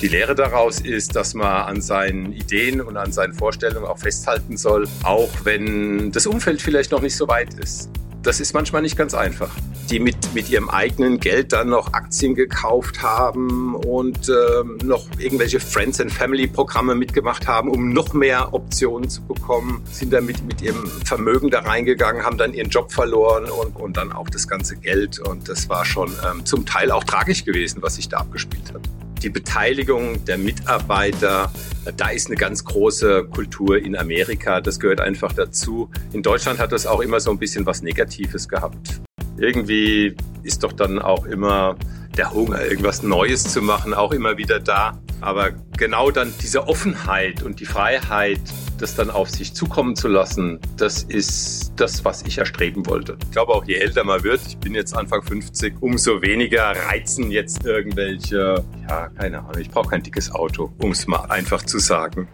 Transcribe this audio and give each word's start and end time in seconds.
Die 0.00 0.08
Lehre 0.08 0.34
daraus 0.34 0.80
ist, 0.80 1.14
dass 1.14 1.34
man 1.34 1.46
an 1.46 1.82
seinen 1.82 2.32
Ideen 2.32 2.80
und 2.80 2.96
an 2.96 3.12
seinen 3.12 3.34
Vorstellungen 3.34 3.84
auch 3.84 3.98
festhalten 3.98 4.56
soll, 4.56 4.88
auch 5.02 5.28
wenn 5.44 6.10
das 6.10 6.26
Umfeld 6.26 6.62
vielleicht 6.62 6.90
noch 6.90 7.02
nicht 7.02 7.14
so 7.14 7.28
weit 7.28 7.52
ist. 7.54 7.90
Das 8.22 8.40
ist 8.40 8.54
manchmal 8.54 8.80
nicht 8.80 8.96
ganz 8.96 9.12
einfach. 9.12 9.50
Die 9.90 10.00
mit, 10.00 10.16
mit 10.32 10.48
ihrem 10.48 10.70
eigenen 10.70 11.20
Geld 11.20 11.52
dann 11.52 11.68
noch 11.68 11.92
Aktien 11.92 12.34
gekauft 12.34 13.02
haben 13.02 13.74
und 13.74 14.30
ähm, 14.30 14.78
noch 14.82 15.04
irgendwelche 15.18 15.60
Friends 15.60 16.00
and 16.00 16.10
Family 16.10 16.46
Programme 16.46 16.94
mitgemacht 16.94 17.46
haben, 17.46 17.68
um 17.68 17.92
noch 17.92 18.14
mehr 18.14 18.54
Optionen 18.54 19.10
zu 19.10 19.20
bekommen, 19.22 19.82
sind 19.90 20.14
dann 20.14 20.24
mit, 20.24 20.42
mit 20.46 20.62
ihrem 20.62 20.86
Vermögen 21.04 21.50
da 21.50 21.60
reingegangen, 21.60 22.24
haben 22.24 22.38
dann 22.38 22.54
ihren 22.54 22.70
Job 22.70 22.90
verloren 22.90 23.50
und, 23.50 23.76
und 23.76 23.98
dann 23.98 24.12
auch 24.12 24.30
das 24.30 24.48
ganze 24.48 24.76
Geld. 24.76 25.18
Und 25.18 25.46
das 25.50 25.68
war 25.68 25.84
schon 25.84 26.10
ähm, 26.30 26.46
zum 26.46 26.64
Teil 26.64 26.90
auch 26.90 27.04
tragisch 27.04 27.44
gewesen, 27.44 27.82
was 27.82 27.96
sich 27.96 28.08
da 28.08 28.18
abgespielt 28.18 28.72
hat 28.72 28.80
die 29.22 29.30
Beteiligung 29.30 30.24
der 30.24 30.38
Mitarbeiter, 30.38 31.52
da 31.96 32.08
ist 32.08 32.28
eine 32.28 32.36
ganz 32.36 32.64
große 32.64 33.24
Kultur 33.24 33.78
in 33.78 33.96
Amerika. 33.96 34.60
Das 34.60 34.80
gehört 34.80 35.00
einfach 35.00 35.32
dazu. 35.32 35.90
In 36.12 36.22
Deutschland 36.22 36.58
hat 36.58 36.72
das 36.72 36.86
auch 36.86 37.00
immer 37.00 37.20
so 37.20 37.30
ein 37.30 37.38
bisschen 37.38 37.66
was 37.66 37.82
Negatives 37.82 38.48
gehabt. 38.48 39.00
Irgendwie 39.36 40.16
ist 40.42 40.62
doch 40.62 40.72
dann 40.72 40.98
auch 40.98 41.26
immer 41.26 41.76
der 42.16 42.32
Hunger, 42.32 42.64
irgendwas 42.64 43.02
Neues 43.02 43.44
zu 43.44 43.62
machen, 43.62 43.94
auch 43.94 44.12
immer 44.12 44.36
wieder 44.36 44.58
da. 44.58 44.98
Aber 45.20 45.50
genau 45.76 46.10
dann 46.10 46.32
diese 46.42 46.66
Offenheit 46.68 47.42
und 47.42 47.60
die 47.60 47.66
Freiheit, 47.66 48.40
das 48.78 48.94
dann 48.94 49.10
auf 49.10 49.28
sich 49.28 49.54
zukommen 49.54 49.96
zu 49.96 50.08
lassen, 50.08 50.58
das 50.76 51.02
ist 51.02 51.72
das, 51.76 52.04
was 52.04 52.22
ich 52.22 52.38
erstreben 52.38 52.86
wollte. 52.86 53.18
Ich 53.24 53.30
glaube 53.30 53.52
auch, 53.52 53.64
je 53.64 53.74
älter 53.74 54.04
man 54.04 54.22
wird, 54.24 54.40
ich 54.46 54.56
bin 54.58 54.74
jetzt 54.74 54.96
Anfang 54.96 55.22
50, 55.22 55.74
umso 55.80 56.22
weniger 56.22 56.74
reizen 56.88 57.30
jetzt 57.30 57.64
irgendwelche, 57.64 58.64
ja, 58.88 59.08
keine 59.08 59.40
Ahnung, 59.40 59.58
ich 59.60 59.70
brauche 59.70 59.90
kein 59.90 60.02
dickes 60.02 60.32
Auto, 60.32 60.72
um 60.78 60.92
es 60.92 61.06
mal 61.06 61.26
einfach 61.26 61.62
zu 61.62 61.78
sagen. 61.78 62.28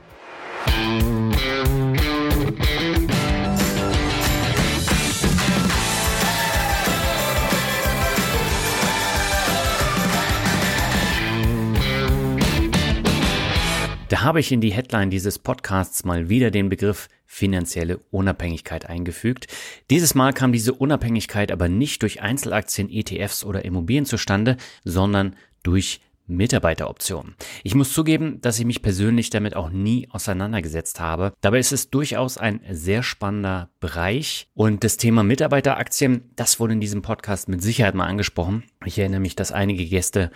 Da 14.08 14.22
habe 14.22 14.38
ich 14.38 14.52
in 14.52 14.60
die 14.60 14.72
Headline 14.72 15.10
dieses 15.10 15.40
Podcasts 15.40 16.04
mal 16.04 16.28
wieder 16.28 16.52
den 16.52 16.68
Begriff 16.68 17.08
finanzielle 17.26 17.98
Unabhängigkeit 18.12 18.86
eingefügt. 18.88 19.48
Dieses 19.90 20.14
Mal 20.14 20.32
kam 20.32 20.52
diese 20.52 20.74
Unabhängigkeit 20.74 21.50
aber 21.50 21.68
nicht 21.68 22.02
durch 22.02 22.22
Einzelaktien, 22.22 22.88
ETFs 22.88 23.42
oder 23.42 23.64
Immobilien 23.64 24.06
zustande, 24.06 24.58
sondern 24.84 25.34
durch 25.64 26.00
Mitarbeiteroptionen. 26.28 27.34
Ich 27.64 27.74
muss 27.74 27.92
zugeben, 27.92 28.40
dass 28.40 28.60
ich 28.60 28.64
mich 28.64 28.80
persönlich 28.80 29.30
damit 29.30 29.56
auch 29.56 29.70
nie 29.70 30.08
auseinandergesetzt 30.10 31.00
habe. 31.00 31.32
Dabei 31.40 31.58
ist 31.58 31.72
es 31.72 31.90
durchaus 31.90 32.38
ein 32.38 32.60
sehr 32.70 33.02
spannender 33.02 33.70
Bereich 33.80 34.48
und 34.54 34.84
das 34.84 34.98
Thema 34.98 35.24
Mitarbeiteraktien, 35.24 36.30
das 36.36 36.60
wurde 36.60 36.74
in 36.74 36.80
diesem 36.80 37.02
Podcast 37.02 37.48
mit 37.48 37.60
Sicherheit 37.60 37.96
mal 37.96 38.06
angesprochen. 38.06 38.62
Ich 38.84 39.00
erinnere 39.00 39.20
mich, 39.20 39.34
dass 39.34 39.50
einige 39.50 39.84
Gäste 39.84 40.30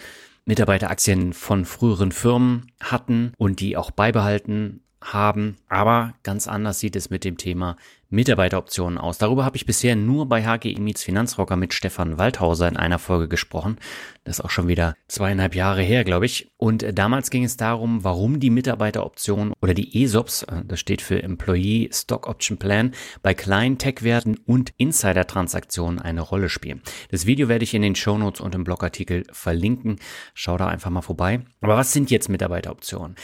Mitarbeiteraktien 0.51 1.33
von 1.33 1.65
früheren 1.65 2.11
Firmen 2.11 2.73
hatten 2.81 3.33
und 3.39 3.61
die 3.61 3.77
auch 3.77 3.93
beibehalten 3.93 4.83
haben. 5.01 5.59
Aber 5.69 6.15
ganz 6.25 6.49
anders 6.49 6.81
sieht 6.81 6.97
es 6.97 7.09
mit 7.09 7.25
dem 7.25 7.37
Thema 7.37 7.77
Mitarbeiteroptionen 8.11 8.99
aus. 8.99 9.19
Darüber 9.19 9.45
habe 9.45 9.57
ich 9.57 9.67
bisher 9.67 9.95
nur 9.95 10.29
bei 10.29 10.43
HGI 10.43 10.81
Meets 10.81 11.05
Finanzrocker 11.05 11.55
mit 11.55 11.73
Stefan 11.73 12.19
Waldhauser 12.19 12.67
in 12.67 12.77
einer 12.77 12.99
Folge 12.99 13.29
gesprochen. 13.29 13.79
Das 14.25 14.39
ist 14.39 14.45
auch 14.45 14.51
schon 14.51 14.67
wieder 14.67 14.97
zweieinhalb 15.07 15.55
Jahre 15.55 15.83
her, 15.83 16.03
glaube 16.03 16.27
ich. 16.27 16.51
Und 16.57 16.85
damals 16.99 17.31
ging 17.31 17.45
es 17.45 17.57
darum, 17.57 18.03
warum 18.03 18.41
die 18.41 18.51
Mitarbeiteroptionen 18.51 19.55
oder 19.63 19.75
die 19.75 20.03
ESOPs, 20.03 20.43
äh, 20.43 20.63
das 20.67 20.81
steht 20.81 21.03
für 21.03 21.23
Employee 21.23 21.89
Stock 21.93 22.27
Option 22.27 22.59
Plan, 22.59 22.93
bei 23.23 23.33
kleinen 23.33 23.79
Tech-Werten 23.79 24.39
und 24.45 24.73
Insider-Transaktionen 24.77 26.01
eine 26.01 26.21
Rolle 26.21 26.49
spielen. 26.49 26.83
Das 27.13 27.27
Video 27.27 27.49
werde 27.49 27.63
ich 27.63 27.75
in 27.75 27.83
den 27.83 27.95
Shownotes 27.95 28.41
und 28.41 28.57
im 28.57 28.65
Blogartikel 28.65 29.23
verlinken. 29.31 30.01
Schau 30.35 30.57
da 30.57 30.67
einfach 30.67 30.91
mal 30.91 31.01
vorbei. 31.01 31.43
Aber 31.61 31.77
was 31.77 31.93
sind 31.93 32.11
jetzt 32.11 32.29
Mitarbeiteroptionen? 32.29 33.15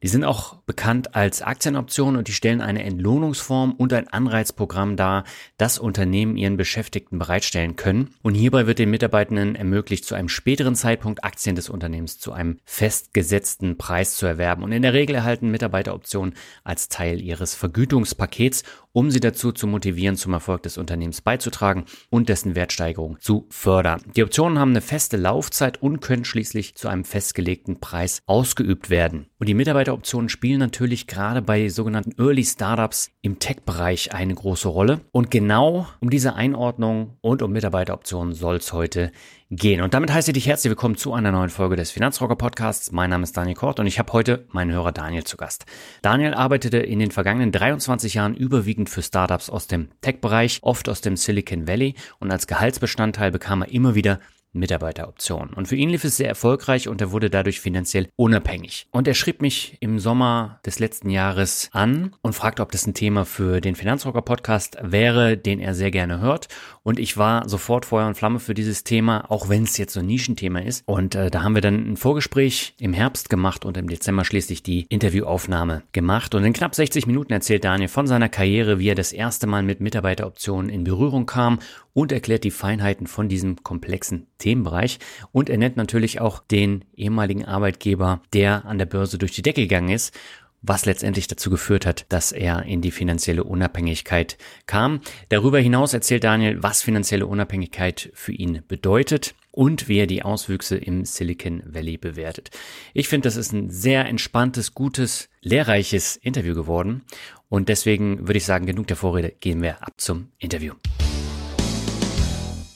Die 0.00 0.08
sind 0.08 0.22
auch 0.22 0.54
bekannt 0.58 1.16
als 1.16 1.42
Aktienoptionen 1.42 2.16
und 2.16 2.28
die 2.28 2.32
stellen 2.32 2.60
eine 2.60 2.84
Entlohnungsform 2.84 3.72
und 3.72 3.92
ein 3.92 4.06
Anreizprogramm 4.06 4.94
dar, 4.94 5.24
das 5.56 5.80
Unternehmen 5.80 6.36
ihren 6.36 6.56
Beschäftigten 6.56 7.18
bereitstellen 7.18 7.74
können. 7.74 8.14
Und 8.22 8.36
hierbei 8.36 8.68
wird 8.68 8.78
den 8.78 8.90
Mitarbeitenden 8.90 9.56
ermöglicht, 9.56 10.04
zu 10.04 10.14
einem 10.14 10.28
späteren 10.28 10.76
Zeitpunkt 10.76 11.24
Aktien 11.24 11.56
des 11.56 11.68
Unternehmens 11.68 12.20
zu 12.20 12.32
einem 12.32 12.58
festgesetzten 12.64 13.76
Preis 13.76 14.16
zu 14.16 14.26
erwerben. 14.26 14.62
Und 14.62 14.70
in 14.70 14.82
der 14.82 14.92
Regel 14.92 15.16
erhalten 15.16 15.50
Mitarbeiteroptionen 15.50 16.34
als 16.62 16.88
Teil 16.88 17.20
ihres 17.20 17.56
Vergütungspakets, 17.56 18.62
um 18.92 19.10
sie 19.10 19.20
dazu 19.20 19.50
zu 19.50 19.66
motivieren, 19.66 20.16
zum 20.16 20.32
Erfolg 20.32 20.62
des 20.62 20.78
Unternehmens 20.78 21.22
beizutragen 21.22 21.84
und 22.08 22.28
dessen 22.28 22.54
Wertsteigerung 22.54 23.18
zu 23.20 23.46
fördern. 23.50 24.02
Die 24.14 24.22
Optionen 24.22 24.60
haben 24.60 24.70
eine 24.70 24.80
feste 24.80 25.16
Laufzeit 25.16 25.82
und 25.82 26.00
können 26.00 26.24
schließlich 26.24 26.76
zu 26.76 26.88
einem 26.88 27.04
festgelegten 27.04 27.80
Preis 27.80 28.22
ausgeübt 28.26 28.90
werden. 28.90 29.26
Und 29.38 29.48
die 29.48 29.54
Mitarbeiteroptionen 29.88 30.28
spielen 30.28 30.58
natürlich 30.58 31.06
gerade 31.06 31.40
bei 31.40 31.70
sogenannten 31.70 32.12
Early 32.20 32.44
Startups 32.44 33.10
im 33.22 33.38
Tech-Bereich 33.38 34.12
eine 34.12 34.34
große 34.34 34.68
Rolle. 34.68 35.00
Und 35.12 35.30
genau 35.30 35.86
um 36.00 36.10
diese 36.10 36.34
Einordnung 36.34 37.16
und 37.22 37.40
um 37.40 37.52
Mitarbeiteroptionen 37.52 38.34
soll 38.34 38.56
es 38.56 38.74
heute 38.74 39.12
gehen. 39.50 39.80
Und 39.80 39.94
damit 39.94 40.12
heiße 40.12 40.30
ich 40.30 40.34
dich 40.34 40.46
herzlich 40.46 40.70
willkommen 40.70 40.98
zu 40.98 41.14
einer 41.14 41.32
neuen 41.32 41.48
Folge 41.48 41.76
des 41.76 41.90
Finanzrocker 41.90 42.36
Podcasts. 42.36 42.92
Mein 42.92 43.08
Name 43.08 43.22
ist 43.22 43.34
Daniel 43.34 43.56
Kort 43.56 43.80
und 43.80 43.86
ich 43.86 43.98
habe 43.98 44.12
heute 44.12 44.46
meinen 44.50 44.72
Hörer 44.72 44.92
Daniel 44.92 45.24
zu 45.24 45.38
Gast. 45.38 45.64
Daniel 46.02 46.34
arbeitete 46.34 46.76
in 46.76 46.98
den 46.98 47.10
vergangenen 47.10 47.50
23 47.50 48.12
Jahren 48.12 48.34
überwiegend 48.34 48.90
für 48.90 49.00
Startups 49.00 49.48
aus 49.48 49.68
dem 49.68 49.88
Tech-Bereich, 50.02 50.58
oft 50.60 50.90
aus 50.90 51.00
dem 51.00 51.16
Silicon 51.16 51.66
Valley 51.66 51.94
und 52.18 52.30
als 52.30 52.46
Gehaltsbestandteil 52.46 53.30
bekam 53.30 53.62
er 53.62 53.70
immer 53.70 53.94
wieder 53.94 54.20
Mitarbeiteroptionen. 54.58 55.54
Und 55.54 55.68
für 55.68 55.76
ihn 55.76 55.90
lief 55.90 56.04
es 56.04 56.16
sehr 56.16 56.28
erfolgreich 56.28 56.88
und 56.88 57.00
er 57.00 57.12
wurde 57.12 57.30
dadurch 57.30 57.60
finanziell 57.60 58.08
unabhängig. 58.16 58.86
Und 58.90 59.08
er 59.08 59.14
schrieb 59.14 59.42
mich 59.42 59.76
im 59.80 59.98
Sommer 59.98 60.60
des 60.64 60.78
letzten 60.78 61.10
Jahres 61.10 61.68
an 61.72 62.14
und 62.22 62.34
fragte, 62.34 62.62
ob 62.62 62.72
das 62.72 62.86
ein 62.86 62.94
Thema 62.94 63.24
für 63.24 63.60
den 63.60 63.74
Finanzrocker 63.74 64.22
Podcast 64.22 64.76
wäre, 64.82 65.36
den 65.36 65.60
er 65.60 65.74
sehr 65.74 65.90
gerne 65.90 66.20
hört. 66.20 66.48
Und 66.82 66.98
ich 66.98 67.16
war 67.16 67.48
sofort 67.48 67.84
Feuer 67.84 68.06
und 68.06 68.14
Flamme 68.14 68.40
für 68.40 68.54
dieses 68.54 68.84
Thema, 68.84 69.30
auch 69.30 69.48
wenn 69.48 69.64
es 69.64 69.76
jetzt 69.76 69.92
so 69.92 70.00
ein 70.00 70.06
Nischenthema 70.06 70.60
ist. 70.60 70.82
Und 70.86 71.14
äh, 71.14 71.30
da 71.30 71.42
haben 71.42 71.54
wir 71.54 71.62
dann 71.62 71.92
ein 71.92 71.96
Vorgespräch 71.96 72.74
im 72.78 72.92
Herbst 72.92 73.28
gemacht 73.28 73.64
und 73.64 73.76
im 73.76 73.88
Dezember 73.88 74.24
schließlich 74.24 74.62
die 74.62 74.86
Interviewaufnahme 74.88 75.82
gemacht. 75.92 76.34
Und 76.34 76.44
in 76.44 76.52
knapp 76.52 76.74
60 76.74 77.06
Minuten 77.06 77.32
erzählt 77.32 77.64
Daniel 77.64 77.88
von 77.88 78.06
seiner 78.06 78.28
Karriere, 78.28 78.78
wie 78.78 78.88
er 78.88 78.94
das 78.94 79.12
erste 79.12 79.46
Mal 79.46 79.62
mit 79.62 79.80
Mitarbeiteroptionen 79.80 80.70
in 80.70 80.84
Berührung 80.84 81.26
kam 81.26 81.58
und 81.92 82.12
erklärt 82.12 82.44
die 82.44 82.52
Feinheiten 82.52 83.08
von 83.08 83.28
diesem 83.28 83.62
komplexen 83.64 84.27
Themenbereich. 84.38 84.98
Und 85.32 85.50
er 85.50 85.58
nennt 85.58 85.76
natürlich 85.76 86.20
auch 86.20 86.40
den 86.40 86.84
ehemaligen 86.96 87.44
Arbeitgeber, 87.44 88.22
der 88.32 88.64
an 88.64 88.78
der 88.78 88.86
Börse 88.86 89.18
durch 89.18 89.32
die 89.32 89.42
Decke 89.42 89.62
gegangen 89.62 89.90
ist 89.90 90.16
was 90.62 90.86
letztendlich 90.86 91.26
dazu 91.26 91.50
geführt 91.50 91.86
hat, 91.86 92.06
dass 92.08 92.32
er 92.32 92.64
in 92.64 92.80
die 92.80 92.90
finanzielle 92.90 93.44
Unabhängigkeit 93.44 94.36
kam. 94.66 95.00
Darüber 95.28 95.60
hinaus 95.60 95.94
erzählt 95.94 96.24
Daniel, 96.24 96.62
was 96.62 96.82
finanzielle 96.82 97.26
Unabhängigkeit 97.26 98.10
für 98.14 98.32
ihn 98.32 98.62
bedeutet 98.66 99.34
und 99.50 99.88
wie 99.88 99.98
er 99.98 100.06
die 100.06 100.22
Auswüchse 100.22 100.76
im 100.76 101.04
Silicon 101.04 101.62
Valley 101.64 101.96
bewertet. 101.96 102.50
Ich 102.92 103.08
finde, 103.08 103.26
das 103.28 103.36
ist 103.36 103.52
ein 103.52 103.70
sehr 103.70 104.06
entspanntes, 104.06 104.74
gutes, 104.74 105.28
lehrreiches 105.42 106.16
Interview 106.16 106.54
geworden 106.54 107.02
und 107.48 107.68
deswegen 107.68 108.26
würde 108.26 108.38
ich 108.38 108.44
sagen, 108.44 108.66
genug 108.66 108.88
der 108.88 108.96
Vorrede, 108.96 109.32
gehen 109.40 109.62
wir 109.62 109.82
ab 109.82 109.94
zum 109.96 110.28
Interview. 110.38 110.74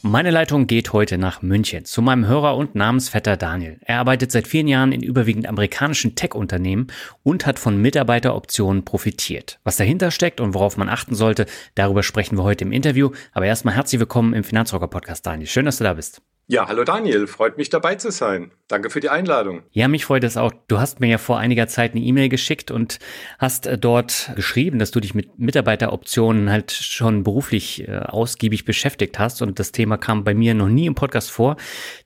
Meine 0.04 0.32
Leitung 0.32 0.66
geht 0.66 0.92
heute 0.92 1.16
nach 1.16 1.42
München 1.42 1.84
zu 1.84 2.02
meinem 2.02 2.26
Hörer 2.26 2.56
und 2.56 2.74
Namensvetter 2.74 3.36
Daniel. 3.36 3.78
Er 3.82 4.00
arbeitet 4.00 4.32
seit 4.32 4.48
vielen 4.48 4.66
Jahren 4.66 4.90
in 4.90 5.00
überwiegend 5.00 5.46
amerikanischen 5.46 6.16
Tech-Unternehmen 6.16 6.88
und 7.22 7.46
hat 7.46 7.60
von 7.60 7.80
Mitarbeiteroptionen 7.80 8.84
profitiert. 8.84 9.60
Was 9.62 9.76
dahinter 9.76 10.10
steckt 10.10 10.40
und 10.40 10.54
worauf 10.54 10.76
man 10.76 10.88
achten 10.88 11.14
sollte, 11.14 11.46
darüber 11.76 12.02
sprechen 12.02 12.36
wir 12.36 12.42
heute 12.42 12.64
im 12.64 12.72
Interview. 12.72 13.10
Aber 13.30 13.46
erstmal 13.46 13.76
herzlich 13.76 14.00
willkommen 14.00 14.34
im 14.34 14.42
Finanzrocker 14.42 14.88
Podcast, 14.88 15.24
Daniel. 15.24 15.46
Schön, 15.46 15.66
dass 15.66 15.78
du 15.78 15.84
da 15.84 15.94
bist. 15.94 16.20
Ja, 16.48 16.66
hallo 16.66 16.82
Daniel, 16.82 17.28
freut 17.28 17.56
mich 17.56 17.70
dabei 17.70 17.94
zu 17.94 18.10
sein. 18.10 18.50
Danke 18.66 18.90
für 18.90 18.98
die 18.98 19.08
Einladung. 19.08 19.62
Ja, 19.70 19.86
mich 19.86 20.04
freut 20.04 20.24
es 20.24 20.36
auch. 20.36 20.52
Du 20.66 20.80
hast 20.80 20.98
mir 20.98 21.06
ja 21.06 21.18
vor 21.18 21.38
einiger 21.38 21.68
Zeit 21.68 21.92
eine 21.92 22.00
E-Mail 22.00 22.28
geschickt 22.28 22.72
und 22.72 22.98
hast 23.38 23.66
äh, 23.66 23.78
dort 23.78 24.32
geschrieben, 24.34 24.80
dass 24.80 24.90
du 24.90 24.98
dich 24.98 25.14
mit 25.14 25.38
Mitarbeiteroptionen 25.38 26.50
halt 26.50 26.72
schon 26.72 27.22
beruflich 27.22 27.86
äh, 27.86 27.98
ausgiebig 27.98 28.64
beschäftigt 28.64 29.20
hast 29.20 29.40
und 29.40 29.60
das 29.60 29.70
Thema 29.70 29.98
kam 29.98 30.24
bei 30.24 30.34
mir 30.34 30.54
noch 30.54 30.68
nie 30.68 30.86
im 30.86 30.96
Podcast 30.96 31.30
vor. 31.30 31.56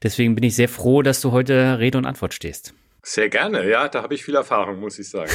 Deswegen 0.03 0.35
bin 0.35 0.44
ich 0.44 0.55
sehr 0.55 0.69
froh, 0.69 1.00
dass 1.00 1.23
du 1.23 1.33
heute 1.33 1.79
Rede 1.79 1.97
und 1.97 2.05
Antwort 2.05 2.35
stehst. 2.35 2.75
Sehr 3.09 3.29
gerne, 3.29 3.71
ja, 3.71 3.87
da 3.87 4.03
habe 4.03 4.15
ich 4.15 4.25
viel 4.25 4.35
Erfahrung, 4.35 4.81
muss 4.81 4.99
ich 4.99 5.09
sagen. 5.09 5.31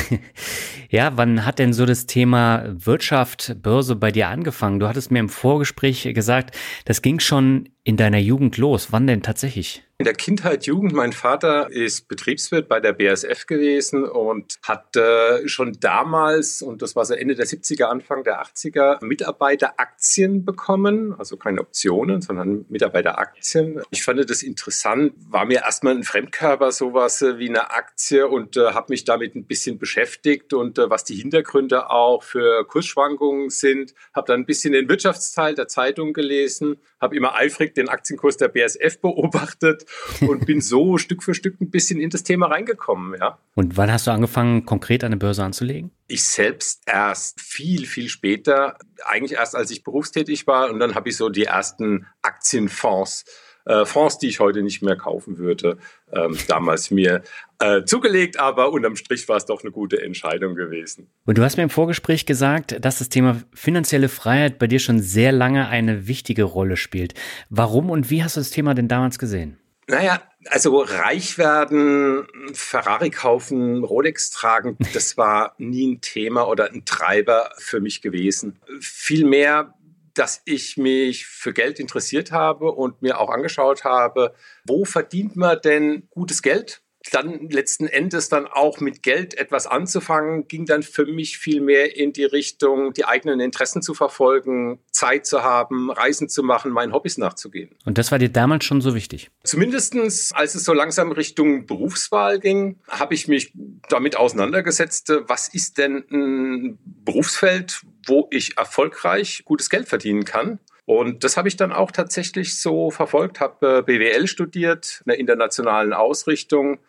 ja, 0.89 1.15
wann 1.15 1.45
hat 1.45 1.57
denn 1.57 1.71
so 1.71 1.85
das 1.85 2.05
Thema 2.05 2.65
Wirtschaft, 2.67 3.55
Börse 3.61 3.95
bei 3.95 4.11
dir 4.11 4.27
angefangen? 4.27 4.81
Du 4.81 4.89
hattest 4.89 5.09
mir 5.09 5.19
im 5.19 5.29
Vorgespräch 5.29 6.03
gesagt, 6.13 6.53
das 6.83 7.01
ging 7.01 7.21
schon 7.21 7.69
in 7.83 7.97
deiner 7.97 8.19
Jugend 8.19 8.57
los. 8.57 8.91
Wann 8.91 9.07
denn 9.07 9.23
tatsächlich? 9.23 9.83
In 9.97 10.05
der 10.05 10.15
Kindheit, 10.15 10.65
Jugend, 10.65 10.93
mein 10.93 11.13
Vater 11.13 11.69
ist 11.71 12.07
Betriebswirt 12.07 12.67
bei 12.67 12.79
der 12.79 12.91
BASF 12.91 13.45
gewesen 13.45 14.03
und 14.03 14.57
hat 14.63 14.95
äh, 14.95 15.47
schon 15.47 15.77
damals, 15.79 16.63
und 16.63 16.81
das 16.81 16.95
war 16.95 17.05
so 17.05 17.13
Ende 17.13 17.35
der 17.35 17.45
70er, 17.45 17.83
Anfang 17.83 18.23
der 18.23 18.41
80er, 18.41 19.05
Mitarbeiteraktien 19.05 20.43
bekommen. 20.43 21.13
Also 21.19 21.37
keine 21.37 21.61
Optionen, 21.61 22.23
sondern 22.23 22.65
Mitarbeiteraktien. 22.69 23.79
Ich 23.91 24.03
fand 24.03 24.27
das 24.27 24.41
interessant, 24.41 25.13
war 25.29 25.45
mir 25.45 25.59
erstmal 25.59 25.95
ein 25.95 26.03
Fremdkörper, 26.03 26.71
sowas 26.71 27.21
wie 27.21 27.49
eine 27.49 27.69
Aktie 27.69 28.27
und 28.27 28.57
äh, 28.57 28.71
habe 28.73 28.87
mich 28.89 29.05
damit 29.05 29.35
ein 29.35 29.45
bisschen 29.45 29.77
beschäftigt 29.77 30.53
und 30.53 30.79
äh, 30.79 30.89
was 30.89 31.03
die 31.03 31.15
Hintergründe 31.15 31.91
auch 31.91 32.23
für 32.23 32.65
Kursschwankungen 32.65 33.51
sind. 33.51 33.93
Habe 34.15 34.25
dann 34.25 34.39
ein 34.39 34.45
bisschen 34.47 34.73
den 34.73 34.89
Wirtschaftsteil 34.89 35.53
der 35.53 35.67
Zeitung 35.67 36.13
gelesen, 36.13 36.77
habe 37.01 37.15
immer 37.15 37.35
eifrig 37.35 37.73
den 37.73 37.89
Aktienkurs 37.89 38.37
der 38.37 38.47
BASF 38.47 38.99
beobachtet 39.01 39.85
und 40.21 40.45
bin 40.45 40.61
so 40.61 40.97
Stück 40.99 41.23
für 41.23 41.33
Stück 41.33 41.59
ein 41.59 41.71
bisschen 41.71 41.99
in 41.99 42.11
das 42.11 42.23
Thema 42.23 42.47
reingekommen, 42.47 43.19
ja. 43.19 43.39
Und 43.55 43.75
wann 43.75 43.91
hast 43.91 44.07
du 44.07 44.11
angefangen, 44.11 44.65
konkret 44.65 45.03
eine 45.03 45.17
Börse 45.17 45.43
anzulegen? 45.43 45.91
Ich 46.07 46.23
selbst 46.23 46.83
erst 46.85 47.41
viel, 47.41 47.85
viel 47.85 48.07
später, 48.07 48.77
eigentlich 49.05 49.33
erst 49.33 49.55
als 49.55 49.71
ich 49.71 49.83
berufstätig 49.83 50.47
war 50.47 50.69
und 50.69 50.79
dann 50.79 50.95
habe 50.95 51.09
ich 51.09 51.17
so 51.17 51.29
die 51.29 51.45
ersten 51.45 52.05
Aktienfonds 52.21 53.25
äh, 53.65 53.85
Fonds, 53.85 54.17
die 54.17 54.27
ich 54.27 54.39
heute 54.39 54.61
nicht 54.61 54.81
mehr 54.81 54.95
kaufen 54.95 55.37
würde, 55.37 55.77
ähm, 56.11 56.37
damals 56.47 56.91
mir 56.91 57.23
äh, 57.59 57.83
zugelegt, 57.83 58.39
aber 58.39 58.71
unterm 58.71 58.95
Strich 58.95 59.27
war 59.29 59.37
es 59.37 59.45
doch 59.45 59.61
eine 59.61 59.71
gute 59.71 60.01
Entscheidung 60.01 60.55
gewesen. 60.55 61.07
Und 61.25 61.37
du 61.37 61.43
hast 61.43 61.57
mir 61.57 61.63
im 61.63 61.69
Vorgespräch 61.69 62.25
gesagt, 62.25 62.83
dass 62.83 62.99
das 62.99 63.09
Thema 63.09 63.41
finanzielle 63.53 64.09
Freiheit 64.09 64.59
bei 64.59 64.67
dir 64.67 64.79
schon 64.79 64.99
sehr 64.99 65.31
lange 65.31 65.67
eine 65.67 66.07
wichtige 66.07 66.43
Rolle 66.43 66.77
spielt. 66.77 67.13
Warum 67.49 67.89
und 67.89 68.09
wie 68.09 68.23
hast 68.23 68.35
du 68.35 68.39
das 68.39 68.49
Thema 68.49 68.73
denn 68.73 68.87
damals 68.87 69.19
gesehen? 69.19 69.57
Naja, 69.87 70.21
also 70.47 70.79
reich 70.79 71.37
werden, 71.37 72.25
Ferrari 72.53 73.09
kaufen, 73.09 73.83
Rolex 73.83 74.29
tragen, 74.29 74.77
das 74.93 75.17
war 75.17 75.53
nie 75.57 75.93
ein 75.93 76.01
Thema 76.01 76.47
oder 76.47 76.71
ein 76.71 76.85
Treiber 76.85 77.51
für 77.57 77.79
mich 77.81 78.01
gewesen. 78.01 78.59
Vielmehr, 78.79 79.73
dass 80.13 80.41
ich 80.45 80.77
mich 80.77 81.25
für 81.25 81.53
Geld 81.53 81.79
interessiert 81.79 82.31
habe 82.31 82.71
und 82.71 83.01
mir 83.01 83.19
auch 83.19 83.29
angeschaut 83.29 83.83
habe, 83.83 84.33
wo 84.65 84.85
verdient 84.85 85.35
man 85.35 85.59
denn 85.61 86.07
gutes 86.09 86.41
Geld? 86.41 86.80
Dann 87.11 87.49
letzten 87.49 87.87
Endes 87.87 88.29
dann 88.29 88.47
auch 88.47 88.79
mit 88.79 89.01
Geld 89.01 89.37
etwas 89.37 89.65
anzufangen, 89.65 90.47
ging 90.47 90.65
dann 90.65 90.83
für 90.83 91.05
mich 91.05 91.37
viel 91.37 91.61
mehr 91.61 91.95
in 91.97 92.13
die 92.13 92.25
Richtung, 92.25 92.93
die 92.93 93.05
eigenen 93.05 93.39
Interessen 93.39 93.81
zu 93.81 93.93
verfolgen, 93.93 94.79
Zeit 94.91 95.25
zu 95.25 95.41
haben, 95.43 95.89
Reisen 95.91 96.29
zu 96.29 96.43
machen, 96.43 96.71
meinen 96.71 96.93
Hobbys 96.93 97.17
nachzugehen. 97.17 97.71
Und 97.85 97.97
das 97.97 98.11
war 98.11 98.19
dir 98.19 98.29
damals 98.29 98.65
schon 98.65 98.81
so 98.81 98.93
wichtig? 98.93 99.31
Zumindestens, 99.43 100.31
als 100.33 100.55
es 100.55 100.63
so 100.63 100.73
langsam 100.73 101.11
Richtung 101.11 101.65
Berufswahl 101.65 102.39
ging, 102.39 102.79
habe 102.87 103.15
ich 103.15 103.27
mich 103.27 103.51
damit 103.89 104.15
auseinandergesetzt, 104.15 105.11
was 105.27 105.47
ist 105.47 105.77
denn 105.77 106.03
ein 106.11 106.77
Berufsfeld, 107.03 107.81
wo 108.05 108.27
ich 108.31 108.57
erfolgreich 108.57 109.41
gutes 109.45 109.69
Geld 109.69 109.87
verdienen 109.87 110.25
kann. 110.25 110.59
Und 110.85 111.23
das 111.23 111.37
habe 111.37 111.47
ich 111.47 111.55
dann 111.55 111.71
auch 111.71 111.91
tatsächlich 111.91 112.59
so 112.59 112.91
verfolgt, 112.91 113.39
habe 113.39 113.77
äh, 113.77 113.81
BWL 113.81 114.27
studiert, 114.27 115.01
einer 115.05 115.15
internationalen 115.15 115.93
Ausrichtung, 115.93 116.79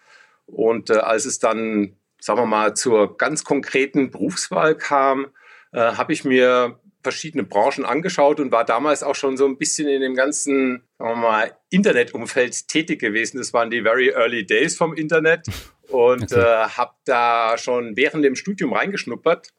und 0.46 0.90
äh, 0.90 0.94
als 0.94 1.24
es 1.24 1.38
dann, 1.38 1.96
sagen 2.20 2.40
wir 2.40 2.46
mal, 2.46 2.74
zur 2.74 3.16
ganz 3.16 3.44
konkreten 3.44 4.10
Berufswahl 4.10 4.76
kam, 4.76 5.28
äh, 5.72 5.78
habe 5.78 6.12
ich 6.12 6.24
mir 6.24 6.78
verschiedene 7.02 7.42
Branchen 7.42 7.84
angeschaut 7.84 8.38
und 8.38 8.52
war 8.52 8.64
damals 8.64 9.02
auch 9.02 9.14
schon 9.14 9.36
so 9.36 9.46
ein 9.46 9.58
bisschen 9.58 9.88
in 9.88 10.00
dem 10.00 10.14
ganzen, 10.14 10.84
sagen 10.98 11.10
wir 11.10 11.16
mal, 11.16 11.56
Internetumfeld 11.70 12.68
tätig 12.68 13.00
gewesen. 13.00 13.38
Das 13.38 13.52
waren 13.52 13.70
die 13.70 13.82
very 13.82 14.10
early 14.10 14.46
days 14.46 14.76
vom 14.76 14.94
Internet 14.94 15.46
und 15.88 16.32
okay. 16.32 16.40
äh, 16.40 16.68
habe 16.68 16.92
da 17.04 17.56
schon 17.58 17.96
während 17.96 18.24
dem 18.24 18.36
Studium 18.36 18.72
reingeschnuppert 18.72 19.52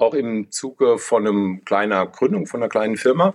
auch 0.00 0.14
im 0.14 0.50
Zuge 0.50 0.98
von 0.98 1.26
einem 1.26 1.64
kleiner 1.64 2.06
Gründung 2.06 2.46
von 2.46 2.62
einer 2.62 2.68
kleinen 2.68 2.96
Firma. 2.96 3.34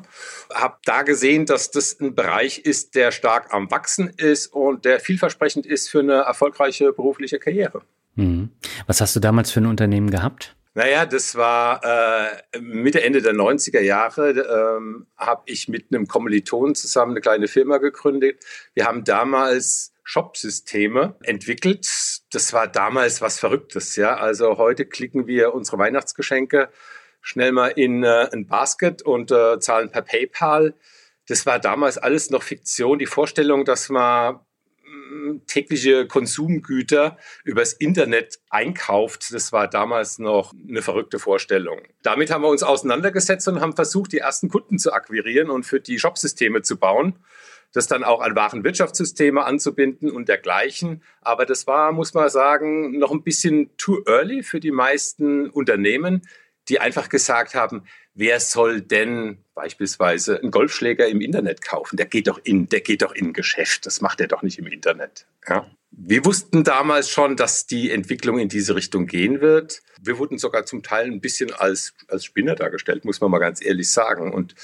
Habe 0.54 0.78
da 0.86 1.04
gesehen, 1.04 1.46
dass 1.46 1.72
das 1.72 2.00
ein 2.00 2.16
Bereich 2.16 2.60
ist, 2.60 2.96
der 2.96 3.12
stark 3.12 3.54
am 3.54 3.70
Wachsen 3.72 4.10
ist 4.10 4.48
und 4.48 4.86
der 4.86 5.00
vielversprechend 5.00 5.66
ist 5.66 5.90
für 5.90 6.00
eine 6.00 6.22
erfolgreiche 6.22 6.92
berufliche 6.94 7.40
Karriere. 7.40 7.82
Mhm. 8.16 8.50
Was 8.88 9.02
hast 9.02 9.16
du 9.16 9.20
damals 9.20 9.52
für 9.52 9.62
ein 9.62 9.66
Unternehmen 9.66 10.10
gehabt? 10.10 10.56
Naja, 10.78 11.06
das 11.06 11.36
war 11.36 11.82
äh, 11.86 12.60
Mitte, 12.60 13.02
Ende 13.02 13.22
der 13.22 13.34
90er 13.34 13.80
Jahre, 13.80 14.32
ähm, 14.32 15.08
habe 15.16 15.44
ich 15.46 15.70
mit 15.70 15.86
einem 15.90 16.06
Kommilitonen 16.06 16.76
zusammen 16.76 17.12
eine 17.12 17.22
kleine 17.22 17.48
Firma 17.48 17.78
gegründet. 17.78 18.44
Wir 18.74 18.86
haben 18.86 19.06
damals 19.06 19.94
Shop-Systeme 20.04 21.16
entwickelt. 21.24 22.15
Das 22.36 22.52
war 22.52 22.68
damals 22.68 23.22
was 23.22 23.40
Verrücktes, 23.40 23.96
ja. 23.96 24.18
Also 24.18 24.58
heute 24.58 24.86
klicken 24.86 25.26
wir 25.26 25.54
unsere 25.54 25.78
Weihnachtsgeschenke 25.78 26.70
schnell 27.22 27.54
mal 27.54 27.70
in 27.70 28.04
äh, 28.04 28.28
ein 28.34 28.46
Basket 28.46 29.02
und 29.02 29.32
äh, 29.32 29.58
zahlen 29.60 29.90
per 29.90 30.02
PayPal. 30.02 30.74
Das 31.30 31.46
war 31.46 31.60
damals 31.60 31.98
alles 31.98 32.32
noch 32.32 32.44
Fiktion. 32.44 33.00
Die 33.00 33.06
Vorstellung, 33.06 33.64
dass 33.64 33.88
man 33.88 34.42
mm, 34.84 35.46
tägliche 35.48 36.08
Konsumgüter 36.08 37.18
übers 37.46 37.72
Internet 37.72 38.40
einkauft, 38.50 39.34
das 39.34 39.54
war 39.54 39.70
damals 39.70 40.20
noch 40.20 40.54
eine 40.68 40.82
verrückte 40.82 41.20
Vorstellung. 41.20 41.84
Damit 42.04 42.32
haben 42.32 42.42
wir 42.42 42.50
uns 42.50 42.64
auseinandergesetzt 42.64 43.48
und 43.48 43.62
haben 43.62 43.78
versucht, 43.78 44.12
die 44.12 44.20
ersten 44.20 44.50
Kunden 44.50 44.78
zu 44.78 44.92
akquirieren 44.92 45.50
und 45.50 45.66
für 45.66 45.80
die 45.80 46.00
Shopsysteme 46.00 46.64
zu 46.64 46.78
bauen 46.78 47.18
das 47.76 47.88
dann 47.88 48.06
auch 48.06 48.22
an 48.22 48.36
Warenwirtschaftssysteme 48.36 49.44
anzubinden 49.44 50.10
und 50.10 50.30
dergleichen. 50.30 51.04
Aber 51.22 51.46
das 51.46 51.68
war, 51.68 51.92
muss 51.92 52.14
man 52.14 52.30
sagen, 52.30 52.98
noch 52.98 53.12
ein 53.12 53.24
bisschen 53.24 53.76
too 53.78 54.02
early 54.08 54.44
für 54.44 54.62
die 54.62 54.72
meisten 54.72 55.50
Unternehmen, 55.50 56.22
die 56.70 56.80
einfach 56.80 57.10
gesagt 57.10 57.54
haben, 57.54 57.84
wer 58.16 58.40
soll 58.40 58.82
denn 58.82 59.38
beispielsweise 59.54 60.40
einen 60.40 60.52
Golfschläger 60.52 61.08
im 61.08 61.22
Internet 61.22 61.62
kaufen? 61.62 61.98
Der 61.98 62.08
geht 62.08 62.28
doch 62.28 62.40
in, 62.44 62.68
der 62.68 62.82
geht 62.82 63.02
doch 63.02 63.14
in 63.14 63.28
ein 63.28 63.34
Geschäft. 63.34 63.86
Das 63.86 64.02
macht 64.02 64.20
er 64.20 64.28
doch 64.28 64.42
nicht 64.42 64.58
im 64.58 64.68
Internet. 64.68 65.28
Ja. 65.48 65.70
Wir 65.98 66.26
wussten 66.26 66.66
damals 66.66 67.10
schon, 67.10 67.38
dass 67.38 67.68
die 67.68 67.90
Entwicklung 67.90 68.38
in 68.38 68.50
diese 68.50 68.76
Richtung 68.76 69.08
gehen 69.08 69.40
wird. 69.40 69.82
Wir 70.02 70.18
wurden 70.18 70.38
sogar 70.38 70.66
zum 70.66 70.84
Teil 70.84 71.06
ein 71.06 71.22
bisschen 71.22 71.54
als, 71.54 71.94
als 72.10 72.26
Spinner 72.26 72.56
dargestellt, 72.56 73.06
muss 73.06 73.22
man 73.22 73.32
mal 73.32 73.40
ganz 73.40 73.64
ehrlich 73.64 73.90
sagen. 73.90 74.34
Und 74.34 74.56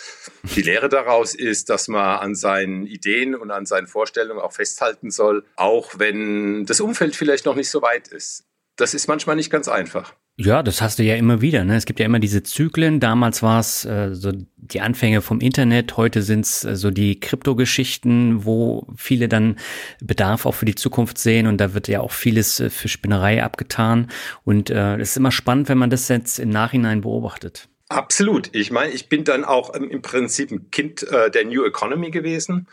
die 0.56 0.62
Lehre 0.62 0.90
daraus 0.90 1.34
ist, 1.34 1.70
dass 1.70 1.88
man 1.88 2.20
an 2.20 2.36
seinen 2.36 2.86
Ideen 2.86 3.34
und 3.34 3.50
an 3.50 3.66
seinen 3.66 3.88
Vorstellungen 3.88 4.42
auch 4.42 4.52
festhalten 4.52 5.10
soll, 5.10 5.46
auch 5.56 6.00
wenn 6.00 6.66
das 6.66 6.82
Umfeld 6.82 7.16
vielleicht 7.16 7.46
noch 7.46 7.56
nicht 7.56 7.70
so 7.70 7.82
weit 7.82 8.10
ist. 8.10 8.44
Das 8.76 8.94
ist 8.94 9.08
manchmal 9.08 9.38
nicht 9.38 9.50
ganz 9.50 9.70
einfach. 9.70 10.14
Ja, 10.44 10.64
das 10.64 10.82
hast 10.82 10.98
du 10.98 11.04
ja 11.04 11.16
immer 11.16 11.42
wieder. 11.42 11.64
Ne? 11.64 11.76
Es 11.76 11.86
gibt 11.86 12.00
ja 12.00 12.06
immer 12.06 12.20
diese 12.20 12.42
Zyklen. 12.42 13.00
Damals 13.00 13.44
war 13.44 13.60
es 13.60 13.86
äh, 13.86 14.10
so 14.14 14.32
die 14.56 14.82
Anfänge 14.82 15.22
vom 15.22 15.40
Internet, 15.40 15.98
heute 15.98 16.24
sind 16.24 16.46
es 16.46 16.64
äh, 16.64 16.76
so 16.76 16.90
die 16.90 17.20
Kryptogeschichten, 17.20 18.44
wo 18.44 18.88
viele 18.96 19.28
dann 19.28 19.58
Bedarf 20.02 20.46
auch 20.48 20.54
für 20.54 20.66
die 20.66 20.76
Zukunft 20.76 21.20
sehen 21.20 21.46
und 21.46 21.58
da 21.58 21.74
wird 21.76 21.88
ja 21.88 22.00
auch 22.00 22.12
vieles 22.12 22.60
äh, 22.60 22.70
für 22.72 22.88
Spinnerei 22.88 23.44
abgetan. 23.44 24.10
Und 24.44 24.72
äh, 24.72 24.96
es 24.98 25.12
ist 25.12 25.18
immer 25.18 25.32
spannend, 25.32 25.70
wenn 25.70 25.78
man 25.78 25.92
das 25.92 26.08
jetzt 26.08 26.40
im 26.40 26.50
Nachhinein 26.50 27.02
beobachtet. 27.02 27.68
Absolut. 27.90 28.50
Ich 28.56 28.72
meine, 28.72 28.94
ich 28.94 29.10
bin 29.10 29.24
dann 29.24 29.44
auch 29.44 29.74
im 29.76 30.02
Prinzip 30.02 30.52
ein 30.52 30.72
Kind 30.72 31.04
äh, 31.04 31.30
der 31.30 31.46
New 31.46 31.66
Economy 31.66 32.10
gewesen 32.10 32.68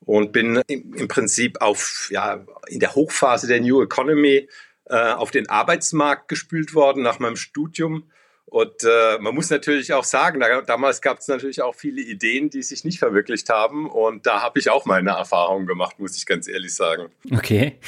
und 0.00 0.32
bin 0.32 0.60
im, 0.66 0.92
im 0.94 1.08
Prinzip 1.08 1.62
auf 1.62 2.08
ja 2.10 2.44
in 2.68 2.80
der 2.80 2.94
Hochphase 2.94 3.46
der 3.46 3.60
New 3.60 3.82
Economy 3.82 4.48
äh, 4.86 5.12
auf 5.12 5.30
den 5.30 5.48
Arbeitsmarkt 5.48 6.28
gespült 6.28 6.74
worden 6.74 7.02
nach 7.02 7.18
meinem 7.18 7.36
Studium. 7.36 8.10
Und 8.46 8.84
äh, 8.84 9.18
man 9.18 9.34
muss 9.34 9.50
natürlich 9.50 9.92
auch 9.94 10.04
sagen, 10.04 10.38
da, 10.38 10.60
damals 10.60 11.00
gab 11.00 11.18
es 11.18 11.26
natürlich 11.26 11.62
auch 11.62 11.74
viele 11.74 12.02
Ideen, 12.02 12.50
die 12.50 12.62
sich 12.62 12.84
nicht 12.84 12.98
verwirklicht 12.98 13.48
haben. 13.48 13.90
Und 13.90 14.26
da 14.26 14.42
habe 14.42 14.60
ich 14.60 14.70
auch 14.70 14.84
meine 14.84 15.10
Erfahrungen 15.10 15.66
gemacht, 15.66 15.98
muss 15.98 16.16
ich 16.16 16.24
ganz 16.26 16.46
ehrlich 16.46 16.74
sagen. 16.74 17.08
Okay. 17.32 17.78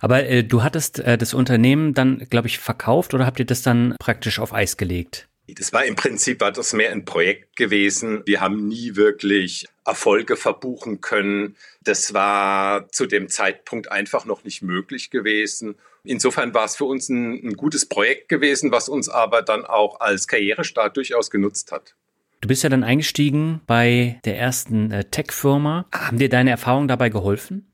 Aber 0.00 0.24
äh, 0.24 0.42
du 0.42 0.62
hattest 0.62 0.98
äh, 0.98 1.16
das 1.16 1.34
Unternehmen 1.34 1.94
dann, 1.94 2.26
glaube 2.30 2.48
ich, 2.48 2.58
verkauft 2.58 3.14
oder 3.14 3.26
habt 3.26 3.38
ihr 3.38 3.44
das 3.44 3.62
dann 3.62 3.94
praktisch 4.00 4.40
auf 4.40 4.52
Eis 4.52 4.76
gelegt? 4.76 5.28
Das 5.46 5.72
war 5.72 5.84
im 5.84 5.94
Prinzip 5.94 6.40
war 6.40 6.50
das 6.50 6.72
mehr 6.72 6.90
ein 6.90 7.04
Projekt 7.04 7.54
gewesen. 7.54 8.22
Wir 8.26 8.40
haben 8.40 8.66
nie 8.66 8.96
wirklich 8.96 9.66
Erfolge 9.86 10.36
verbuchen 10.36 11.00
können. 11.00 11.56
Das 11.82 12.12
war 12.12 12.88
zu 12.90 13.06
dem 13.06 13.28
Zeitpunkt 13.28 13.90
einfach 13.90 14.24
noch 14.24 14.44
nicht 14.44 14.62
möglich 14.62 15.10
gewesen. 15.10 15.76
Insofern 16.04 16.54
war 16.54 16.64
es 16.64 16.76
für 16.76 16.84
uns 16.84 17.08
ein, 17.08 17.46
ein 17.46 17.54
gutes 17.54 17.86
Projekt 17.86 18.28
gewesen, 18.28 18.70
was 18.72 18.88
uns 18.88 19.08
aber 19.08 19.42
dann 19.42 19.64
auch 19.64 20.00
als 20.00 20.28
Karrierestart 20.28 20.96
durchaus 20.96 21.30
genutzt 21.30 21.72
hat. 21.72 21.94
Du 22.40 22.48
bist 22.48 22.62
ja 22.62 22.68
dann 22.68 22.84
eingestiegen 22.84 23.60
bei 23.66 24.20
der 24.24 24.38
ersten 24.38 24.90
äh, 24.90 25.04
Tech-Firma. 25.04 25.86
Haben 25.92 26.18
dir 26.18 26.28
deine 26.28 26.50
Erfahrungen 26.50 26.88
dabei 26.88 27.08
geholfen? 27.08 27.66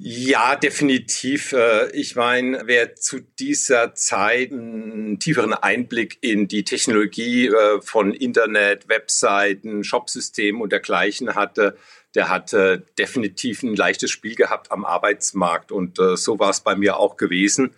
Ja, 0.00 0.54
definitiv. 0.54 1.52
Äh, 1.52 1.90
ich 1.90 2.14
meine, 2.14 2.62
wer 2.66 2.94
zu 2.94 3.18
dieser 3.18 3.94
Zeit 3.96 4.52
einen 4.52 5.18
tieferen 5.18 5.54
Einblick 5.54 6.18
in 6.20 6.46
die 6.46 6.62
Technologie 6.62 7.48
äh, 7.48 7.80
von 7.82 8.14
Internet, 8.14 8.88
Webseiten, 8.88 9.82
Shopsystemen 9.82 10.62
und 10.62 10.70
dergleichen 10.70 11.34
hatte, 11.34 11.76
der 12.14 12.28
hatte 12.28 12.86
definitiv 12.96 13.64
ein 13.64 13.74
leichtes 13.74 14.12
Spiel 14.12 14.36
gehabt 14.36 14.70
am 14.70 14.84
Arbeitsmarkt. 14.84 15.72
Und 15.72 15.98
äh, 15.98 16.16
so 16.16 16.38
war 16.38 16.50
es 16.50 16.60
bei 16.60 16.76
mir 16.76 16.96
auch 16.98 17.16
gewesen. 17.16 17.74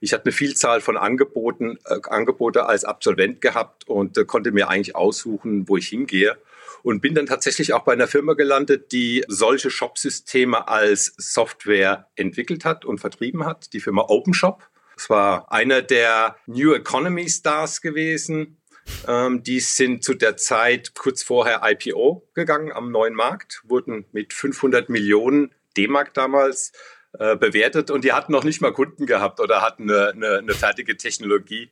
Ich 0.00 0.12
hatte 0.12 0.26
eine 0.26 0.32
Vielzahl 0.32 0.82
von 0.82 0.98
Angeboten, 0.98 1.78
Angebote 1.84 2.66
als 2.66 2.84
Absolvent 2.84 3.40
gehabt 3.40 3.88
und 3.88 4.26
konnte 4.26 4.50
mir 4.50 4.68
eigentlich 4.68 4.96
aussuchen, 4.96 5.68
wo 5.68 5.76
ich 5.76 5.88
hingehe 5.88 6.36
und 6.82 7.00
bin 7.00 7.14
dann 7.14 7.26
tatsächlich 7.26 7.72
auch 7.72 7.84
bei 7.84 7.92
einer 7.92 8.08
Firma 8.08 8.34
gelandet, 8.34 8.92
die 8.92 9.24
solche 9.28 9.70
Shopsysteme 9.70 10.68
als 10.68 11.14
Software 11.16 12.08
entwickelt 12.16 12.64
hat 12.64 12.84
und 12.84 12.98
vertrieben 12.98 13.44
hat, 13.44 13.72
die 13.72 13.80
Firma 13.80 14.02
OpenShop. 14.08 14.68
Das 14.96 15.10
war 15.10 15.50
einer 15.50 15.82
der 15.82 16.36
New 16.46 16.72
Economy 16.74 17.28
Stars 17.28 17.80
gewesen. 17.80 18.58
Ähm, 19.06 19.42
die 19.42 19.60
sind 19.60 20.02
zu 20.02 20.14
der 20.14 20.36
Zeit 20.36 20.94
kurz 20.94 21.22
vorher 21.22 21.62
IPO 21.64 22.28
gegangen 22.34 22.72
am 22.72 22.90
neuen 22.90 23.14
Markt, 23.14 23.62
wurden 23.64 24.06
mit 24.12 24.32
500 24.32 24.88
Millionen 24.88 25.54
D-Mark 25.76 26.14
damals 26.14 26.72
äh, 27.18 27.36
bewertet 27.36 27.90
und 27.90 28.04
die 28.04 28.12
hatten 28.12 28.32
noch 28.32 28.44
nicht 28.44 28.60
mal 28.60 28.72
Kunden 28.72 29.06
gehabt 29.06 29.40
oder 29.40 29.62
hatten 29.62 29.90
eine, 29.90 30.08
eine, 30.10 30.38
eine 30.38 30.54
fertige 30.54 30.96
Technologie. 30.96 31.70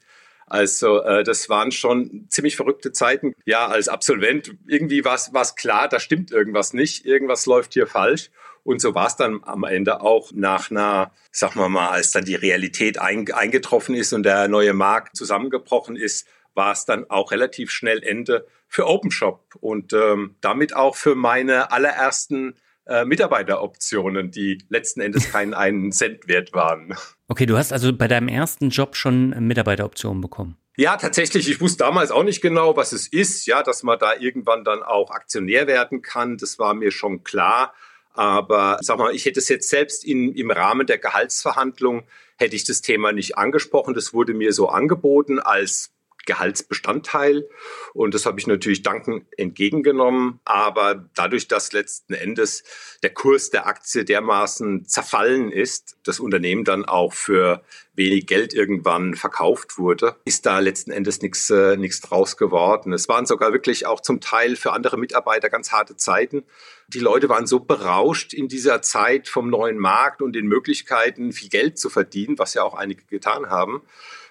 Also 0.51 1.03
äh, 1.03 1.23
das 1.23 1.49
waren 1.49 1.71
schon 1.71 2.27
ziemlich 2.29 2.57
verrückte 2.57 2.93
Zeiten. 2.93 3.35
Ja, 3.47 3.69
als 3.69 3.89
Absolvent 3.89 4.55
irgendwie 4.67 5.05
war 5.05 5.15
es 5.15 5.55
klar, 5.55 5.89
da 5.89 6.01
stimmt 6.01 6.33
irgendwas 6.33 6.75
nicht, 6.75 7.07
irgendwas 7.07 7.47
läuft 7.47 7.73
hier 7.73 7.87
falsch. 7.87 8.31
Und 8.63 8.81
so 8.81 8.95
war 8.95 9.07
es 9.07 9.17
dann 9.17 9.41
am 9.45 9.65
Ende 9.65 10.03
auch 10.03 10.33
nach 10.33 10.71
einer, 10.71 11.13
sagen 11.31 11.59
wir 11.61 11.69
mal, 11.69 11.89
als 11.89 12.11
dann 12.11 12.25
die 12.25 12.35
Realität 12.35 12.99
ein, 12.99 13.31
eingetroffen 13.33 13.95
ist 13.95 14.13
und 14.13 14.25
der 14.25 14.49
neue 14.49 14.75
Markt 14.75 15.17
zusammengebrochen 15.17 15.97
ist, 15.97 16.27
war 16.55 16.73
es 16.73 16.85
dann 16.85 17.09
auch 17.09 17.31
relativ 17.31 17.71
schnell 17.71 18.03
Ende 18.03 18.47
für 18.67 18.87
OpenShop 18.87 19.57
und 19.61 19.93
ähm, 19.93 20.37
damit 20.41 20.75
auch 20.75 20.97
für 20.97 21.15
meine 21.15 21.73
allerersten 21.73 22.57
äh, 22.91 23.05
Mitarbeiteroptionen, 23.05 24.33
die 24.33 24.59
letzten 24.69 25.01
Endes 25.01 25.31
keinen 25.31 25.55
einen 25.55 25.93
Cent 25.93 26.27
wert 26.27 26.53
waren. 26.53 26.95
Okay, 27.29 27.47
du 27.47 27.57
hast 27.57 27.73
also 27.73 27.93
bei 27.93 28.09
deinem 28.09 28.29
ersten 28.29 28.71
Job 28.71 28.97
schon 28.97 29.31
Mitarbeiteroptionen 29.47 30.21
bekommen. 30.21 30.57
Ja, 30.77 30.97
tatsächlich. 30.97 31.49
Ich 31.49 31.61
wusste 31.61 31.85
damals 31.85 32.11
auch 32.11 32.25
nicht 32.25 32.41
genau, 32.41 32.77
was 32.77 32.93
es 32.93 33.07
ist, 33.07 33.47
ja, 33.47 33.63
dass 33.63 33.83
man 33.83 33.99
da 33.99 34.15
irgendwann 34.19 34.65
dann 34.65 34.83
auch 34.83 35.11
Aktionär 35.11 35.67
werden 35.67 36.03
kann. 36.03 36.37
Das 36.37 36.59
war 36.59 36.75
mir 36.75 36.91
schon 36.91 37.23
klar. 37.23 37.75
Aber 38.13 38.79
sag 38.81 38.99
mal, 38.99 39.15
ich 39.15 39.25
hätte 39.25 39.39
es 39.39 39.49
jetzt 39.49 39.69
selbst 39.69 40.05
in, 40.05 40.33
im 40.33 40.51
Rahmen 40.51 40.87
der 40.87 40.99
Gehaltsverhandlung 40.99 42.03
hätte 42.37 42.57
ich 42.57 42.65
das 42.65 42.81
Thema 42.81 43.13
nicht 43.13 43.39
angesprochen. 43.39 43.95
Das 43.95 44.13
wurde 44.13 44.35
mir 44.35 44.53
so 44.53 44.69
angeboten 44.69 45.39
als 45.39 45.93
Gehaltsbestandteil. 46.27 47.49
Und 47.93 48.15
das 48.15 48.27
habe 48.27 48.39
ich 48.41 48.47
natürlich 48.47 48.83
dankend 48.83 49.27
entgegengenommen. 49.37 50.41
Aber 50.45 51.09
dadurch, 51.15 51.49
dass 51.49 51.73
letzten 51.73 52.15
Endes 52.15 52.63
der 53.03 53.11
Kurs 53.11 53.51
der 53.51 53.67
Aktie 53.67 54.05
dermaßen 54.05 54.87
zerfallen 54.87 55.51
ist, 55.51 55.97
das 56.05 56.21
Unternehmen 56.21 56.65
dann 56.65 56.85
auch 56.85 57.13
für 57.13 57.63
wenig 57.95 58.27
Geld 58.27 58.55
irgendwann 58.55 59.15
verkauft 59.15 59.77
wurde, 59.79 60.17
ist 60.25 60.47
da 60.47 60.59
letzten 60.59 60.91
Endes 60.91 61.21
nichts 61.21 61.51
äh, 61.51 61.77
nichts 61.77 62.01
draus 62.01 62.37
geworden. 62.37 62.93
Es 62.93 63.09
waren 63.09 63.27
sogar 63.27 63.53
wirklich 63.53 63.87
auch 63.87 64.01
zum 64.01 64.21
Teil 64.21 64.57
für 64.57 64.73
andere 64.73 64.97
Mitarbeiter 64.97 65.51
ganz 65.51 65.73
harte 65.73 65.97
Zeiten. 65.97 66.45
Die 66.89 67.01
Leute 67.01 67.29
waren 67.29 67.47
so 67.47 67.61
berauscht 67.61 68.33
in 68.33 68.49
dieser 68.49 68.81
Zeit 68.83 69.29
vom 69.29 69.51
neuen 69.51 69.79
Markt 69.79 70.23
und 70.23 70.33
den 70.33 70.47
Möglichkeiten, 70.47 71.33
viel 71.33 71.51
Geld 71.51 71.79
zu 71.79 71.91
verdienen, 71.91 72.39
was 72.39 72.55
ja 72.55 72.63
auch 72.63 72.75
einige 72.75 73.05
getan 73.05 73.51
haben 73.51 73.83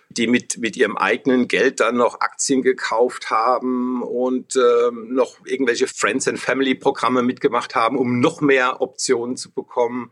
die 0.10 0.28
mit, 0.28 0.58
mit 0.58 0.76
ihrem 0.76 0.98
eigenen 0.98 1.48
Geld 1.48 1.80
dann 1.80 1.98
noch 1.98 2.20
Aktien 2.22 2.62
gekauft 2.64 3.30
haben 3.30 4.02
und 4.02 4.56
ähm, 4.56 5.14
noch 5.14 5.46
irgendwelche 5.46 5.88
Friends 5.88 6.28
and 6.28 6.40
Family 6.40 6.74
Programme 6.74 7.22
mitgemacht 7.22 7.76
haben, 7.76 7.98
um 7.98 8.20
noch 8.20 8.42
mehr 8.42 8.82
Optionen 8.82 9.38
zu 9.38 9.52
bekommen, 9.52 10.12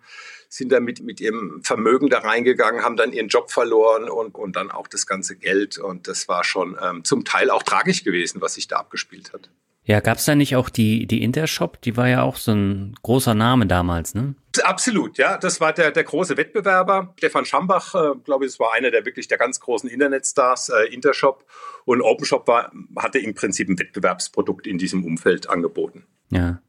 sind 0.49 0.71
dann 0.71 0.83
mit, 0.83 1.01
mit 1.01 1.19
ihrem 1.19 1.61
Vermögen 1.63 2.09
da 2.09 2.19
reingegangen, 2.19 2.83
haben 2.83 2.95
dann 2.95 3.11
ihren 3.11 3.27
Job 3.27 3.51
verloren 3.51 4.09
und, 4.09 4.35
und 4.35 4.55
dann 4.55 4.71
auch 4.71 4.87
das 4.87 5.07
ganze 5.07 5.35
Geld. 5.35 5.77
Und 5.77 6.07
das 6.07 6.27
war 6.27 6.43
schon 6.43 6.77
ähm, 6.81 7.03
zum 7.03 7.25
Teil 7.25 7.49
auch 7.49 7.63
tragisch 7.63 8.03
gewesen, 8.03 8.39
was 8.39 8.53
sich 8.53 8.67
da 8.67 8.77
abgespielt 8.77 9.33
hat. 9.33 9.49
Ja, 9.87 10.01
gab's 10.01 10.25
da 10.25 10.35
nicht 10.35 10.57
auch 10.57 10.67
die, 10.67 11.07
die 11.07 11.23
Intershop? 11.23 11.81
Die 11.81 11.95
war 11.95 12.09
ja 12.09 12.21
auch 12.21 12.35
so 12.35 12.51
ein 12.51 12.93
großer 13.03 13.33
Name 13.33 13.67
damals, 13.67 14.13
ne? 14.13 14.35
Absolut, 14.63 15.17
ja. 15.17 15.37
Das 15.37 15.61
war 15.61 15.71
der, 15.71 15.91
der 15.91 16.03
große 16.03 16.35
Wettbewerber. 16.35 17.13
Stefan 17.17 17.45
Schambach, 17.45 17.95
äh, 17.95 18.19
glaube 18.25 18.43
ich, 18.43 18.51
das 18.51 18.59
war 18.59 18.73
einer 18.73 18.91
der 18.91 19.05
wirklich 19.05 19.29
der 19.29 19.37
ganz 19.37 19.61
großen 19.61 19.89
Internetstars, 19.89 20.69
äh, 20.69 20.93
Intershop. 20.93 21.45
Und 21.85 22.01
OpenShop 22.01 22.49
war, 22.49 22.69
hatte 22.97 23.19
im 23.19 23.33
Prinzip 23.33 23.69
ein 23.69 23.79
Wettbewerbsprodukt 23.79 24.67
in 24.67 24.77
diesem 24.77 25.05
Umfeld 25.05 25.49
angeboten. 25.49 26.05
Ja. 26.31 26.61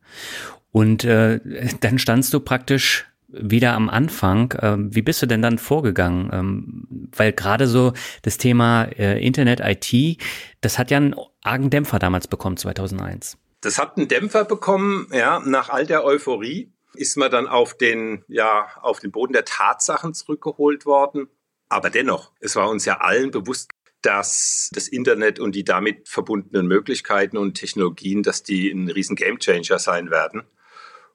Und 0.70 1.02
äh, 1.02 1.40
dann 1.80 1.98
standst 1.98 2.32
du 2.32 2.38
praktisch 2.38 3.07
wieder 3.28 3.74
am 3.74 3.88
Anfang. 3.88 4.54
Ähm, 4.60 4.94
wie 4.94 5.02
bist 5.02 5.22
du 5.22 5.26
denn 5.26 5.42
dann 5.42 5.58
vorgegangen? 5.58 6.30
Ähm, 6.32 7.08
weil 7.14 7.32
gerade 7.32 7.66
so 7.66 7.92
das 8.22 8.38
Thema 8.38 8.84
äh, 8.84 9.24
Internet, 9.24 9.60
IT, 9.60 10.20
das 10.60 10.78
hat 10.78 10.90
ja 10.90 10.96
einen 10.96 11.14
argen 11.42 11.70
Dämpfer 11.70 11.98
damals 11.98 12.26
bekommen, 12.26 12.56
2001. 12.56 13.38
Das 13.60 13.78
hat 13.78 13.96
einen 13.96 14.08
Dämpfer 14.08 14.44
bekommen, 14.44 15.08
ja, 15.12 15.40
nach 15.40 15.68
all 15.68 15.86
der 15.86 16.04
Euphorie 16.04 16.72
ist 16.94 17.16
man 17.16 17.30
dann 17.30 17.46
auf 17.46 17.76
den, 17.76 18.24
ja, 18.28 18.68
auf 18.80 18.98
den 18.98 19.12
Boden 19.12 19.32
der 19.32 19.44
Tatsachen 19.44 20.14
zurückgeholt 20.14 20.86
worden. 20.86 21.28
Aber 21.68 21.90
dennoch, 21.90 22.32
es 22.40 22.56
war 22.56 22.70
uns 22.70 22.86
ja 22.86 22.98
allen 23.00 23.30
bewusst, 23.30 23.70
dass 24.00 24.70
das 24.72 24.88
Internet 24.88 25.38
und 25.38 25.54
die 25.54 25.64
damit 25.64 26.08
verbundenen 26.08 26.66
Möglichkeiten 26.66 27.36
und 27.36 27.54
Technologien, 27.54 28.22
dass 28.22 28.42
die 28.42 28.70
ein 28.70 28.88
riesen 28.88 29.16
Gamechanger 29.16 29.78
sein 29.78 30.10
werden 30.10 30.44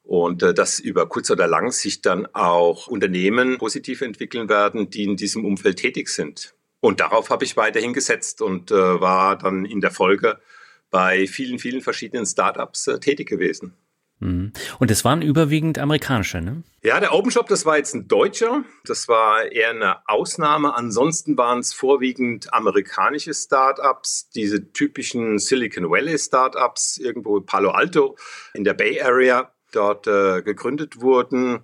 und 0.03 0.43
äh, 0.43 0.53
dass 0.53 0.79
über 0.79 1.07
kurz 1.07 1.31
oder 1.31 1.47
lang 1.47 1.71
sich 1.71 2.01
dann 2.01 2.27
auch 2.33 2.87
Unternehmen 2.87 3.57
positiv 3.57 4.01
entwickeln 4.01 4.49
werden, 4.49 4.89
die 4.89 5.03
in 5.03 5.15
diesem 5.15 5.45
Umfeld 5.45 5.77
tätig 5.77 6.09
sind. 6.09 6.53
Und 6.79 6.99
darauf 6.99 7.29
habe 7.29 7.45
ich 7.45 7.55
weiterhin 7.55 7.93
gesetzt 7.93 8.41
und 8.41 8.69
äh, 8.71 8.75
war 8.75 9.37
dann 9.37 9.65
in 9.65 9.79
der 9.79 9.91
Folge 9.91 10.39
bei 10.91 11.27
vielen, 11.27 11.57
vielen 11.57 11.81
verschiedenen 11.81 12.25
Startups 12.25 12.87
äh, 12.87 12.99
tätig 12.99 13.29
gewesen. 13.29 13.73
Mhm. 14.19 14.51
Und 14.79 14.91
es 14.91 15.05
waren 15.05 15.21
überwiegend 15.21 15.79
amerikanische, 15.79 16.41
ne? 16.41 16.63
Ja, 16.81 16.99
der 16.99 17.13
OpenShop, 17.13 17.47
das 17.47 17.65
war 17.65 17.77
jetzt 17.77 17.95
ein 17.95 18.09
deutscher. 18.09 18.63
Das 18.85 19.07
war 19.07 19.49
eher 19.49 19.69
eine 19.69 20.07
Ausnahme. 20.09 20.75
Ansonsten 20.75 21.37
waren 21.37 21.59
es 21.59 21.73
vorwiegend 21.73 22.53
amerikanische 22.53 23.33
Startups, 23.33 24.29
diese 24.35 24.71
typischen 24.73 25.39
Silicon 25.39 25.89
Valley 25.89 26.17
Startups, 26.17 26.97
irgendwo 26.97 27.39
Palo 27.39 27.71
Alto 27.71 28.17
in 28.53 28.65
der 28.65 28.73
Bay 28.73 29.01
Area 29.01 29.52
dort 29.75 30.07
äh, 30.07 30.41
gegründet 30.41 31.01
wurden. 31.01 31.61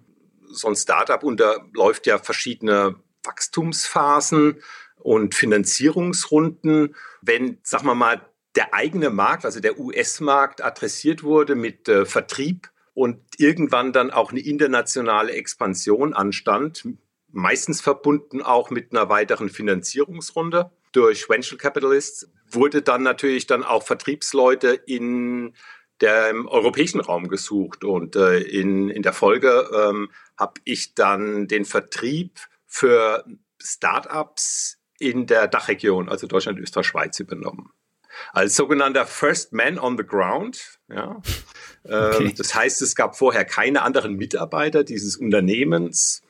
So 0.51 0.67
ein 0.67 0.75
Startup 0.75 1.23
unterläuft 1.23 2.07
ja 2.07 2.17
verschiedene 2.17 2.95
Wachstumsphasen 3.23 4.61
und 4.97 5.35
Finanzierungsrunden. 5.35 6.95
Wenn, 7.21 7.59
sagen 7.63 7.85
wir 7.85 7.95
mal, 7.95 8.21
der 8.55 8.73
eigene 8.73 9.09
Markt, 9.09 9.45
also 9.45 9.59
der 9.59 9.79
US-Markt 9.79 10.63
adressiert 10.63 11.23
wurde 11.23 11.55
mit 11.55 11.87
äh, 11.87 12.05
Vertrieb 12.05 12.69
und 12.93 13.19
irgendwann 13.37 13.93
dann 13.93 14.11
auch 14.11 14.31
eine 14.31 14.41
internationale 14.41 15.33
Expansion 15.33 16.13
anstand, 16.13 16.87
meistens 17.31 17.81
verbunden 17.81 18.41
auch 18.41 18.69
mit 18.69 18.91
einer 18.91 19.09
weiteren 19.09 19.49
Finanzierungsrunde 19.49 20.71
durch 20.91 21.29
Venture 21.29 21.57
Capitalists, 21.57 22.29
wurde 22.51 22.81
dann 22.81 23.03
natürlich 23.03 23.45
dann 23.45 23.63
auch 23.63 23.83
Vertriebsleute 23.83 24.69
in 24.69 25.53
der 26.01 26.29
im 26.29 26.48
europäischen 26.48 27.01
Raum 27.01 27.27
gesucht. 27.27 27.84
Und 27.84 28.15
äh, 28.15 28.39
in, 28.39 28.89
in 28.89 29.01
der 29.01 29.13
Folge 29.13 29.70
ähm, 29.74 30.10
habe 30.38 30.62
ich 30.63 30.96
dann 30.96 31.48
den 31.48 31.65
Vertrieb 31.65 32.39
für 32.65 33.25
Startups 33.62 34.77
in 35.00 35.27
der 35.27 35.48
Dachregion, 35.48 36.10
also 36.10 36.27
Deutschland, 36.27 36.60
Österreich, 36.60 36.88
Schweiz, 36.88 37.20
übernommen. 37.20 37.72
Als 38.34 38.56
sogenannter 38.56 39.06
First 39.06 39.53
Man 39.53 39.79
on 39.79 39.98
the 39.98 40.03
Ground. 40.03 40.79
Ja. 40.89 41.22
Ähm, 41.86 42.13
okay. 42.13 42.34
Das 42.38 42.53
heißt, 42.53 42.82
es 42.82 42.96
gab 42.96 43.15
vorher 43.15 43.46
keine 43.46 43.84
anderen 43.84 44.15
Mitarbeiter 44.15 44.84
dieses 44.84 45.15
Unternehmens. 45.15 46.22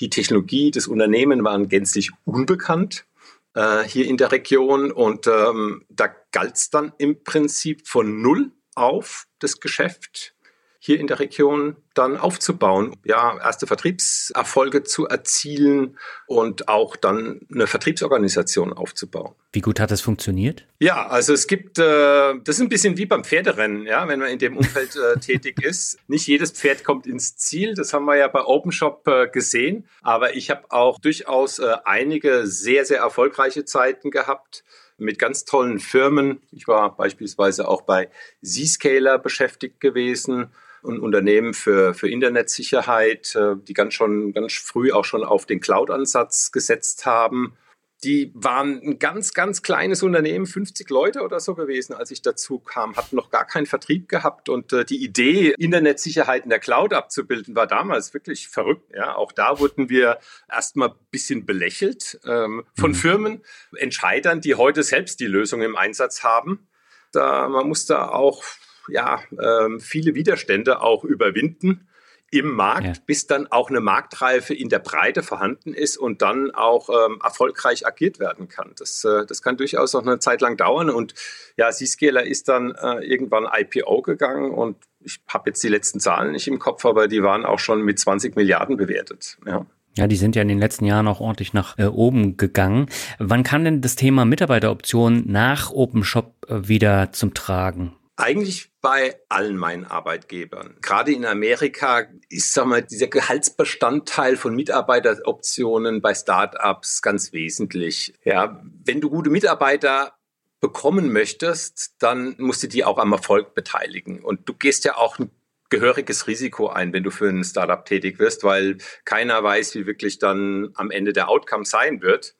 Die 0.00 0.10
Technologie 0.10 0.70
des 0.70 0.86
Unternehmens 0.86 1.42
waren 1.44 1.68
gänzlich 1.68 2.10
unbekannt 2.24 3.06
äh, 3.54 3.82
hier 3.84 4.06
in 4.06 4.16
der 4.16 4.32
Region 4.32 4.92
und 4.92 5.26
ähm, 5.26 5.84
da 5.88 6.14
galt 6.30 6.56
es 6.56 6.70
dann 6.70 6.92
im 6.98 7.24
Prinzip 7.24 7.88
von 7.88 8.20
null 8.20 8.52
auf 8.78 9.26
das 9.38 9.60
Geschäft 9.60 10.34
hier 10.80 11.00
in 11.00 11.08
der 11.08 11.18
Region 11.18 11.76
dann 11.94 12.16
aufzubauen, 12.16 12.96
ja, 13.04 13.36
erste 13.38 13.66
Vertriebserfolge 13.66 14.84
zu 14.84 15.08
erzielen 15.08 15.98
und 16.26 16.68
auch 16.68 16.94
dann 16.94 17.40
eine 17.52 17.66
Vertriebsorganisation 17.66 18.72
aufzubauen. 18.72 19.34
Wie 19.52 19.60
gut 19.60 19.80
hat 19.80 19.90
das 19.90 20.00
funktioniert? 20.00 20.66
Ja, 20.78 21.08
also 21.08 21.32
es 21.32 21.48
gibt, 21.48 21.78
äh, 21.78 21.82
das 21.82 22.56
ist 22.56 22.60
ein 22.60 22.68
bisschen 22.68 22.96
wie 22.96 23.06
beim 23.06 23.24
Pferderennen, 23.24 23.86
ja, 23.86 24.06
wenn 24.06 24.20
man 24.20 24.28
in 24.28 24.38
dem 24.38 24.56
Umfeld 24.56 24.94
äh, 24.94 25.18
tätig 25.20 25.62
ist. 25.62 25.98
Nicht 26.06 26.28
jedes 26.28 26.52
Pferd 26.52 26.84
kommt 26.84 27.06
ins 27.06 27.36
Ziel, 27.36 27.74
das 27.74 27.92
haben 27.92 28.04
wir 28.04 28.16
ja 28.16 28.28
bei 28.28 28.44
OpenShop 28.44 29.06
äh, 29.08 29.28
gesehen, 29.28 29.88
aber 30.02 30.36
ich 30.36 30.50
habe 30.50 30.70
auch 30.70 31.00
durchaus 31.00 31.58
äh, 31.58 31.74
einige 31.84 32.46
sehr, 32.46 32.84
sehr 32.84 33.00
erfolgreiche 33.00 33.64
Zeiten 33.64 34.10
gehabt 34.12 34.62
mit 34.98 35.18
ganz 35.18 35.44
tollen 35.44 35.78
Firmen. 35.78 36.42
Ich 36.52 36.68
war 36.68 36.96
beispielsweise 36.96 37.68
auch 37.68 37.82
bei 37.82 38.10
Zscaler 38.44 39.18
beschäftigt 39.18 39.80
gewesen, 39.80 40.48
ein 40.84 41.00
Unternehmen 41.00 41.54
für, 41.54 41.94
für 41.94 42.08
Internetsicherheit, 42.08 43.34
äh, 43.34 43.56
die 43.56 43.74
ganz 43.74 43.94
schon 43.94 44.32
ganz 44.32 44.52
früh 44.54 44.92
auch 44.92 45.04
schon 45.04 45.24
auf 45.24 45.46
den 45.46 45.60
Cloud-Ansatz 45.60 46.52
gesetzt 46.52 47.06
haben. 47.06 47.56
Die 48.04 48.30
waren 48.34 48.80
ein 48.80 48.98
ganz, 48.98 49.34
ganz 49.34 49.62
kleines 49.62 50.02
Unternehmen, 50.04 50.46
50 50.46 50.88
Leute 50.88 51.22
oder 51.22 51.40
so 51.40 51.54
gewesen, 51.54 51.94
als 51.94 52.12
ich 52.12 52.22
dazu 52.22 52.60
kam, 52.60 52.96
hatten 52.96 53.16
noch 53.16 53.30
gar 53.30 53.44
keinen 53.44 53.66
Vertrieb 53.66 54.08
gehabt 54.08 54.48
und 54.48 54.72
äh, 54.72 54.84
die 54.84 55.02
Idee, 55.02 55.54
Internetsicherheit 55.58 56.44
in 56.44 56.50
der 56.50 56.60
Cloud 56.60 56.92
abzubilden, 56.92 57.56
war 57.56 57.66
damals 57.66 58.14
wirklich 58.14 58.48
verrückt. 58.48 58.92
Ja, 58.94 59.16
auch 59.16 59.32
da 59.32 59.58
wurden 59.58 59.88
wir 59.88 60.18
erstmal 60.48 60.90
ein 60.90 60.94
bisschen 61.10 61.44
belächelt 61.44 62.20
ähm, 62.24 62.64
von 62.78 62.92
mhm. 62.92 62.94
Firmen, 62.94 63.42
Entscheidern, 63.76 64.40
die 64.40 64.54
heute 64.54 64.84
selbst 64.84 65.18
die 65.18 65.26
Lösung 65.26 65.62
im 65.62 65.76
Einsatz 65.76 66.22
haben. 66.22 66.68
Da, 67.12 67.48
man 67.48 67.66
muss 67.66 67.86
da 67.86 68.08
auch 68.08 68.44
ja, 68.88 69.22
ähm, 69.32 69.80
viele 69.80 70.14
Widerstände 70.14 70.80
auch 70.80 71.04
überwinden 71.04 71.88
im 72.30 72.52
Markt, 72.52 72.84
ja. 72.84 72.92
bis 73.06 73.26
dann 73.26 73.46
auch 73.46 73.70
eine 73.70 73.80
Marktreife 73.80 74.54
in 74.54 74.68
der 74.68 74.80
Breite 74.80 75.22
vorhanden 75.22 75.72
ist 75.72 75.96
und 75.96 76.20
dann 76.20 76.50
auch 76.50 76.88
ähm, 76.90 77.20
erfolgreich 77.22 77.86
agiert 77.86 78.18
werden 78.18 78.48
kann. 78.48 78.72
Das, 78.78 79.04
äh, 79.04 79.24
das 79.26 79.42
kann 79.42 79.56
durchaus 79.56 79.94
noch 79.94 80.02
eine 80.02 80.18
Zeit 80.18 80.40
lang 80.40 80.56
dauern. 80.56 80.90
Und 80.90 81.14
ja, 81.56 81.70
Zscaler 81.70 82.24
ist 82.24 82.48
dann 82.48 82.72
äh, 82.72 83.04
irgendwann 83.04 83.48
IPO 83.50 84.02
gegangen 84.02 84.50
und 84.50 84.76
ich 85.00 85.20
habe 85.28 85.50
jetzt 85.50 85.62
die 85.62 85.68
letzten 85.68 86.00
Zahlen 86.00 86.32
nicht 86.32 86.48
im 86.48 86.58
Kopf, 86.58 86.84
aber 86.84 87.08
die 87.08 87.22
waren 87.22 87.46
auch 87.46 87.58
schon 87.58 87.82
mit 87.82 87.98
20 87.98 88.36
Milliarden 88.36 88.76
bewertet. 88.76 89.38
Ja. 89.46 89.64
Ja, 89.96 90.06
die 90.06 90.16
sind 90.16 90.36
ja 90.36 90.42
in 90.42 90.48
den 90.48 90.60
letzten 90.60 90.84
Jahren 90.84 91.08
auch 91.08 91.18
ordentlich 91.18 91.54
nach 91.54 91.76
äh, 91.76 91.86
oben 91.86 92.36
gegangen. 92.36 92.86
Wann 93.18 93.42
kann 93.42 93.64
denn 93.64 93.80
das 93.80 93.96
Thema 93.96 94.24
Mitarbeiteroption 94.24 95.24
nach 95.26 95.72
OpenShop 95.72 96.46
äh, 96.48 96.68
wieder 96.68 97.10
zum 97.10 97.34
Tragen? 97.34 97.97
Eigentlich 98.20 98.72
bei 98.80 99.16
allen 99.28 99.56
meinen 99.56 99.84
Arbeitgebern. 99.84 100.76
Gerade 100.82 101.12
in 101.12 101.24
Amerika 101.24 102.08
ist 102.28 102.52
sag 102.52 102.66
mal, 102.66 102.82
dieser 102.82 103.06
Gehaltsbestandteil 103.06 104.36
von 104.36 104.56
Mitarbeiteroptionen 104.56 106.02
bei 106.02 106.14
Startups 106.14 107.00
ganz 107.00 107.32
wesentlich. 107.32 108.14
Ja, 108.24 108.60
wenn 108.84 109.00
du 109.00 109.08
gute 109.08 109.30
Mitarbeiter 109.30 110.14
bekommen 110.60 111.12
möchtest, 111.12 111.94
dann 112.00 112.34
musst 112.38 112.64
du 112.64 112.66
die 112.66 112.84
auch 112.84 112.98
am 112.98 113.12
Erfolg 113.12 113.54
beteiligen. 113.54 114.24
Und 114.24 114.48
du 114.48 114.52
gehst 114.52 114.84
ja 114.84 114.96
auch 114.96 115.20
ein 115.20 115.30
gehöriges 115.70 116.26
Risiko 116.26 116.68
ein, 116.68 116.92
wenn 116.92 117.04
du 117.04 117.12
für 117.12 117.28
ein 117.28 117.44
Startup 117.44 117.84
tätig 117.84 118.18
wirst, 118.18 118.42
weil 118.42 118.78
keiner 119.04 119.44
weiß, 119.44 119.76
wie 119.76 119.86
wirklich 119.86 120.18
dann 120.18 120.70
am 120.74 120.90
Ende 120.90 121.12
der 121.12 121.28
Outcome 121.28 121.64
sein 121.64 122.02
wird. 122.02 122.34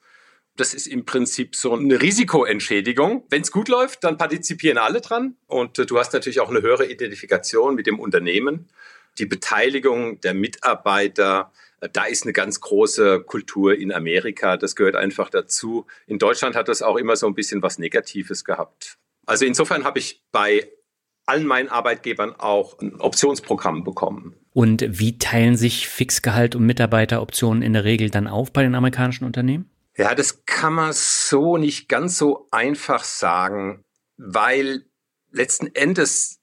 Das 0.59 0.75
ist 0.75 0.89
im 0.89 1.05
Prinzip 1.05 1.55
so 1.55 1.73
eine 1.73 2.03
Risikoentschädigung. 2.03 3.25
Wenn 3.31 3.43
es 3.43 3.53
gut 3.53 3.69
läuft, 3.69 4.03
dann 4.03 4.19
partizipieren 4.19 4.77
alle 4.77 5.01
dran. 5.01 5.37
Und 5.47 5.79
äh, 5.79 5.87
du 5.87 5.99
hast 5.99 6.13
natürlich 6.13 6.41
auch 6.41 6.51
eine 6.51 6.63
höhere 6.63 6.85
Identifikation 6.85 7.77
mit 7.77 7.87
dem 7.87 8.01
Unternehmen. 8.01 8.69
Die 9.19 9.27
Beteiligung 9.27 10.21
der 10.21 10.35
Mitarbeiter, 10.35 11.53
äh, 11.81 11.89
da 11.93 12.07
ist 12.07 12.25
eine 12.25 12.33
ganz 12.33 12.61
große 12.61 13.21
Kultur 13.21 13.79
in 13.79 13.93
Amerika. 13.93 14.57
Das 14.57 14.75
gehört 14.75 14.97
einfach 14.97 15.31
dazu. 15.31 15.87
In 16.09 16.19
Deutschland 16.19 16.57
hat 16.57 16.67
das 16.67 16.83
auch 16.83 16.97
immer 16.97 17.15
so 17.15 17.29
ein 17.29 17.35
bisschen 17.35 17.63
was 17.63 17.79
Negatives 17.79 18.45
gehabt. 18.45 18.99
Also 19.27 19.45
insofern 19.45 19.85
habe 19.85 20.01
ich 20.01 20.25
bei 20.33 20.69
allen 21.25 21.47
meinen 21.47 21.69
Arbeitgebern 21.69 22.35
auch 22.35 22.81
ein 22.81 23.01
Optionsprogramm 23.01 23.85
bekommen. 23.85 24.35
Und 24.55 24.85
wie 24.89 25.19
teilen 25.19 25.57
sich 25.57 25.87
Fixgehalt 25.87 26.57
und 26.57 26.67
Mitarbeiteroptionen 26.67 27.63
in 27.63 27.75
der 27.75 27.85
Regel 27.85 28.11
dann 28.11 28.27
auf 28.27 28.53
bei 28.53 28.65
den 28.65 28.75
amerikanischen 28.75 29.25
Unternehmen? 29.25 29.71
Ja, 29.99 30.15
das 30.15 30.45
kann 30.47 30.75
man 30.75 30.93
so 30.93 31.57
nicht 31.57 31.89
ganz 31.89 32.17
so 32.17 32.47
einfach 32.53 33.03
sagen, 33.03 33.85
weil 34.17 34.87
letzten 35.31 35.75
Endes 35.75 36.41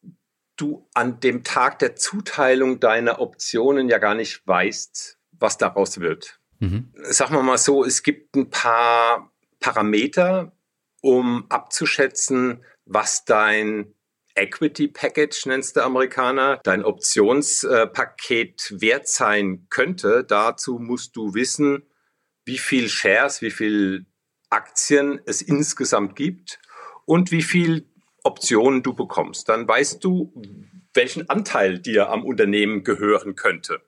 du 0.57 0.87
an 0.93 1.21
dem 1.21 1.43
Tag 1.45 1.79
der 1.79 1.95
Zuteilung 1.95 2.81
deiner 2.81 3.21
Optionen 3.21 3.89
ja 3.89 3.97
gar 3.97 4.13
nicht 4.13 4.45
weißt, 4.45 5.17
was 5.31 5.57
daraus 5.57 6.01
wird. 6.01 6.39
Mhm. 6.59 6.93
Sagen 7.03 7.33
wir 7.33 7.43
mal 7.43 7.57
so, 7.57 7.85
es 7.85 8.03
gibt 8.03 8.35
ein 8.35 8.49
paar 8.49 9.31
Parameter, 9.61 10.51
um 11.01 11.45
abzuschätzen, 11.49 12.63
was 12.85 13.23
dein 13.23 13.95
Equity 14.35 14.89
Package, 14.89 15.45
nennst 15.45 15.77
der 15.77 15.85
Amerikaner, 15.85 16.59
dein 16.63 16.83
Optionspaket 16.83 18.81
wert 18.81 19.07
sein 19.07 19.67
könnte. 19.69 20.25
Dazu 20.25 20.77
musst 20.77 21.15
du 21.15 21.33
wissen, 21.33 21.83
wie 22.45 22.57
viel 22.57 22.89
Shares, 22.89 23.41
wie 23.41 23.51
viel 23.51 24.05
Aktien 24.49 25.19
es 25.25 25.41
insgesamt 25.41 26.15
gibt 26.15 26.59
und 27.05 27.31
wie 27.31 27.43
viel 27.43 27.85
Optionen 28.23 28.83
du 28.83 28.93
bekommst. 28.93 29.49
Dann 29.49 29.67
weißt 29.67 30.03
du, 30.03 30.33
welchen 30.93 31.29
Anteil 31.29 31.79
dir 31.79 32.09
am 32.09 32.23
Unternehmen 32.23 32.83
gehören 32.83 33.35
könnte. 33.35 33.81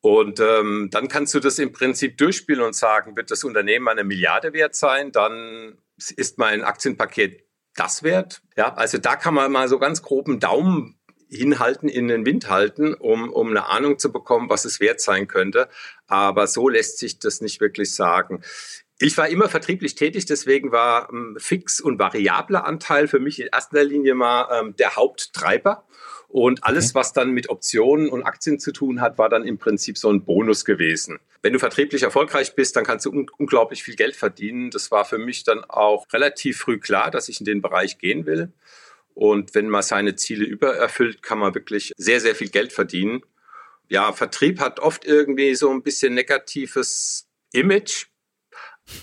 Und 0.00 0.40
ähm, 0.40 0.88
dann 0.90 1.08
kannst 1.08 1.32
du 1.32 1.40
das 1.40 1.58
im 1.60 1.72
Prinzip 1.72 2.18
durchspielen 2.18 2.62
und 2.62 2.74
sagen, 2.74 3.16
wird 3.16 3.30
das 3.30 3.44
Unternehmen 3.44 3.86
eine 3.88 4.02
Milliarde 4.02 4.52
wert 4.52 4.74
sein, 4.74 5.12
dann 5.12 5.78
ist 6.16 6.38
mein 6.38 6.64
Aktienpaket 6.64 7.44
das 7.76 8.02
wert. 8.02 8.42
Ja, 8.56 8.74
also 8.74 8.98
da 8.98 9.16
kann 9.16 9.34
man 9.34 9.52
mal 9.52 9.68
so 9.68 9.78
ganz 9.78 10.02
groben 10.02 10.40
Daumen 10.40 10.98
hinhalten, 11.32 11.88
in 11.88 12.08
den 12.08 12.26
Wind 12.26 12.48
halten, 12.48 12.94
um, 12.94 13.32
um 13.32 13.50
eine 13.50 13.66
Ahnung 13.66 13.98
zu 13.98 14.12
bekommen, 14.12 14.50
was 14.50 14.64
es 14.64 14.80
wert 14.80 15.00
sein 15.00 15.28
könnte. 15.28 15.68
Aber 16.06 16.46
so 16.46 16.68
lässt 16.68 16.98
sich 16.98 17.18
das 17.18 17.40
nicht 17.40 17.60
wirklich 17.60 17.94
sagen. 17.94 18.42
Ich 18.98 19.16
war 19.16 19.28
immer 19.28 19.48
vertrieblich 19.48 19.96
tätig, 19.96 20.26
deswegen 20.26 20.70
war 20.70 21.08
ähm, 21.10 21.36
fix 21.38 21.80
und 21.80 21.98
variabler 21.98 22.64
Anteil 22.66 23.08
für 23.08 23.18
mich 23.18 23.40
in 23.40 23.48
erster 23.48 23.82
Linie 23.82 24.14
mal 24.14 24.48
ähm, 24.52 24.76
der 24.76 24.94
Haupttreiber. 24.94 25.84
Und 26.28 26.64
alles, 26.64 26.94
was 26.94 27.12
dann 27.12 27.32
mit 27.32 27.50
Optionen 27.50 28.08
und 28.08 28.22
Aktien 28.22 28.58
zu 28.58 28.72
tun 28.72 29.00
hat, 29.02 29.18
war 29.18 29.28
dann 29.28 29.44
im 29.44 29.58
Prinzip 29.58 29.98
so 29.98 30.08
ein 30.08 30.24
Bonus 30.24 30.64
gewesen. 30.64 31.18
Wenn 31.42 31.52
du 31.52 31.58
vertrieblich 31.58 32.04
erfolgreich 32.04 32.54
bist, 32.54 32.76
dann 32.76 32.84
kannst 32.84 33.04
du 33.04 33.10
un 33.10 33.26
unglaublich 33.36 33.82
viel 33.82 33.96
Geld 33.96 34.16
verdienen. 34.16 34.70
Das 34.70 34.90
war 34.90 35.04
für 35.04 35.18
mich 35.18 35.44
dann 35.44 35.64
auch 35.64 36.06
relativ 36.12 36.58
früh 36.58 36.78
klar, 36.78 37.10
dass 37.10 37.28
ich 37.28 37.40
in 37.40 37.44
den 37.44 37.60
Bereich 37.60 37.98
gehen 37.98 38.24
will. 38.24 38.52
Und 39.14 39.54
wenn 39.54 39.68
man 39.68 39.82
seine 39.82 40.16
Ziele 40.16 40.44
übererfüllt, 40.44 41.22
kann 41.22 41.38
man 41.38 41.54
wirklich 41.54 41.92
sehr, 41.96 42.20
sehr 42.20 42.34
viel 42.34 42.48
Geld 42.48 42.72
verdienen. 42.72 43.22
Ja, 43.88 44.12
Vertrieb 44.12 44.60
hat 44.60 44.80
oft 44.80 45.04
irgendwie 45.04 45.54
so 45.54 45.70
ein 45.70 45.82
bisschen 45.82 46.14
negatives 46.14 47.28
Image. 47.52 48.06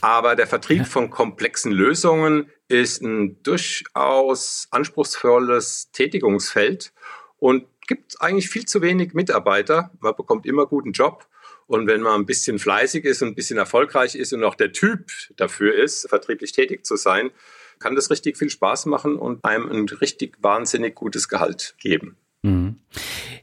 Aber 0.01 0.35
der 0.35 0.47
Vertrieb 0.47 0.85
von 0.85 1.09
komplexen 1.09 1.71
Lösungen 1.71 2.51
ist 2.67 3.01
ein 3.01 3.41
durchaus 3.43 4.67
anspruchsvolles 4.71 5.91
Tätigungsfeld 5.91 6.91
und 7.37 7.65
gibt 7.87 8.21
eigentlich 8.21 8.49
viel 8.49 8.65
zu 8.65 8.81
wenig 8.81 9.13
Mitarbeiter. 9.13 9.91
Man 9.99 10.15
bekommt 10.15 10.45
immer 10.45 10.67
guten 10.67 10.91
Job. 10.91 11.27
Und 11.65 11.87
wenn 11.87 12.01
man 12.01 12.21
ein 12.21 12.25
bisschen 12.25 12.57
fleißig 12.57 13.05
ist 13.05 13.21
und 13.21 13.29
ein 13.29 13.35
bisschen 13.35 13.57
erfolgreich 13.57 14.15
ist 14.15 14.33
und 14.33 14.43
auch 14.43 14.55
der 14.55 14.71
Typ 14.71 15.11
dafür 15.37 15.75
ist, 15.75 16.09
vertrieblich 16.09 16.51
tätig 16.51 16.83
zu 16.83 16.95
sein, 16.95 17.31
kann 17.79 17.95
das 17.95 18.09
richtig 18.09 18.37
viel 18.37 18.49
Spaß 18.49 18.85
machen 18.85 19.15
und 19.15 19.43
einem 19.43 19.69
ein 19.69 19.85
richtig 19.87 20.37
wahnsinnig 20.41 20.95
gutes 20.95 21.27
Gehalt 21.27 21.75
geben. 21.79 22.17
Mhm. 22.41 22.75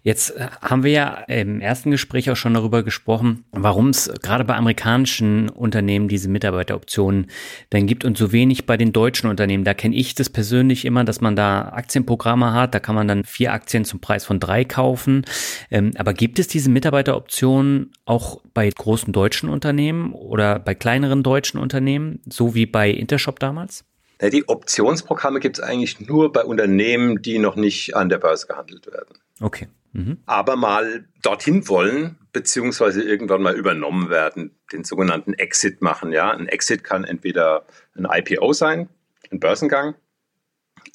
Jetzt 0.02 0.30
äh, 0.30 0.48
haben 0.62 0.84
wir 0.84 0.90
ja 0.90 1.10
im 1.28 1.60
ersten 1.60 1.90
Gespräch 1.90 2.30
auch 2.30 2.36
schon 2.36 2.54
darüber 2.54 2.82
gesprochen, 2.82 3.44
warum 3.50 3.90
es 3.90 4.10
gerade 4.22 4.44
bei 4.44 4.54
amerikanischen 4.54 5.50
Unternehmen 5.50 6.08
diese 6.08 6.30
Mitarbeiteroptionen 6.30 7.26
dann 7.70 7.86
gibt 7.86 8.06
und 8.06 8.16
so 8.16 8.32
wenig 8.32 8.64
bei 8.64 8.78
den 8.78 8.94
deutschen 8.94 9.28
Unternehmen. 9.28 9.64
Da 9.64 9.74
kenne 9.74 9.94
ich 9.94 10.14
das 10.14 10.30
persönlich 10.30 10.86
immer, 10.86 11.04
dass 11.04 11.20
man 11.20 11.36
da 11.36 11.68
Aktienprogramme 11.68 12.54
hat, 12.54 12.74
da 12.74 12.80
kann 12.80 12.94
man 12.94 13.06
dann 13.06 13.24
vier 13.24 13.52
Aktien 13.52 13.84
zum 13.84 14.00
Preis 14.00 14.24
von 14.24 14.40
drei 14.40 14.64
kaufen. 14.64 15.26
Ähm, 15.70 15.90
aber 15.98 16.14
gibt 16.14 16.38
es 16.38 16.48
diese 16.48 16.70
Mitarbeiteroptionen 16.70 17.90
auch 18.06 18.40
bei 18.54 18.70
großen 18.70 19.12
deutschen 19.12 19.50
Unternehmen 19.50 20.12
oder 20.12 20.58
bei 20.58 20.74
kleineren 20.74 21.22
deutschen 21.22 21.60
Unternehmen, 21.60 22.20
so 22.26 22.54
wie 22.54 22.64
bei 22.64 22.90
Intershop 22.90 23.40
damals? 23.40 23.84
Die 24.20 24.48
Optionsprogramme 24.48 25.40
gibt 25.40 25.58
es 25.58 25.64
eigentlich 25.64 26.00
nur 26.00 26.32
bei 26.32 26.44
Unternehmen, 26.44 27.20
die 27.20 27.38
noch 27.38 27.56
nicht 27.56 27.94
an 27.94 28.08
der 28.08 28.18
Börse 28.18 28.46
gehandelt 28.46 28.86
werden. 28.86 29.18
Okay. 29.40 29.68
Mhm. 29.92 30.18
Aber 30.26 30.56
mal 30.56 31.06
dorthin 31.22 31.68
wollen, 31.68 32.18
beziehungsweise 32.32 33.02
irgendwann 33.02 33.42
mal 33.42 33.54
übernommen 33.54 34.08
werden, 34.10 34.58
den 34.72 34.84
sogenannten 34.84 35.34
Exit 35.34 35.82
machen. 35.82 36.12
Ja, 36.12 36.30
ein 36.30 36.48
Exit 36.48 36.84
kann 36.84 37.04
entweder 37.04 37.66
ein 37.94 38.06
IPO 38.10 38.52
sein, 38.52 38.88
ein 39.30 39.40
Börsengang, 39.40 39.94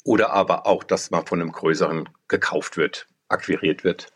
oder 0.04 0.32
aber 0.32 0.66
auch, 0.66 0.82
dass 0.84 1.10
man 1.10 1.26
von 1.26 1.40
einem 1.40 1.52
größeren 1.52 2.08
gekauft 2.28 2.76
wird. 2.76 3.06
akquiriert 3.32 3.82
wird. 3.82 4.12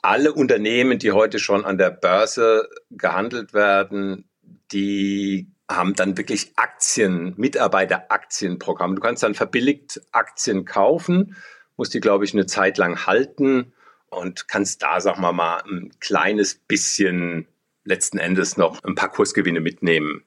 Alle 0.00 0.32
Unternehmen, 0.32 0.98
die 0.98 1.12
heute 1.12 1.38
schon 1.38 1.64
an 1.64 1.78
der 1.78 1.90
Börse 1.90 2.68
gehandelt 2.90 3.52
werden, 3.52 4.28
die 4.72 5.50
haben 5.68 5.94
dann 5.94 6.16
wirklich 6.16 6.52
Aktien, 6.56 7.34
Mitarbeiteraktienprogramm. 7.36 8.94
Du 8.94 9.02
kannst 9.02 9.22
dann 9.22 9.34
verbilligt 9.34 10.00
Aktien 10.12 10.64
kaufen, 10.64 11.36
musst 11.76 11.94
die, 11.94 12.00
glaube 12.00 12.24
ich, 12.24 12.32
eine 12.32 12.46
Zeit 12.46 12.78
lang 12.78 13.06
halten 13.06 13.72
und 14.08 14.48
kannst 14.48 14.82
da, 14.82 15.00
sag 15.00 15.18
mal 15.18 15.32
mal, 15.32 15.62
ein 15.66 15.92
kleines 16.00 16.54
bisschen 16.54 17.48
letzten 17.84 18.18
Endes 18.18 18.56
noch 18.56 18.82
ein 18.84 18.94
paar 18.94 19.10
Kursgewinne 19.10 19.60
mitnehmen. 19.60 20.24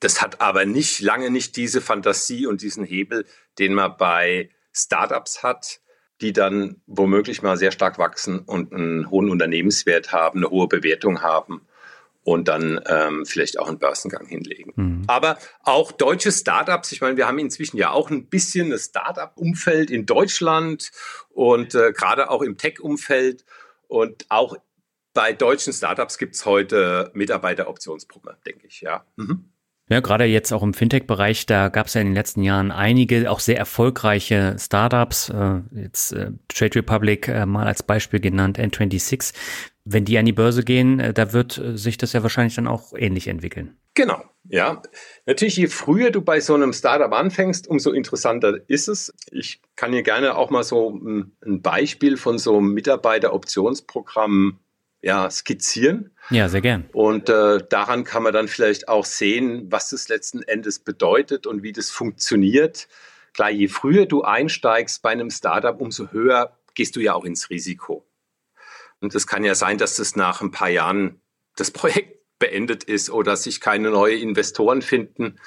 Das 0.00 0.22
hat 0.22 0.40
aber 0.40 0.64
nicht 0.64 1.00
lange 1.00 1.30
nicht 1.30 1.56
diese 1.56 1.82
Fantasie 1.82 2.46
und 2.46 2.62
diesen 2.62 2.84
Hebel, 2.84 3.26
den 3.58 3.74
man 3.74 3.96
bei 3.98 4.50
Startups 4.72 5.42
hat, 5.42 5.80
die 6.22 6.32
dann 6.32 6.80
womöglich 6.86 7.42
mal 7.42 7.58
sehr 7.58 7.70
stark 7.70 7.98
wachsen 7.98 8.40
und 8.40 8.72
einen 8.72 9.10
hohen 9.10 9.30
Unternehmenswert 9.30 10.12
haben, 10.12 10.40
eine 10.40 10.50
hohe 10.50 10.68
Bewertung 10.68 11.22
haben 11.22 11.66
und 12.30 12.46
dann 12.46 12.80
ähm, 12.86 13.26
vielleicht 13.26 13.58
auch 13.58 13.68
einen 13.68 13.78
Börsengang 13.78 14.26
hinlegen. 14.26 14.72
Mhm. 14.76 15.02
Aber 15.08 15.38
auch 15.62 15.90
deutsche 15.90 16.30
Startups, 16.30 16.92
ich 16.92 17.00
meine, 17.00 17.16
wir 17.16 17.26
haben 17.26 17.38
inzwischen 17.38 17.76
ja 17.76 17.90
auch 17.90 18.10
ein 18.10 18.26
bisschen 18.26 18.70
das 18.70 18.84
Startup-Umfeld 18.84 19.90
in 19.90 20.06
Deutschland 20.06 20.92
und 21.30 21.74
äh, 21.74 21.92
gerade 21.92 22.30
auch 22.30 22.42
im 22.42 22.56
Tech-Umfeld 22.56 23.44
und 23.88 24.26
auch 24.28 24.56
bei 25.12 25.32
deutschen 25.32 25.72
Startups 25.72 26.18
gibt 26.18 26.36
es 26.36 26.46
heute 26.46 27.10
Mitarbeiteroptionsprogramme, 27.14 28.38
denke 28.46 28.68
ich, 28.68 28.80
ja. 28.80 29.04
Mhm. 29.16 29.50
Ja, 29.90 29.98
gerade 29.98 30.24
jetzt 30.24 30.52
auch 30.52 30.62
im 30.62 30.72
Fintech-Bereich, 30.72 31.46
da 31.46 31.68
gab 31.68 31.88
es 31.88 31.94
ja 31.94 32.00
in 32.00 32.06
den 32.06 32.14
letzten 32.14 32.44
Jahren 32.44 32.70
einige 32.70 33.28
auch 33.28 33.40
sehr 33.40 33.58
erfolgreiche 33.58 34.54
Startups, 34.56 35.30
äh, 35.30 35.62
jetzt 35.74 36.12
äh, 36.12 36.30
Trade 36.46 36.76
Republic 36.76 37.26
äh, 37.26 37.44
mal 37.44 37.66
als 37.66 37.82
Beispiel 37.82 38.20
genannt, 38.20 38.56
N26. 38.56 39.34
Wenn 39.84 40.04
die 40.04 40.18
an 40.18 40.26
die 40.26 40.32
Börse 40.32 40.62
gehen, 40.62 41.00
äh, 41.00 41.12
da 41.12 41.32
wird 41.32 41.58
äh, 41.58 41.76
sich 41.76 41.96
das 41.98 42.12
ja 42.12 42.22
wahrscheinlich 42.22 42.54
dann 42.54 42.66
auch 42.66 42.92
ähnlich 42.96 43.28
entwickeln. 43.28 43.76
Genau, 43.94 44.22
ja. 44.48 44.82
Natürlich, 45.26 45.56
je 45.56 45.66
früher 45.66 46.10
du 46.10 46.22
bei 46.22 46.40
so 46.40 46.54
einem 46.54 46.72
Startup 46.72 47.12
anfängst, 47.12 47.66
umso 47.66 47.90
interessanter 47.90 48.58
ist 48.68 48.88
es. 48.88 49.12
Ich 49.30 49.60
kann 49.76 49.92
hier 49.92 50.02
gerne 50.02 50.36
auch 50.36 50.50
mal 50.50 50.62
so 50.62 50.90
ein 50.90 51.62
Beispiel 51.62 52.16
von 52.16 52.38
so 52.38 52.58
einem 52.58 52.72
Mitarbeiteroptionsprogramm 52.72 54.58
ja, 55.02 55.30
skizzieren. 55.30 56.10
Ja, 56.30 56.48
sehr 56.48 56.60
gern. 56.60 56.88
Und 56.92 57.28
äh, 57.28 57.58
daran 57.68 58.04
kann 58.04 58.22
man 58.22 58.32
dann 58.32 58.48
vielleicht 58.48 58.88
auch 58.88 59.04
sehen, 59.04 59.66
was 59.70 59.90
das 59.90 60.08
letzten 60.08 60.42
Endes 60.42 60.78
bedeutet 60.78 61.46
und 61.46 61.62
wie 61.62 61.72
das 61.72 61.90
funktioniert. 61.90 62.88
Klar, 63.32 63.50
je 63.50 63.68
früher 63.68 64.06
du 64.06 64.22
einsteigst 64.22 65.02
bei 65.02 65.10
einem 65.10 65.30
Startup, 65.30 65.80
umso 65.80 66.10
höher 66.10 66.56
gehst 66.74 66.96
du 66.96 67.00
ja 67.00 67.14
auch 67.14 67.24
ins 67.24 67.50
Risiko. 67.50 68.04
Und 69.00 69.14
es 69.14 69.26
kann 69.26 69.44
ja 69.44 69.54
sein, 69.54 69.78
dass 69.78 69.96
das 69.96 70.16
nach 70.16 70.40
ein 70.40 70.50
paar 70.50 70.70
Jahren 70.70 71.20
das 71.56 71.70
Projekt 71.72 72.18
beendet 72.38 72.84
ist 72.84 73.10
oder 73.10 73.36
sich 73.36 73.60
keine 73.60 73.90
neuen 73.90 74.20
Investoren 74.20 74.82
finden, 74.82 75.38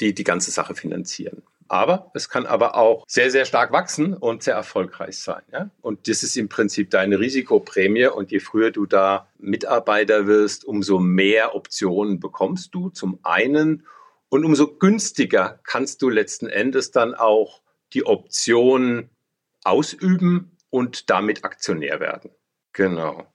die 0.00 0.14
die 0.14 0.24
ganze 0.24 0.50
Sache 0.50 0.74
finanzieren. 0.74 1.42
Aber 1.68 2.10
es 2.14 2.30
kann 2.30 2.46
aber 2.46 2.76
auch 2.76 3.04
sehr, 3.06 3.30
sehr 3.30 3.44
stark 3.44 3.72
wachsen 3.72 4.14
und 4.14 4.42
sehr 4.42 4.54
erfolgreich 4.54 5.18
sein. 5.18 5.42
Ja? 5.52 5.70
Und 5.82 6.08
das 6.08 6.22
ist 6.22 6.36
im 6.36 6.48
Prinzip 6.48 6.90
deine 6.90 7.18
Risikoprämie. 7.18 8.06
Und 8.06 8.30
je 8.30 8.40
früher 8.40 8.70
du 8.70 8.86
da 8.86 9.28
Mitarbeiter 9.38 10.26
wirst, 10.26 10.64
umso 10.64 10.98
mehr 10.98 11.54
Optionen 11.54 12.20
bekommst 12.20 12.74
du 12.74 12.88
zum 12.88 13.18
einen. 13.22 13.86
Und 14.30 14.44
umso 14.44 14.78
günstiger 14.78 15.60
kannst 15.64 16.00
du 16.00 16.08
letzten 16.08 16.48
Endes 16.48 16.90
dann 16.90 17.14
auch 17.14 17.60
die 17.92 18.06
Option 18.06 19.10
ausüben 19.62 20.56
und 20.70 21.10
damit 21.10 21.44
Aktionär 21.44 22.00
werden. 22.00 22.30
Genau. 22.78 23.26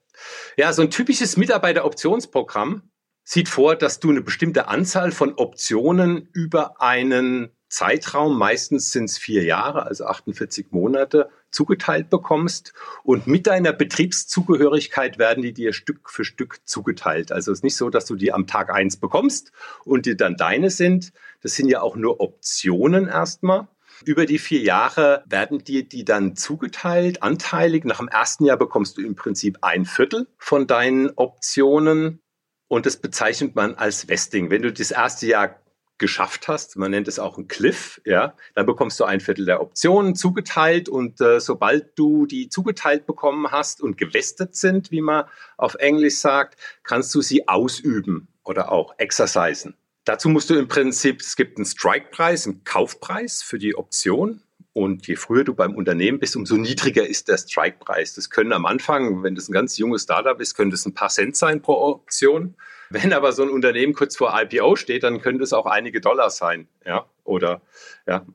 Ja, 0.56 0.72
so 0.72 0.80
ein 0.80 0.90
typisches 0.90 1.36
Mitarbeiteroptionsprogramm 1.36 2.90
sieht 3.24 3.50
vor, 3.50 3.76
dass 3.76 4.00
du 4.00 4.08
eine 4.08 4.22
bestimmte 4.22 4.68
Anzahl 4.68 5.12
von 5.12 5.34
Optionen 5.34 6.30
über 6.32 6.80
einen 6.80 7.50
Zeitraum, 7.68 8.38
meistens 8.38 8.90
sind 8.90 9.04
es 9.04 9.18
vier 9.18 9.44
Jahre, 9.44 9.84
also 9.84 10.06
48 10.06 10.68
Monate, 10.70 11.28
zugeteilt 11.50 12.08
bekommst. 12.08 12.72
Und 13.02 13.26
mit 13.26 13.46
deiner 13.46 13.74
Betriebszugehörigkeit 13.74 15.18
werden 15.18 15.42
die 15.42 15.52
dir 15.52 15.74
Stück 15.74 16.08
für 16.08 16.24
Stück 16.24 16.60
zugeteilt. 16.64 17.30
Also 17.30 17.52
es 17.52 17.58
ist 17.58 17.64
nicht 17.64 17.76
so, 17.76 17.90
dass 17.90 18.06
du 18.06 18.16
die 18.16 18.32
am 18.32 18.46
Tag 18.46 18.72
eins 18.72 18.96
bekommst 18.96 19.52
und 19.84 20.06
die 20.06 20.16
dann 20.16 20.38
deine 20.38 20.70
sind. 20.70 21.12
Das 21.42 21.54
sind 21.54 21.68
ja 21.68 21.82
auch 21.82 21.96
nur 21.96 22.20
Optionen 22.20 23.08
erstmal. 23.08 23.68
Über 24.04 24.26
die 24.26 24.38
vier 24.38 24.60
Jahre 24.60 25.24
werden 25.26 25.64
dir 25.64 25.84
die 25.84 26.04
dann 26.04 26.36
zugeteilt, 26.36 27.22
anteilig. 27.22 27.84
Nach 27.84 27.98
dem 27.98 28.08
ersten 28.08 28.44
Jahr 28.44 28.56
bekommst 28.56 28.96
du 28.96 29.02
im 29.02 29.14
Prinzip 29.14 29.58
ein 29.62 29.84
Viertel 29.84 30.26
von 30.38 30.66
deinen 30.66 31.10
Optionen. 31.16 32.20
Und 32.68 32.86
das 32.86 32.96
bezeichnet 32.96 33.54
man 33.54 33.74
als 33.74 34.08
Vesting. 34.08 34.50
Wenn 34.50 34.62
du 34.62 34.72
das 34.72 34.90
erste 34.90 35.26
Jahr 35.26 35.60
geschafft 35.98 36.48
hast, 36.48 36.76
man 36.76 36.90
nennt 36.90 37.06
es 37.06 37.18
auch 37.18 37.38
ein 37.38 37.46
Cliff, 37.46 38.00
ja, 38.04 38.34
dann 38.54 38.66
bekommst 38.66 38.98
du 38.98 39.04
ein 39.04 39.20
Viertel 39.20 39.44
der 39.44 39.60
Optionen 39.60 40.16
zugeteilt 40.16 40.88
und 40.88 41.20
äh, 41.20 41.40
sobald 41.40 41.96
du 41.96 42.26
die 42.26 42.48
zugeteilt 42.48 43.06
bekommen 43.06 43.52
hast 43.52 43.80
und 43.80 43.96
gewestet 43.96 44.56
sind, 44.56 44.90
wie 44.90 45.00
man 45.00 45.24
auf 45.56 45.76
Englisch 45.76 46.16
sagt, 46.16 46.58
kannst 46.82 47.14
du 47.14 47.22
sie 47.22 47.46
ausüben 47.46 48.28
oder 48.42 48.72
auch 48.72 48.94
exercisen. 48.98 49.76
Dazu 50.04 50.28
musst 50.28 50.50
du 50.50 50.54
im 50.54 50.68
Prinzip, 50.68 51.20
es 51.20 51.34
gibt 51.34 51.56
einen 51.56 51.64
Strike-Preis, 51.64 52.46
einen 52.46 52.62
Kaufpreis 52.64 53.42
für 53.42 53.58
die 53.58 53.74
Option. 53.74 54.42
Und 54.74 55.06
je 55.06 55.14
früher 55.14 55.44
du 55.44 55.54
beim 55.54 55.76
Unternehmen 55.76 56.18
bist, 56.18 56.34
umso 56.34 56.56
niedriger 56.56 57.06
ist 57.06 57.28
der 57.28 57.38
Strike-Preis. 57.38 58.14
Das 58.14 58.28
können 58.28 58.52
am 58.52 58.66
Anfang, 58.66 59.22
wenn 59.22 59.36
das 59.36 59.48
ein 59.48 59.52
ganz 59.52 59.78
junges 59.78 60.02
Startup 60.02 60.38
ist, 60.40 60.54
können 60.54 60.72
das 60.72 60.84
ein 60.84 60.94
paar 60.94 61.10
Cent 61.10 61.36
sein 61.36 61.62
pro 61.62 61.74
Option. 61.74 62.56
Wenn 62.90 63.12
aber 63.12 63.32
so 63.32 63.44
ein 63.44 63.50
Unternehmen 63.50 63.94
kurz 63.94 64.16
vor 64.16 64.38
IPO 64.38 64.76
steht, 64.76 65.04
dann 65.04 65.20
könnte 65.20 65.44
es 65.44 65.52
auch 65.52 65.66
einige 65.66 66.00
Dollar 66.00 66.30
sein, 66.30 66.68
ja, 66.84 67.06
oder 67.24 67.62
ja, 68.06 68.26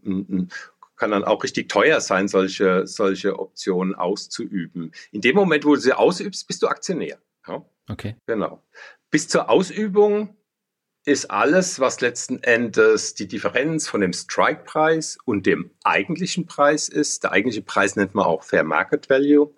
kann 0.96 1.12
dann 1.12 1.24
auch 1.24 1.44
richtig 1.44 1.70
teuer 1.70 2.02
sein, 2.02 2.28
solche, 2.28 2.88
solche 2.88 3.38
Optionen 3.40 3.96
auszuüben. 3.96 4.92
In 5.12 5.22
dem 5.22 5.36
Moment, 5.36 5.66
wo 5.66 5.76
du 5.76 5.82
sie 5.82 5.94
ausübst, 5.94 6.48
bist 6.48 6.64
du 6.64 6.68
Aktionär. 6.68 7.20
Ja? 7.48 7.66
Okay. 7.90 8.16
Genau. 8.28 8.64
Bis 9.12 9.28
zur 9.28 9.50
Ausübung 9.50 10.36
ist 11.10 11.32
alles, 11.32 11.80
was 11.80 12.02
letzten 12.02 12.44
Endes 12.44 13.16
die 13.16 13.28
Differenz 13.28 13.88
von 13.88 14.02
dem 14.02 14.14
Strike-Preis 14.14 15.18
und 15.26 15.48
dem 15.48 15.72
eigentlichen 15.84 16.46
Preis 16.46 16.88
ist. 16.88 17.24
Der 17.24 17.32
eigentliche 17.32 17.64
Preis 17.64 17.96
nennt 17.96 18.14
man 18.14 18.26
auch 18.26 18.44
Fair 18.44 18.64
Market 18.64 19.10
Value, 19.10 19.52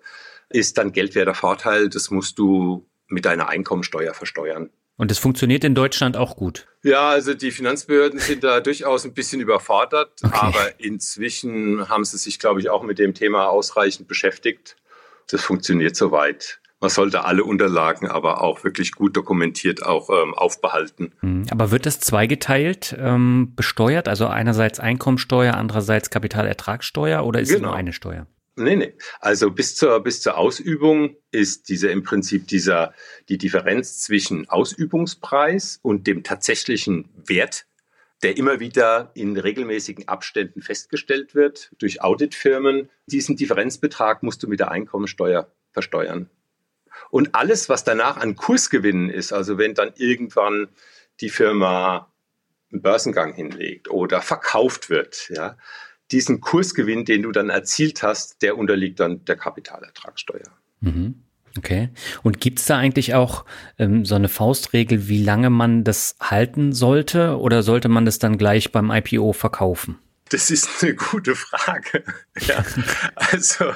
ist 0.48 0.78
dann 0.78 0.92
geldwerter 0.92 1.34
Vorteil. 1.34 1.90
Das 1.90 2.10
musst 2.10 2.38
du 2.38 2.88
mit 3.06 3.26
deiner 3.26 3.50
Einkommensteuer 3.50 4.14
versteuern. 4.14 4.70
Und 4.96 5.10
es 5.10 5.18
funktioniert 5.18 5.62
in 5.64 5.74
Deutschland 5.74 6.16
auch 6.16 6.36
gut. 6.36 6.66
Ja, 6.82 7.10
also 7.10 7.34
die 7.34 7.50
Finanzbehörden 7.50 8.18
sind 8.18 8.44
da 8.44 8.60
durchaus 8.62 9.04
ein 9.04 9.12
bisschen 9.12 9.42
überfordert, 9.42 10.20
okay. 10.22 10.34
aber 10.34 10.80
inzwischen 10.80 11.86
haben 11.90 12.04
sie 12.06 12.16
sich, 12.16 12.38
glaube 12.38 12.60
ich, 12.60 12.70
auch 12.70 12.82
mit 12.82 12.98
dem 12.98 13.12
Thema 13.12 13.48
ausreichend 13.48 14.08
beschäftigt. 14.08 14.76
Das 15.28 15.42
funktioniert 15.42 15.96
soweit. 15.96 16.61
Man 16.82 16.90
sollte 16.90 17.24
alle 17.24 17.44
Unterlagen 17.44 18.08
aber 18.08 18.42
auch 18.42 18.64
wirklich 18.64 18.90
gut 18.90 19.16
dokumentiert 19.16 19.86
auch 19.86 20.10
ähm, 20.10 20.34
aufbehalten. 20.34 21.12
Hm, 21.20 21.46
aber 21.48 21.70
wird 21.70 21.86
das 21.86 22.00
zweigeteilt 22.00 22.96
ähm, 22.98 23.52
besteuert? 23.54 24.08
Also 24.08 24.26
einerseits 24.26 24.80
Einkommensteuer, 24.80 25.54
andererseits 25.54 26.10
Kapitalertragssteuer 26.10 27.24
oder 27.24 27.38
ist 27.38 27.50
genau. 27.50 27.58
es 27.58 27.62
nur 27.62 27.74
eine 27.76 27.92
Steuer? 27.92 28.26
Nee, 28.56 28.74
nee. 28.74 28.94
Also 29.20 29.52
bis 29.52 29.76
zur, 29.76 30.02
bis 30.02 30.22
zur 30.22 30.36
Ausübung 30.36 31.14
ist 31.30 31.68
diese 31.68 31.88
im 31.88 32.02
Prinzip 32.02 32.48
dieser, 32.48 32.94
die 33.28 33.38
Differenz 33.38 34.00
zwischen 34.00 34.48
Ausübungspreis 34.48 35.78
und 35.82 36.08
dem 36.08 36.24
tatsächlichen 36.24 37.10
Wert, 37.14 37.64
der 38.24 38.36
immer 38.36 38.58
wieder 38.58 39.12
in 39.14 39.36
regelmäßigen 39.36 40.08
Abständen 40.08 40.62
festgestellt 40.62 41.36
wird 41.36 41.70
durch 41.78 42.02
Auditfirmen. 42.02 42.90
Diesen 43.06 43.36
Differenzbetrag 43.36 44.24
musst 44.24 44.42
du 44.42 44.48
mit 44.48 44.58
der 44.58 44.72
Einkommensteuer 44.72 45.46
versteuern. 45.70 46.28
Und 47.10 47.34
alles, 47.34 47.68
was 47.68 47.84
danach 47.84 48.16
an 48.16 48.36
Kursgewinnen 48.36 49.10
ist, 49.10 49.32
also 49.32 49.58
wenn 49.58 49.74
dann 49.74 49.92
irgendwann 49.96 50.68
die 51.20 51.30
Firma 51.30 52.12
einen 52.72 52.82
Börsengang 52.82 53.34
hinlegt 53.34 53.90
oder 53.90 54.22
verkauft 54.22 54.90
wird, 54.90 55.30
ja, 55.30 55.56
diesen 56.10 56.40
Kursgewinn, 56.40 57.04
den 57.04 57.22
du 57.22 57.32
dann 57.32 57.50
erzielt 57.50 58.02
hast, 58.02 58.42
der 58.42 58.58
unterliegt 58.58 59.00
dann 59.00 59.24
der 59.24 59.36
Kapitalertragssteuer. 59.36 60.50
Mhm. 60.80 61.22
Okay. 61.58 61.90
Und 62.22 62.40
gibt 62.40 62.60
es 62.60 62.66
da 62.66 62.78
eigentlich 62.78 63.14
auch 63.14 63.44
ähm, 63.78 64.04
so 64.04 64.14
eine 64.14 64.28
Faustregel, 64.28 65.08
wie 65.08 65.22
lange 65.22 65.50
man 65.50 65.84
das 65.84 66.16
halten 66.20 66.72
sollte 66.72 67.38
oder 67.38 67.62
sollte 67.62 67.88
man 67.88 68.06
das 68.06 68.18
dann 68.18 68.38
gleich 68.38 68.72
beim 68.72 68.90
IPO 68.90 69.32
verkaufen? 69.32 69.98
Das 70.32 70.50
ist 70.50 70.82
eine 70.82 70.94
gute 70.94 71.34
Frage. 71.36 72.04
ja. 72.40 72.64
Also 73.14 73.74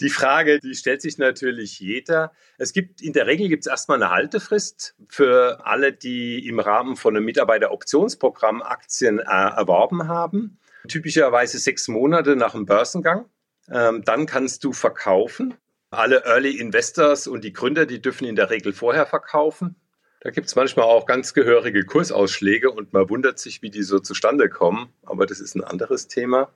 die 0.00 0.10
Frage, 0.10 0.60
die 0.60 0.74
stellt 0.74 1.02
sich 1.02 1.18
natürlich 1.18 1.80
jeder. 1.80 2.32
Es 2.56 2.72
gibt 2.72 3.02
in 3.02 3.12
der 3.12 3.26
Regel 3.26 3.48
gibt 3.48 3.64
es 3.64 3.70
erstmal 3.70 4.02
eine 4.02 4.10
Haltefrist 4.10 4.94
für 5.08 5.66
alle, 5.66 5.92
die 5.92 6.46
im 6.46 6.60
Rahmen 6.60 6.96
von 6.96 7.16
einem 7.16 7.26
Mitarbeiteroptionsprogramm 7.26 8.62
Aktien 8.62 9.18
äh, 9.18 9.24
erworben 9.24 10.08
haben 10.08 10.58
typischerweise 10.88 11.58
sechs 11.58 11.88
Monate 11.88 12.36
nach 12.36 12.52
dem 12.52 12.66
Börsengang. 12.66 13.26
Ähm, 13.70 14.02
dann 14.04 14.26
kannst 14.26 14.64
du 14.64 14.72
verkaufen. 14.72 15.54
Alle 15.90 16.24
Early 16.24 16.58
Investors 16.58 17.26
und 17.26 17.44
die 17.44 17.52
Gründer, 17.52 17.86
die 17.86 18.00
dürfen 18.00 18.26
in 18.26 18.36
der 18.36 18.50
Regel 18.50 18.72
vorher 18.72 19.06
verkaufen. 19.06 19.76
Da 20.20 20.30
gibt 20.30 20.46
es 20.46 20.56
manchmal 20.56 20.86
auch 20.86 21.06
ganz 21.06 21.34
gehörige 21.34 21.84
Kursausschläge 21.84 22.70
und 22.70 22.92
man 22.92 23.08
wundert 23.10 23.38
sich, 23.38 23.62
wie 23.62 23.70
die 23.70 23.82
so 23.82 23.98
zustande 23.98 24.48
kommen. 24.48 24.88
Aber 25.04 25.26
das 25.26 25.40
ist 25.40 25.54
ein 25.54 25.64
anderes 25.64 26.08
Thema. 26.08 26.50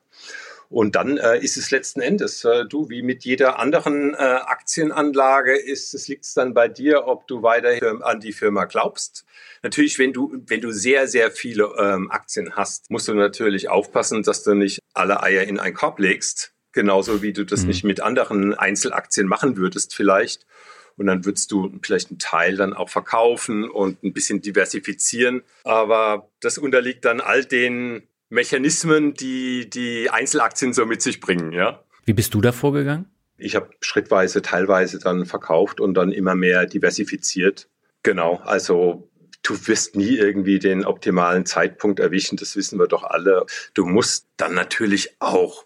Und 0.70 0.94
dann 0.94 1.18
äh, 1.18 1.38
ist 1.38 1.56
es 1.56 1.72
letzten 1.72 2.00
Endes, 2.00 2.44
äh, 2.44 2.64
du, 2.64 2.88
wie 2.88 3.02
mit 3.02 3.24
jeder 3.24 3.58
anderen 3.58 4.14
äh, 4.14 4.18
Aktienanlage, 4.18 5.56
ist 5.56 5.94
es 5.94 6.06
liegt 6.06 6.24
es 6.24 6.34
dann 6.34 6.54
bei 6.54 6.68
dir, 6.68 7.08
ob 7.08 7.26
du 7.26 7.42
weiterhin 7.42 8.02
an 8.02 8.20
die 8.20 8.32
Firma 8.32 8.66
glaubst. 8.66 9.24
Natürlich, 9.64 9.98
wenn 9.98 10.12
du, 10.12 10.32
wenn 10.46 10.60
du 10.60 10.70
sehr, 10.70 11.08
sehr 11.08 11.32
viele 11.32 11.74
ähm, 11.76 12.08
Aktien 12.12 12.54
hast, 12.54 12.88
musst 12.88 13.08
du 13.08 13.14
natürlich 13.14 13.68
aufpassen, 13.68 14.22
dass 14.22 14.44
du 14.44 14.54
nicht 14.54 14.78
alle 14.94 15.24
Eier 15.24 15.42
in 15.42 15.58
einen 15.58 15.74
Korb 15.74 15.98
legst. 15.98 16.54
Genauso 16.72 17.20
wie 17.20 17.32
du 17.32 17.44
das 17.44 17.62
mhm. 17.62 17.68
nicht 17.68 17.82
mit 17.82 18.00
anderen 18.00 18.54
Einzelaktien 18.54 19.26
machen 19.26 19.56
würdest 19.56 19.92
vielleicht. 19.92 20.46
Und 21.00 21.06
dann 21.06 21.24
würdest 21.24 21.50
du 21.50 21.72
vielleicht 21.80 22.10
einen 22.10 22.18
Teil 22.18 22.56
dann 22.56 22.74
auch 22.74 22.90
verkaufen 22.90 23.70
und 23.70 24.02
ein 24.02 24.12
bisschen 24.12 24.42
diversifizieren. 24.42 25.40
Aber 25.64 26.28
das 26.40 26.58
unterliegt 26.58 27.06
dann 27.06 27.22
all 27.22 27.46
den 27.46 28.02
Mechanismen, 28.28 29.14
die 29.14 29.70
die 29.70 30.10
Einzelaktien 30.10 30.74
so 30.74 30.84
mit 30.84 31.00
sich 31.00 31.20
bringen, 31.20 31.52
ja. 31.52 31.82
Wie 32.04 32.12
bist 32.12 32.34
du 32.34 32.42
da 32.42 32.52
vorgegangen? 32.52 33.06
Ich 33.38 33.56
habe 33.56 33.70
schrittweise, 33.80 34.42
teilweise 34.42 34.98
dann 34.98 35.24
verkauft 35.24 35.80
und 35.80 35.94
dann 35.94 36.12
immer 36.12 36.34
mehr 36.34 36.66
diversifiziert. 36.66 37.70
Genau, 38.02 38.36
also 38.44 39.10
du 39.42 39.54
wirst 39.68 39.96
nie 39.96 40.18
irgendwie 40.18 40.58
den 40.58 40.84
optimalen 40.84 41.46
Zeitpunkt 41.46 41.98
erwischen, 41.98 42.36
das 42.36 42.56
wissen 42.56 42.78
wir 42.78 42.88
doch 42.88 43.04
alle. 43.04 43.46
Du 43.72 43.86
musst 43.86 44.26
dann 44.36 44.52
natürlich 44.52 45.16
auch 45.18 45.64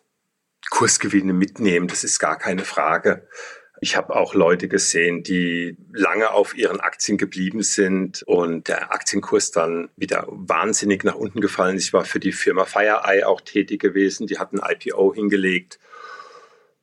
Kursgewinne 0.70 1.32
mitnehmen, 1.32 1.88
das 1.88 2.04
ist 2.04 2.20
gar 2.20 2.38
keine 2.38 2.64
Frage. 2.64 3.26
Ich 3.84 3.98
habe 3.98 4.16
auch 4.16 4.32
Leute 4.32 4.66
gesehen, 4.66 5.22
die 5.22 5.76
lange 5.92 6.30
auf 6.30 6.56
ihren 6.56 6.80
Aktien 6.80 7.18
geblieben 7.18 7.62
sind 7.62 8.22
und 8.22 8.66
der 8.68 8.94
Aktienkurs 8.94 9.50
dann 9.50 9.90
wieder 9.94 10.24
wahnsinnig 10.26 11.04
nach 11.04 11.16
unten 11.16 11.42
gefallen 11.42 11.76
ist. 11.76 11.88
Ich 11.88 11.92
war 11.92 12.06
für 12.06 12.18
die 12.18 12.32
Firma 12.32 12.64
FireEye 12.64 13.28
auch 13.28 13.42
tätig 13.42 13.82
gewesen. 13.82 14.26
Die 14.26 14.38
hatten 14.38 14.58
IPO 14.66 15.12
hingelegt. 15.12 15.78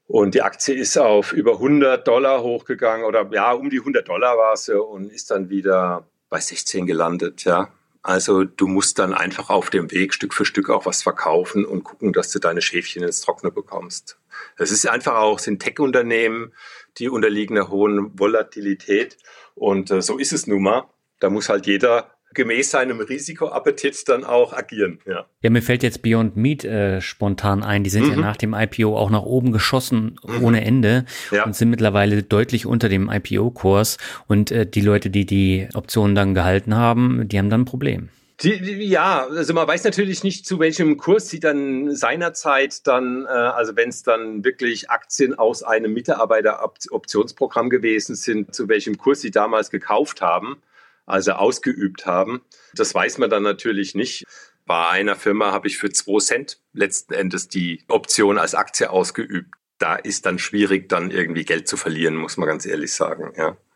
Und 0.06 0.36
die 0.36 0.44
Aktie 0.44 0.76
ist 0.76 0.96
auf 0.96 1.34
über 1.34 1.54
100 1.54 2.08
Dollar 2.08 2.44
hochgegangen 2.44 3.04
oder 3.08 3.28
ja, 3.32 3.52
um 3.54 3.72
die 3.72 3.80
100 3.80 4.08
Dollar 4.08 4.38
war 4.38 4.56
sie 4.56 4.80
und 4.80 5.12
ist 5.12 5.32
dann 5.32 5.50
wieder 5.50 6.08
bei 6.30 6.40
16 6.40 6.86
gelandet, 6.86 7.46
ja. 7.46 7.74
Also 8.04 8.44
du 8.44 8.68
musst 8.68 8.98
dann 8.98 9.14
einfach 9.14 9.50
auf 9.50 9.70
dem 9.70 9.92
Weg 9.92 10.14
Stück 10.14 10.34
für 10.34 10.46
Stück 10.46 10.70
auch 10.70 10.86
was 10.88 11.04
verkaufen 11.04 11.66
und 11.66 11.84
gucken, 11.84 12.14
dass 12.14 12.32
du 12.32 12.40
deine 12.40 12.62
Schäfchen 12.62 13.04
ins 13.04 13.22
Trockene 13.22 13.52
bekommst. 13.52 14.18
Das 14.58 14.72
ist 14.72 14.88
einfach 14.88 15.16
auch, 15.16 15.38
sind 15.38 15.62
Tech-Unternehmen, 15.62 16.52
die 16.98 17.10
unterliegen 17.10 17.58
einer 17.58 17.70
hohen 17.70 18.18
Volatilität. 18.18 19.18
Und 19.56 19.92
äh, 19.92 20.02
so 20.02 20.18
ist 20.18 20.34
es 20.34 20.48
nun 20.48 20.64
mal. 20.64 20.84
Da 21.20 21.30
muss 21.30 21.50
halt 21.50 21.68
jeder 21.68 22.12
gemäß 22.34 22.72
seinem 22.72 23.00
Risikoappetit 23.00 24.08
dann 24.08 24.24
auch 24.24 24.54
agieren. 24.54 25.00
Ja, 25.06 25.26
ja 25.42 25.50
mir 25.50 25.62
fällt 25.62 25.84
jetzt 25.84 26.02
Beyond 26.02 26.38
Meat 26.38 26.64
äh, 26.64 27.02
spontan 27.02 27.64
ein. 27.64 27.84
Die 27.84 27.90
sind 27.90 28.06
mhm. 28.06 28.12
ja 28.12 28.16
nach 28.18 28.38
dem 28.38 28.54
IPO 28.54 28.98
auch 28.98 29.10
nach 29.10 29.24
oben 29.24 29.52
geschossen 29.52 30.18
mhm. 30.24 30.44
ohne 30.44 30.64
Ende 30.64 31.06
ja. 31.32 31.46
und 31.46 31.56
sind 31.56 31.70
mittlerweile 31.70 32.24
deutlich 32.24 32.66
unter 32.66 32.90
dem 32.90 33.10
IPO-Kurs. 33.10 33.98
Und 34.28 34.52
äh, 34.52 34.66
die 34.66 34.82
Leute, 34.82 35.10
die 35.10 35.26
die 35.26 35.68
Optionen 35.74 36.16
dann 36.16 36.34
gehalten 36.34 36.76
haben, 36.76 37.28
die 37.28 37.38
haben 37.38 37.50
dann 37.50 37.62
ein 37.62 37.66
Problem. 37.66 38.10
Die, 38.44 38.60
die, 38.60 38.88
ja, 38.88 39.28
also 39.28 39.54
man 39.54 39.68
weiß 39.68 39.84
natürlich 39.84 40.24
nicht, 40.24 40.48
zu 40.48 40.60
welchem 40.60 40.98
Kurs 40.98 41.30
sie 41.30 41.40
dann 41.40 41.96
seinerzeit 41.96 42.88
dann, 42.88 43.26
äh, 43.26 43.30
also 43.30 43.76
wenn 43.76 43.90
es 43.90 44.02
dann 44.02 44.44
wirklich 44.44 44.90
Aktien 44.90 45.38
aus 45.38 45.62
einem 45.62 45.94
Mitarbeiteroptionsprogramm 45.94 47.70
gewesen 47.70 48.16
sind, 48.16 48.56
zu 48.56 48.68
welchem 48.68 48.98
Kurs 48.98 49.22
sie 49.22 49.32
damals 49.32 49.70
gekauft 49.70 50.22
haben, 50.22 50.62
also 51.06 51.34
ausgeübt 51.34 52.06
haben. 52.06 52.42
Das 52.74 52.96
weiß 52.96 53.20
man 53.20 53.30
dann 53.30 53.44
natürlich 53.44 53.94
nicht. 53.94 54.26
Bei 54.66 54.88
einer 54.90 55.16
Firma 55.16 55.52
habe 55.52 55.68
ich 55.68 55.78
für 55.78 55.92
zwei 55.92 56.20
Cent 56.20 56.60
letzten 56.74 57.14
Endes 57.14 57.48
die 57.48 57.84
Option 57.90 58.38
als 58.38 58.56
Aktie 58.56 58.90
ausgeübt. 58.90 59.54
Da 59.78 59.96
ist 59.96 60.26
dann 60.26 60.40
schwierig, 60.40 60.90
dann 60.90 61.12
irgendwie 61.12 61.44
Geld 61.44 61.68
zu 61.68 61.78
verlieren, 61.78 62.16
muss 62.16 62.38
man 62.38 62.48
ganz 62.48 62.66
ehrlich 62.66 62.94
sagen, 62.94 63.34
ja. 63.38 63.58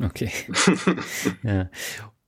Okay. 0.00 0.32
ja. 1.44 1.70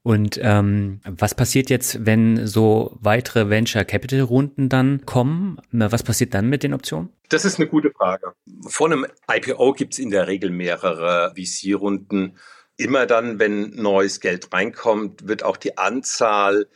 Und 0.07 0.39
ähm, 0.41 1.01
was 1.03 1.35
passiert 1.35 1.69
jetzt, 1.69 2.05
wenn 2.05 2.47
so 2.47 2.97
weitere 3.01 3.49
Venture 3.49 3.83
Capital 3.83 4.21
Runden 4.21 4.69
dann 4.69 5.05
kommen? 5.05 5.59
Was 5.73 6.01
passiert 6.01 6.33
dann 6.33 6.47
mit 6.47 6.63
den 6.63 6.73
Optionen? 6.73 7.09
Das 7.27 7.43
ist 7.43 7.59
eine 7.59 7.67
gute 7.67 7.91
Frage. 7.91 8.31
Vor 8.65 8.87
einem 8.87 9.05
IPO 9.29 9.73
gibt 9.73 9.95
es 9.95 9.99
in 9.99 10.09
der 10.09 10.27
Regel 10.27 10.49
mehrere 10.49 11.33
VC-Runden. 11.35 12.37
Immer 12.77 13.05
dann, 13.05 13.37
wenn 13.37 13.71
neues 13.71 14.21
Geld 14.21 14.53
reinkommt, 14.53 15.27
wird 15.27 15.43
auch 15.43 15.57
die 15.57 15.77
Anzahl 15.77 16.69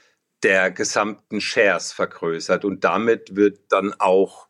der 0.44 0.70
gesamten 0.70 1.39
Shares 1.39 1.94
vergrößert 1.94 2.65
und 2.65 2.84
damit 2.84 3.38
wird 3.38 3.60
dann 3.70 3.94
auch, 3.98 4.50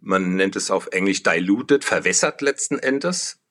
man 0.00 0.36
nennt 0.36 0.56
es 0.56 0.70
auf 0.70 0.88
Englisch 0.92 1.22
diluted, 1.22 1.84
verwässert 1.84 2.40
letzten 2.40 2.78
Endes. 2.78 3.41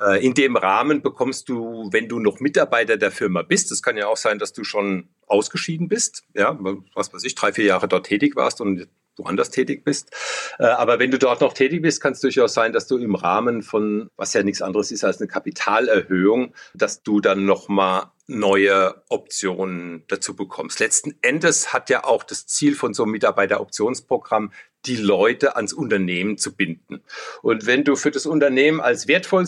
Äh, 0.00 0.24
in 0.24 0.34
dem 0.34 0.56
Rahmen 0.56 1.02
bekommst 1.02 1.48
du, 1.48 1.88
wenn 1.92 2.08
du 2.08 2.18
noch 2.18 2.40
Mitarbeiter 2.40 2.96
der 2.96 3.10
Firma 3.10 3.42
bist, 3.42 3.70
das 3.70 3.82
kann 3.82 3.96
ja 3.96 4.06
auch 4.06 4.16
sein, 4.16 4.38
dass 4.38 4.52
du 4.52 4.64
schon 4.64 5.08
ausgeschieden 5.26 5.88
bist, 5.88 6.24
ja, 6.34 6.58
was 6.94 7.12
weiß 7.12 7.24
ich, 7.24 7.34
drei, 7.34 7.52
vier 7.52 7.64
Jahre 7.64 7.88
dort 7.88 8.06
tätig 8.06 8.36
warst 8.36 8.60
und 8.60 8.88
woanders 9.18 9.50
tätig 9.50 9.84
bist. 9.84 10.12
Äh, 10.58 10.66
aber 10.66 10.98
wenn 10.98 11.10
du 11.10 11.18
dort 11.18 11.40
noch 11.40 11.52
tätig 11.52 11.82
bist, 11.82 12.00
kann 12.00 12.12
es 12.12 12.20
durchaus 12.20 12.54
sein, 12.54 12.72
dass 12.72 12.86
du 12.86 12.96
im 12.98 13.14
Rahmen 13.14 13.62
von, 13.62 14.10
was 14.16 14.32
ja 14.32 14.42
nichts 14.42 14.62
anderes 14.62 14.90
ist 14.92 15.04
als 15.04 15.20
eine 15.20 15.28
Kapitalerhöhung, 15.28 16.54
dass 16.74 17.02
du 17.02 17.20
dann 17.20 17.44
nochmal 17.44 18.06
neue 18.28 19.02
Optionen 19.08 20.04
dazu 20.08 20.36
bekommst. 20.36 20.80
Letzten 20.80 21.14
Endes 21.22 21.72
hat 21.72 21.90
ja 21.90 22.04
auch 22.04 22.22
das 22.22 22.46
Ziel 22.46 22.74
von 22.74 22.94
so 22.94 23.04
einem 23.04 23.12
Mitarbeiteroptionsprogramm, 23.12 24.52
die 24.84 24.96
Leute 24.96 25.56
ans 25.56 25.72
Unternehmen 25.72 26.38
zu 26.38 26.54
binden. 26.54 27.00
Und 27.42 27.66
wenn 27.66 27.84
du 27.84 27.96
für 27.96 28.10
das 28.10 28.26
Unternehmen 28.26 28.80
als 28.80 29.08
wertvoll 29.08 29.46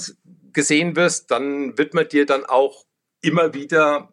gesehen 0.52 0.96
wirst, 0.96 1.30
dann 1.30 1.76
wird 1.78 1.94
man 1.94 2.08
dir 2.08 2.26
dann 2.26 2.44
auch 2.44 2.84
immer 3.22 3.54
wieder 3.54 4.12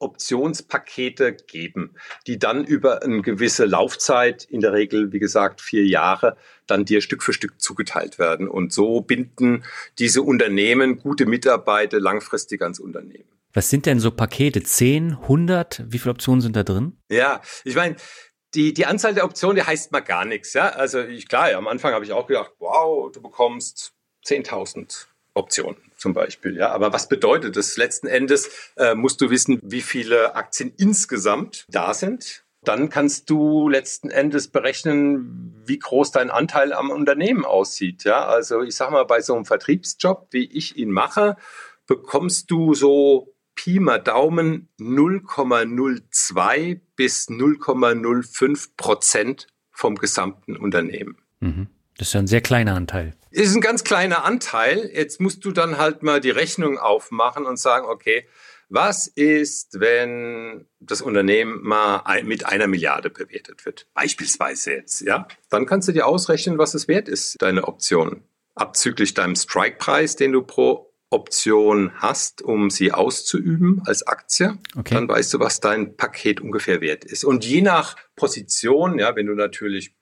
Optionspakete 0.00 1.34
geben, 1.46 1.94
die 2.26 2.38
dann 2.38 2.64
über 2.64 3.02
eine 3.02 3.22
gewisse 3.22 3.66
Laufzeit, 3.66 4.44
in 4.44 4.60
der 4.60 4.72
Regel, 4.72 5.12
wie 5.12 5.18
gesagt, 5.18 5.60
vier 5.60 5.84
Jahre, 5.84 6.36
dann 6.66 6.84
dir 6.84 7.02
Stück 7.02 7.22
für 7.22 7.32
Stück 7.32 7.60
zugeteilt 7.60 8.18
werden. 8.18 8.48
Und 8.48 8.72
so 8.72 9.02
binden 9.02 9.64
diese 9.98 10.22
Unternehmen 10.22 10.98
gute 10.98 11.26
Mitarbeiter 11.26 12.00
langfristig 12.00 12.62
ans 12.62 12.80
Unternehmen. 12.80 13.28
Was 13.52 13.68
sind 13.68 13.86
denn 13.86 14.00
so 14.00 14.10
Pakete? 14.10 14.62
10, 14.62 15.12
100? 15.22 15.84
Wie 15.88 15.98
viele 15.98 16.12
Optionen 16.12 16.40
sind 16.40 16.56
da 16.56 16.62
drin? 16.62 16.96
Ja, 17.10 17.42
ich 17.64 17.74
meine, 17.74 17.96
die, 18.54 18.72
die 18.72 18.86
Anzahl 18.86 19.14
der 19.14 19.24
Optionen, 19.24 19.56
die 19.56 19.62
heißt 19.62 19.92
mal 19.92 20.00
gar 20.00 20.24
nichts. 20.24 20.54
Ja? 20.54 20.70
Also 20.70 21.00
ich, 21.00 21.28
klar, 21.28 21.50
ja, 21.50 21.58
am 21.58 21.68
Anfang 21.68 21.92
habe 21.92 22.04
ich 22.04 22.12
auch 22.12 22.26
gedacht, 22.26 22.52
wow, 22.58 23.10
du 23.12 23.20
bekommst 23.20 23.92
10.000 24.24 25.09
Optionen 25.34 25.80
zum 25.96 26.12
Beispiel. 26.12 26.56
Ja, 26.56 26.72
aber 26.72 26.92
was 26.92 27.08
bedeutet 27.08 27.56
das? 27.56 27.76
Letzten 27.76 28.06
Endes 28.06 28.50
äh, 28.76 28.94
musst 28.94 29.20
du 29.20 29.30
wissen, 29.30 29.58
wie 29.62 29.80
viele 29.80 30.34
Aktien 30.34 30.72
insgesamt 30.76 31.66
da 31.68 31.94
sind. 31.94 32.44
Dann 32.62 32.90
kannst 32.90 33.30
du 33.30 33.68
letzten 33.68 34.10
Endes 34.10 34.48
berechnen, 34.48 35.62
wie 35.64 35.78
groß 35.78 36.10
dein 36.10 36.30
Anteil 36.30 36.74
am 36.74 36.90
Unternehmen 36.90 37.44
aussieht. 37.44 38.04
Ja, 38.04 38.26
also 38.26 38.62
ich 38.62 38.76
sag 38.76 38.90
mal, 38.90 39.04
bei 39.04 39.22
so 39.22 39.34
einem 39.34 39.46
Vertriebsjob, 39.46 40.28
wie 40.30 40.44
ich 40.44 40.76
ihn 40.76 40.90
mache, 40.90 41.36
bekommst 41.86 42.50
du 42.50 42.74
so 42.74 43.34
Pi 43.54 43.80
mal 43.80 43.98
Daumen 43.98 44.68
0,02 44.78 46.80
bis 46.96 47.28
0,05 47.28 48.70
Prozent 48.76 49.46
vom 49.70 49.96
gesamten 49.96 50.56
Unternehmen. 50.56 51.16
Mhm. 51.40 51.68
Das 52.00 52.08
ist 52.08 52.14
ja 52.14 52.20
ein 52.20 52.26
sehr 52.26 52.40
kleiner 52.40 52.76
Anteil. 52.76 53.12
Ist 53.30 53.54
ein 53.54 53.60
ganz 53.60 53.84
kleiner 53.84 54.24
Anteil. 54.24 54.90
Jetzt 54.90 55.20
musst 55.20 55.44
du 55.44 55.52
dann 55.52 55.76
halt 55.76 56.02
mal 56.02 56.18
die 56.18 56.30
Rechnung 56.30 56.78
aufmachen 56.78 57.44
und 57.44 57.58
sagen, 57.58 57.84
okay, 57.84 58.26
was 58.70 59.06
ist, 59.06 59.80
wenn 59.80 60.66
das 60.78 61.02
Unternehmen 61.02 61.60
mal 61.62 62.22
mit 62.24 62.46
einer 62.46 62.68
Milliarde 62.68 63.10
bewertet 63.10 63.66
wird? 63.66 63.86
Beispielsweise 63.92 64.72
jetzt, 64.72 65.02
ja? 65.02 65.28
Dann 65.50 65.66
kannst 65.66 65.88
du 65.88 65.92
dir 65.92 66.06
ausrechnen, 66.06 66.56
was 66.56 66.72
es 66.72 66.88
wert 66.88 67.06
ist, 67.06 67.36
deine 67.42 67.68
Option. 67.68 68.22
Abzüglich 68.54 69.12
deinem 69.12 69.36
Strikepreis, 69.36 70.16
den 70.16 70.32
du 70.32 70.40
pro 70.40 70.94
Option 71.10 71.92
hast, 71.96 72.40
um 72.40 72.70
sie 72.70 72.92
auszuüben 72.92 73.82
als 73.84 74.06
Aktie, 74.06 74.56
okay. 74.74 74.94
dann 74.94 75.06
weißt 75.06 75.34
du, 75.34 75.40
was 75.40 75.60
dein 75.60 75.98
Paket 75.98 76.40
ungefähr 76.40 76.80
wert 76.80 77.04
ist. 77.04 77.24
Und 77.24 77.44
je 77.44 77.60
nach 77.60 77.96
Position, 78.16 78.98
ja, 78.98 79.14
wenn 79.16 79.26
du 79.26 79.34
natürlich 79.34 79.94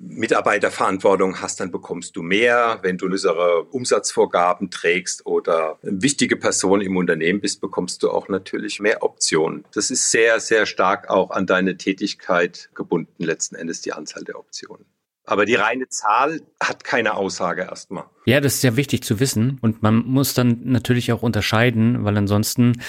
Mitarbeiterverantwortung 0.00 1.40
hast, 1.40 1.60
dann 1.60 1.70
bekommst 1.70 2.16
du 2.16 2.22
mehr. 2.22 2.78
Wenn 2.82 2.98
du 2.98 3.06
unsere 3.06 3.64
Umsatzvorgaben 3.64 4.70
trägst 4.70 5.26
oder 5.26 5.78
eine 5.82 6.02
wichtige 6.02 6.36
Person 6.36 6.80
im 6.80 6.96
Unternehmen 6.96 7.40
bist, 7.40 7.60
bekommst 7.60 8.02
du 8.02 8.10
auch 8.10 8.28
natürlich 8.28 8.80
mehr 8.80 9.02
Optionen. 9.02 9.64
Das 9.74 9.90
ist 9.90 10.10
sehr, 10.10 10.40
sehr 10.40 10.66
stark 10.66 11.10
auch 11.10 11.30
an 11.30 11.46
deine 11.46 11.76
Tätigkeit 11.76 12.70
gebunden, 12.74 13.24
letzten 13.24 13.56
Endes 13.56 13.80
die 13.80 13.92
Anzahl 13.92 14.24
der 14.24 14.38
Optionen. 14.38 14.86
Aber 15.24 15.44
die 15.44 15.56
reine 15.56 15.88
Zahl 15.88 16.40
hat 16.58 16.84
keine 16.84 17.14
Aussage 17.14 17.62
erstmal. 17.62 18.04
Ja, 18.24 18.40
das 18.40 18.54
ist 18.54 18.62
ja 18.62 18.76
wichtig 18.76 19.02
zu 19.02 19.20
wissen. 19.20 19.58
Und 19.60 19.82
man 19.82 19.96
muss 20.06 20.32
dann 20.32 20.60
natürlich 20.64 21.12
auch 21.12 21.22
unterscheiden, 21.22 22.02
weil 22.04 22.16
ansonsten 22.16 22.80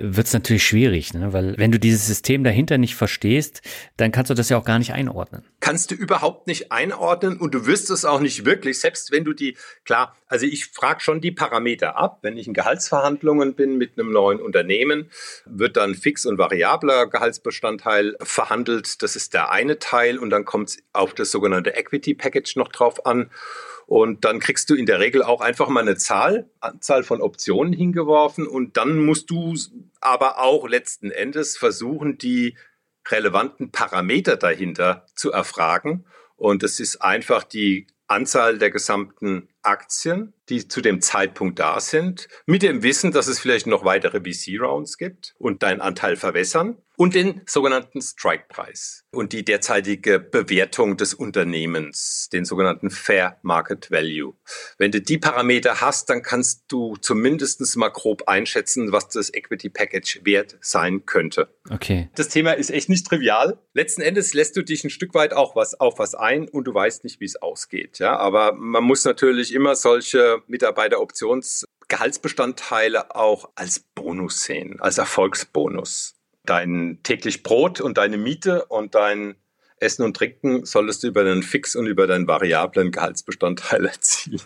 wird 0.00 0.28
es 0.28 0.32
natürlich 0.32 0.64
schwierig, 0.64 1.12
ne? 1.12 1.32
weil 1.32 1.58
wenn 1.58 1.72
du 1.72 1.78
dieses 1.78 2.06
System 2.06 2.44
dahinter 2.44 2.78
nicht 2.78 2.94
verstehst, 2.94 3.62
dann 3.96 4.12
kannst 4.12 4.30
du 4.30 4.34
das 4.34 4.48
ja 4.48 4.56
auch 4.56 4.64
gar 4.64 4.78
nicht 4.78 4.92
einordnen. 4.92 5.44
Kannst 5.58 5.90
du 5.90 5.96
überhaupt 5.96 6.46
nicht 6.46 6.70
einordnen 6.70 7.36
und 7.36 7.52
du 7.52 7.66
wirst 7.66 7.90
es 7.90 8.04
auch 8.04 8.20
nicht 8.20 8.44
wirklich, 8.44 8.78
selbst 8.78 9.10
wenn 9.10 9.24
du 9.24 9.32
die, 9.32 9.56
klar, 9.84 10.16
also 10.28 10.46
ich 10.46 10.66
frage 10.66 11.00
schon 11.00 11.20
die 11.20 11.32
Parameter 11.32 11.96
ab, 11.96 12.20
wenn 12.22 12.36
ich 12.36 12.46
in 12.46 12.54
Gehaltsverhandlungen 12.54 13.54
bin 13.54 13.76
mit 13.76 13.98
einem 13.98 14.12
neuen 14.12 14.40
Unternehmen, 14.40 15.10
wird 15.46 15.76
dann 15.76 15.96
fix 15.96 16.26
und 16.26 16.38
variabler 16.38 17.08
Gehaltsbestandteil 17.08 18.16
verhandelt, 18.20 19.02
das 19.02 19.16
ist 19.16 19.34
der 19.34 19.50
eine 19.50 19.80
Teil 19.80 20.18
und 20.18 20.30
dann 20.30 20.44
kommt 20.44 20.68
es 20.68 20.78
auf 20.92 21.12
das 21.12 21.32
sogenannte 21.32 21.70
Equity 21.70 22.14
Package 22.14 22.54
noch 22.54 22.68
drauf 22.68 23.04
an. 23.04 23.30
Und 23.88 24.26
dann 24.26 24.38
kriegst 24.38 24.68
du 24.68 24.74
in 24.74 24.84
der 24.84 25.00
Regel 25.00 25.22
auch 25.22 25.40
einfach 25.40 25.70
mal 25.70 25.80
eine 25.80 25.96
Zahl, 25.96 26.50
Anzahl 26.60 27.04
von 27.04 27.22
Optionen 27.22 27.72
hingeworfen 27.72 28.46
und 28.46 28.76
dann 28.76 29.02
musst 29.02 29.30
du 29.30 29.56
aber 30.02 30.40
auch 30.40 30.68
letzten 30.68 31.10
Endes 31.10 31.56
versuchen, 31.56 32.18
die 32.18 32.58
relevanten 33.08 33.72
Parameter 33.72 34.36
dahinter 34.36 35.06
zu 35.14 35.32
erfragen. 35.32 36.04
Und 36.36 36.62
das 36.62 36.80
ist 36.80 37.00
einfach 37.00 37.44
die 37.44 37.86
Anzahl 38.08 38.58
der 38.58 38.70
gesamten 38.70 39.48
Aktien, 39.62 40.34
die 40.50 40.68
zu 40.68 40.82
dem 40.82 41.00
Zeitpunkt 41.00 41.58
da 41.58 41.80
sind, 41.80 42.28
mit 42.44 42.60
dem 42.60 42.82
Wissen, 42.82 43.10
dass 43.10 43.26
es 43.26 43.38
vielleicht 43.38 43.66
noch 43.66 43.86
weitere 43.86 44.20
VC-Rounds 44.20 44.98
gibt 44.98 45.34
und 45.38 45.62
deinen 45.62 45.80
Anteil 45.80 46.16
verwässern 46.16 46.76
und 46.98 47.14
den 47.14 47.40
sogenannten 47.46 48.02
Strike-Preis 48.02 49.04
und 49.12 49.32
die 49.32 49.44
derzeitige 49.44 50.18
Bewertung 50.18 50.96
des 50.96 51.14
Unternehmens, 51.14 52.28
den 52.32 52.44
sogenannten 52.44 52.90
Fair 52.90 53.38
Market 53.42 53.92
Value. 53.92 54.34
Wenn 54.78 54.90
du 54.90 55.00
die 55.00 55.16
Parameter 55.16 55.80
hast, 55.80 56.10
dann 56.10 56.22
kannst 56.22 56.64
du 56.66 56.96
zumindest 56.96 57.76
mal 57.76 57.90
grob 57.90 58.24
einschätzen, 58.26 58.90
was 58.90 59.10
das 59.10 59.32
Equity 59.32 59.70
Package 59.70 60.22
wert 60.24 60.56
sein 60.60 61.06
könnte. 61.06 61.54
Okay. 61.70 62.10
Das 62.16 62.30
Thema 62.30 62.50
ist 62.52 62.70
echt 62.70 62.88
nicht 62.88 63.06
trivial. 63.06 63.60
Letzten 63.74 64.02
Endes 64.02 64.34
lässt 64.34 64.56
du 64.56 64.62
dich 64.62 64.82
ein 64.82 64.90
Stück 64.90 65.14
weit 65.14 65.32
auch 65.32 65.54
was 65.54 65.78
auf 65.78 66.00
was 66.00 66.16
ein 66.16 66.48
und 66.48 66.64
du 66.64 66.74
weißt 66.74 67.04
nicht, 67.04 67.20
wie 67.20 67.26
es 67.26 67.40
ausgeht. 67.40 68.00
Ja, 68.00 68.16
aber 68.16 68.54
man 68.54 68.82
muss 68.82 69.04
natürlich 69.04 69.54
immer 69.54 69.76
solche 69.76 70.42
Mitarbeiteroptionsgehaltsbestandteile 70.48 73.14
auch 73.14 73.50
als 73.54 73.84
Bonus 73.94 74.42
sehen, 74.42 74.80
als 74.80 74.98
Erfolgsbonus 74.98 76.17
dein 76.48 76.98
täglich 77.02 77.42
Brot 77.42 77.80
und 77.80 77.98
deine 77.98 78.16
Miete 78.16 78.64
und 78.66 78.94
dein 78.94 79.36
Essen 79.80 80.04
und 80.04 80.16
Trinken 80.16 80.64
solltest 80.64 81.02
du 81.02 81.08
über 81.08 81.24
den 81.24 81.42
Fix 81.42 81.76
und 81.76 81.86
über 81.86 82.06
deinen 82.06 82.26
variablen 82.26 82.90
Gehaltsbestandteil 82.90 83.86
erzielen. 83.86 84.42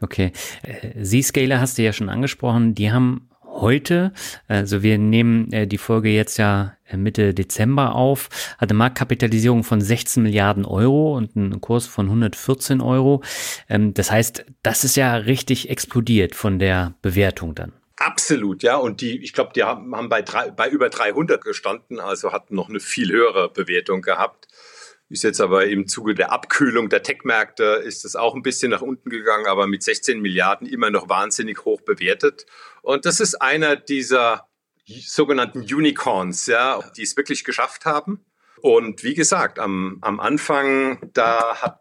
Okay. 0.00 0.32
Äh, 0.62 1.02
Z-Scaler 1.02 1.60
hast 1.60 1.78
du 1.78 1.82
ja 1.82 1.92
schon 1.92 2.08
angesprochen. 2.08 2.74
Die 2.74 2.92
haben 2.92 3.28
heute, 3.60 4.12
also 4.48 4.82
wir 4.82 4.98
nehmen 4.98 5.52
äh, 5.52 5.66
die 5.66 5.78
Folge 5.78 6.10
jetzt 6.10 6.36
ja 6.36 6.76
äh, 6.84 6.96
Mitte 6.96 7.34
Dezember 7.34 7.94
auf, 7.94 8.28
hat 8.58 8.70
eine 8.70 8.78
Marktkapitalisierung 8.78 9.64
von 9.64 9.80
16 9.80 10.22
Milliarden 10.22 10.64
Euro 10.64 11.16
und 11.16 11.36
einen 11.36 11.60
Kurs 11.60 11.86
von 11.86 12.06
114 12.06 12.80
Euro. 12.80 13.22
Ähm, 13.68 13.94
das 13.94 14.10
heißt, 14.10 14.44
das 14.62 14.84
ist 14.84 14.96
ja 14.96 15.16
richtig 15.16 15.70
explodiert 15.70 16.34
von 16.34 16.58
der 16.58 16.94
Bewertung 17.02 17.54
dann. 17.54 17.72
Absolut, 17.96 18.62
ja. 18.62 18.76
Und 18.76 19.00
die, 19.00 19.22
ich 19.22 19.32
glaube, 19.32 19.52
die 19.54 19.64
haben, 19.64 19.90
bei, 20.08 20.22
drei, 20.22 20.50
bei 20.50 20.68
über 20.68 20.90
300 20.90 21.42
gestanden, 21.42 21.98
also 21.98 22.32
hatten 22.32 22.54
noch 22.54 22.68
eine 22.68 22.80
viel 22.80 23.10
höhere 23.10 23.48
Bewertung 23.48 24.02
gehabt. 24.02 24.48
Ist 25.08 25.22
jetzt 25.22 25.40
aber 25.40 25.66
im 25.66 25.86
Zuge 25.86 26.14
der 26.14 26.32
Abkühlung 26.32 26.88
der 26.88 27.02
Tech-Märkte 27.02 27.64
ist 27.84 28.04
es 28.04 28.16
auch 28.16 28.34
ein 28.34 28.42
bisschen 28.42 28.72
nach 28.72 28.82
unten 28.82 29.08
gegangen, 29.08 29.46
aber 29.46 29.66
mit 29.66 29.82
16 29.82 30.20
Milliarden 30.20 30.66
immer 30.66 30.90
noch 30.90 31.08
wahnsinnig 31.08 31.64
hoch 31.64 31.80
bewertet. 31.82 32.44
Und 32.82 33.06
das 33.06 33.20
ist 33.20 33.36
einer 33.36 33.76
dieser 33.76 34.48
sogenannten 34.86 35.60
Unicorns, 35.60 36.46
ja, 36.46 36.80
die 36.96 37.02
es 37.02 37.16
wirklich 37.16 37.44
geschafft 37.44 37.84
haben. 37.86 38.24
Und 38.60 39.04
wie 39.04 39.14
gesagt, 39.14 39.58
am, 39.58 39.98
am 40.00 40.18
Anfang, 40.18 40.98
da 41.12 41.56
hat 41.62 41.80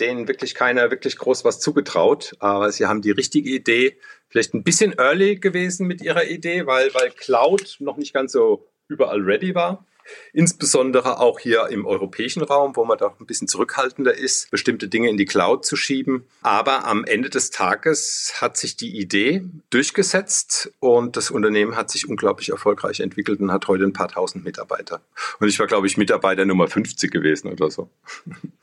denen 0.00 0.28
wirklich 0.28 0.54
keiner 0.54 0.90
wirklich 0.90 1.16
groß 1.16 1.44
was 1.44 1.60
zugetraut. 1.60 2.34
Aber 2.38 2.72
sie 2.72 2.86
haben 2.86 3.02
die 3.02 3.10
richtige 3.10 3.50
Idee, 3.50 3.96
vielleicht 4.28 4.54
ein 4.54 4.64
bisschen 4.64 4.94
early 4.98 5.36
gewesen 5.36 5.86
mit 5.86 6.02
ihrer 6.02 6.24
Idee, 6.24 6.66
weil, 6.66 6.92
weil 6.94 7.10
Cloud 7.10 7.76
noch 7.80 7.96
nicht 7.96 8.12
ganz 8.12 8.32
so 8.32 8.68
überall 8.88 9.20
ready 9.20 9.54
war. 9.54 9.86
Insbesondere 10.32 11.20
auch 11.20 11.38
hier 11.38 11.68
im 11.68 11.86
europäischen 11.86 12.42
Raum, 12.42 12.76
wo 12.76 12.84
man 12.84 12.98
da 12.98 13.14
ein 13.18 13.26
bisschen 13.26 13.48
zurückhaltender 13.48 14.14
ist, 14.14 14.50
bestimmte 14.50 14.88
Dinge 14.88 15.08
in 15.08 15.16
die 15.16 15.24
Cloud 15.24 15.64
zu 15.64 15.76
schieben. 15.76 16.24
Aber 16.42 16.86
am 16.86 17.04
Ende 17.04 17.30
des 17.30 17.50
Tages 17.50 18.34
hat 18.40 18.56
sich 18.56 18.76
die 18.76 18.98
Idee 18.98 19.44
durchgesetzt 19.70 20.72
und 20.80 21.16
das 21.16 21.30
Unternehmen 21.30 21.76
hat 21.76 21.90
sich 21.90 22.08
unglaublich 22.08 22.50
erfolgreich 22.50 23.00
entwickelt 23.00 23.40
und 23.40 23.52
hat 23.52 23.68
heute 23.68 23.84
ein 23.84 23.92
paar 23.92 24.08
tausend 24.08 24.44
Mitarbeiter. 24.44 25.00
Und 25.38 25.48
ich 25.48 25.58
war, 25.58 25.66
glaube 25.66 25.86
ich, 25.86 25.96
Mitarbeiter 25.96 26.44
Nummer 26.44 26.68
50 26.68 27.10
gewesen 27.10 27.52
oder 27.52 27.70
so. 27.70 27.88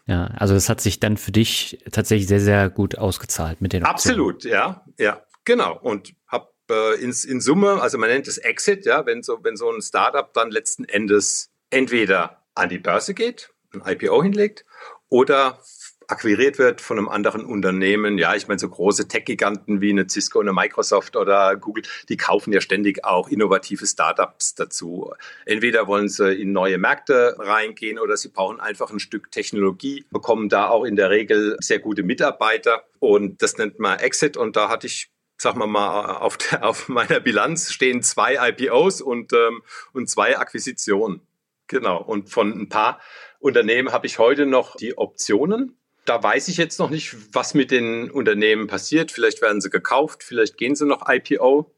Ja, 0.05 0.27
also 0.37 0.53
das 0.53 0.69
hat 0.69 0.79
sich 0.81 0.99
dann 0.99 1.17
für 1.17 1.31
dich 1.31 1.79
tatsächlich 1.91 2.27
sehr, 2.27 2.39
sehr 2.39 2.69
gut 2.69 2.97
ausgezahlt 2.97 3.61
mit 3.61 3.73
den 3.73 3.83
Optionen. 3.83 4.19
Absolut, 4.19 4.43
ja, 4.45 4.85
ja. 4.97 5.21
Genau, 5.43 5.77
und 5.79 6.13
habe 6.27 6.49
äh, 6.69 6.95
in, 6.95 7.13
in 7.27 7.41
Summe, 7.41 7.81
also 7.81 7.97
man 7.97 8.09
nennt 8.09 8.27
es 8.27 8.37
Exit, 8.37 8.85
ja, 8.85 9.05
wenn 9.05 9.23
so, 9.23 9.39
wenn 9.43 9.57
so 9.57 9.71
ein 9.71 9.81
Startup 9.81 10.33
dann 10.33 10.51
letzten 10.51 10.85
Endes 10.85 11.49
entweder 11.69 12.43
an 12.55 12.69
die 12.69 12.79
Börse 12.79 13.13
geht, 13.13 13.53
ein 13.73 13.81
IPO 13.85 14.23
hinlegt, 14.23 14.65
oder 15.09 15.59
akquiriert 16.07 16.57
wird 16.57 16.79
von 16.81 16.97
einem 16.97 17.09
anderen 17.09 17.45
Unternehmen. 17.45 18.17
Ja, 18.17 18.33
ich 18.35 18.47
meine, 18.47 18.59
so 18.59 18.69
große 18.69 19.07
Tech-Giganten 19.07 19.81
wie 19.81 19.89
eine 19.89 20.09
Cisco, 20.09 20.39
eine 20.39 20.53
Microsoft 20.53 21.15
oder 21.15 21.55
Google, 21.57 21.83
die 22.07 22.17
kaufen 22.17 22.53
ja 22.53 22.61
ständig 22.61 23.03
auch 23.03 23.27
innovative 23.27 23.85
Startups 23.85 24.55
dazu. 24.55 25.13
Entweder 25.45 25.87
wollen 25.87 26.07
sie 26.07 26.33
in 26.33 26.53
neue 26.53 26.77
Märkte 26.77 27.35
reingehen 27.37 27.99
oder 27.99 28.15
sie 28.15 28.29
brauchen 28.29 28.59
einfach 28.59 28.89
ein 28.89 28.99
Stück 28.99 29.31
Technologie, 29.31 30.05
bekommen 30.09 30.49
da 30.49 30.69
auch 30.69 30.85
in 30.85 30.95
der 30.95 31.09
Regel 31.09 31.57
sehr 31.59 31.79
gute 31.79 32.03
Mitarbeiter 32.03 32.83
und 32.99 33.41
das 33.41 33.57
nennt 33.57 33.79
man 33.79 33.99
Exit 33.99 34.37
und 34.37 34.55
da 34.55 34.69
hatte 34.69 34.87
ich 34.87 35.11
sagen 35.37 35.59
wir 35.59 35.67
mal, 35.67 36.17
auf, 36.17 36.37
der, 36.37 36.65
auf 36.65 36.87
meiner 36.89 37.19
Bilanz 37.19 37.71
stehen 37.71 38.01
zwei 38.03 38.37
IPOs 38.49 39.01
und, 39.01 39.33
ähm, 39.33 39.61
und 39.93 40.09
zwei 40.09 40.37
Akquisitionen. 40.37 41.21
Genau. 41.67 42.01
Und 42.01 42.29
von 42.29 42.51
ein 42.51 42.69
paar 42.69 42.99
Unternehmen 43.39 43.91
habe 43.91 44.07
ich 44.07 44.19
heute 44.19 44.45
noch 44.45 44.75
die 44.75 44.97
Optionen. 44.97 45.77
Da 46.05 46.21
weiß 46.23 46.47
ich 46.47 46.57
jetzt 46.57 46.79
noch 46.79 46.89
nicht, 46.89 47.15
was 47.33 47.53
mit 47.53 47.69
den 47.69 48.09
Unternehmen 48.09 48.67
passiert. 48.67 49.11
Vielleicht 49.11 49.41
werden 49.41 49.59
sie 49.59 49.69
gekauft, 49.69 50.23
vielleicht 50.23 50.57
gehen 50.57 50.75
sie 50.75 50.85
noch 50.85 51.07
IPO. 51.07 51.69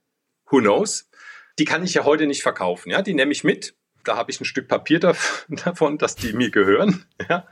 Who 0.51 0.57
knows? 0.59 1.09
Die 1.57 1.65
kann 1.65 1.83
ich 1.83 1.95
ja 1.95 2.05
heute 2.05 2.27
nicht 2.27 2.43
verkaufen. 2.43 2.91
Ja, 2.91 3.01
die 3.01 3.15
nehme 3.15 3.31
ich 3.31 3.43
mit 3.43 3.73
da 4.09 4.17
habe 4.17 4.31
ich 4.31 4.41
ein 4.41 4.45
Stück 4.45 4.67
Papier 4.67 4.99
davon, 5.49 5.97
dass 5.99 6.15
die 6.15 6.33
mir 6.33 6.49
gehören. 6.49 7.05
Ja? 7.29 7.45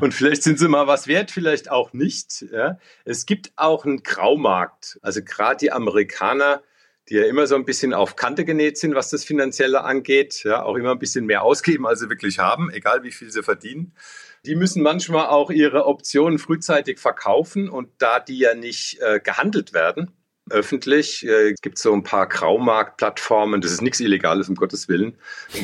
Und 0.00 0.14
vielleicht 0.14 0.42
sind 0.42 0.58
sie 0.58 0.68
mal 0.68 0.86
was 0.86 1.06
wert, 1.06 1.30
vielleicht 1.30 1.70
auch 1.70 1.92
nicht. 1.92 2.46
Ja? 2.50 2.78
Es 3.04 3.26
gibt 3.26 3.52
auch 3.56 3.84
einen 3.84 4.02
Graumarkt. 4.02 4.98
Also 5.02 5.22
gerade 5.22 5.58
die 5.58 5.72
Amerikaner, 5.72 6.62
die 7.08 7.16
ja 7.16 7.24
immer 7.24 7.46
so 7.46 7.56
ein 7.56 7.66
bisschen 7.66 7.92
auf 7.92 8.16
Kante 8.16 8.46
genäht 8.46 8.78
sind, 8.78 8.94
was 8.94 9.10
das 9.10 9.24
Finanzielle 9.24 9.82
angeht, 9.84 10.44
ja, 10.44 10.62
auch 10.62 10.76
immer 10.76 10.92
ein 10.92 10.98
bisschen 10.98 11.26
mehr 11.26 11.42
ausgeben, 11.42 11.86
als 11.86 12.00
sie 12.00 12.08
wirklich 12.08 12.38
haben, 12.38 12.70
egal 12.70 13.02
wie 13.02 13.10
viel 13.10 13.30
sie 13.30 13.42
verdienen. 13.42 13.94
Die 14.46 14.54
müssen 14.54 14.82
manchmal 14.82 15.26
auch 15.26 15.50
ihre 15.50 15.84
Optionen 15.86 16.38
frühzeitig 16.38 16.98
verkaufen 16.98 17.68
und 17.68 17.90
da 17.98 18.20
die 18.20 18.38
ja 18.38 18.54
nicht 18.54 18.98
äh, 19.00 19.20
gehandelt 19.20 19.74
werden, 19.74 20.12
öffentlich. 20.50 21.26
Äh, 21.26 21.52
es 21.52 21.60
gibt 21.60 21.78
so 21.78 21.92
ein 21.92 22.02
paar 22.02 22.26
Graumarktplattformen, 22.26 23.60
das 23.60 23.72
ist 23.72 23.82
nichts 23.82 24.00
Illegales, 24.00 24.48
um 24.48 24.54
Gottes 24.54 24.88
Willen, 24.88 25.16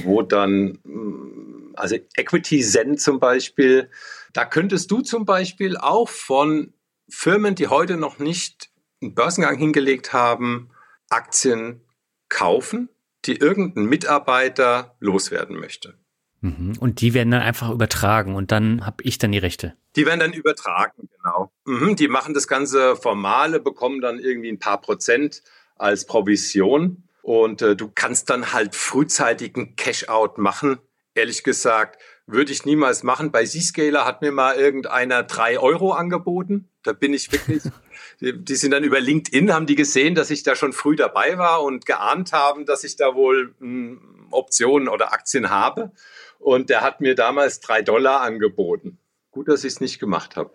wo 0.04 0.22
dann, 0.22 0.78
mm, 0.84 1.74
also 1.74 1.96
Equity 2.16 2.60
Zen 2.62 2.98
zum 2.98 3.20
Beispiel, 3.20 3.90
da 4.32 4.44
könntest 4.44 4.90
du 4.90 5.00
zum 5.00 5.24
Beispiel 5.24 5.76
auch 5.76 6.08
von 6.08 6.72
Firmen, 7.08 7.54
die 7.54 7.68
heute 7.68 7.96
noch 7.96 8.18
nicht 8.18 8.70
einen 9.00 9.14
Börsengang 9.14 9.56
hingelegt 9.56 10.12
haben, 10.12 10.70
Aktien 11.10 11.82
kaufen, 12.28 12.88
die 13.26 13.36
irgendein 13.36 13.84
Mitarbeiter 13.84 14.96
loswerden 15.00 15.58
möchte. 15.58 15.98
Mhm. 16.44 16.74
Und 16.78 17.00
die 17.00 17.14
werden 17.14 17.30
dann 17.30 17.40
einfach 17.40 17.70
übertragen 17.70 18.34
und 18.34 18.52
dann 18.52 18.84
habe 18.84 19.02
ich 19.02 19.16
dann 19.16 19.32
die 19.32 19.38
Rechte. 19.38 19.74
Die 19.96 20.04
werden 20.04 20.20
dann 20.20 20.34
übertragen, 20.34 21.08
genau. 21.16 21.50
Mhm, 21.64 21.96
die 21.96 22.06
machen 22.06 22.34
das 22.34 22.46
ganze 22.46 22.96
Formale, 22.96 23.60
bekommen 23.60 24.02
dann 24.02 24.18
irgendwie 24.18 24.50
ein 24.50 24.58
paar 24.58 24.78
Prozent 24.78 25.42
als 25.76 26.04
Provision 26.04 27.04
und 27.22 27.62
äh, 27.62 27.74
du 27.74 27.90
kannst 27.94 28.28
dann 28.28 28.52
halt 28.52 28.76
frühzeitig 28.76 29.56
ein 29.56 29.74
Cash-out 29.76 30.36
machen. 30.36 30.76
Ehrlich 31.14 31.44
gesagt, 31.44 31.98
würde 32.26 32.52
ich 32.52 32.66
niemals 32.66 33.02
machen. 33.04 33.32
Bei 33.32 33.46
Zscaler 33.46 34.04
hat 34.04 34.20
mir 34.20 34.32
mal 34.32 34.56
irgendeiner 34.56 35.22
drei 35.22 35.58
Euro 35.58 35.92
angeboten. 35.92 36.68
Da 36.82 36.92
bin 36.92 37.14
ich 37.14 37.32
wirklich, 37.32 37.62
die, 38.20 38.38
die 38.38 38.56
sind 38.56 38.72
dann 38.72 38.84
über 38.84 39.00
LinkedIn, 39.00 39.50
haben 39.54 39.64
die 39.64 39.76
gesehen, 39.76 40.14
dass 40.14 40.30
ich 40.30 40.42
da 40.42 40.56
schon 40.56 40.74
früh 40.74 40.94
dabei 40.94 41.38
war 41.38 41.62
und 41.62 41.86
geahnt 41.86 42.34
haben, 42.34 42.66
dass 42.66 42.84
ich 42.84 42.96
da 42.96 43.14
wohl 43.14 43.54
mh, 43.60 43.60
hm, 43.60 44.00
Optionen 44.30 44.88
oder 44.88 45.12
Aktien 45.12 45.48
habe. 45.48 45.92
Und 46.44 46.68
der 46.68 46.82
hat 46.82 47.00
mir 47.00 47.14
damals 47.14 47.60
drei 47.60 47.80
Dollar 47.80 48.20
angeboten. 48.20 48.98
Gut, 49.30 49.48
dass 49.48 49.64
ich 49.64 49.72
es 49.72 49.80
nicht 49.80 49.98
gemacht 49.98 50.36
habe. 50.36 50.52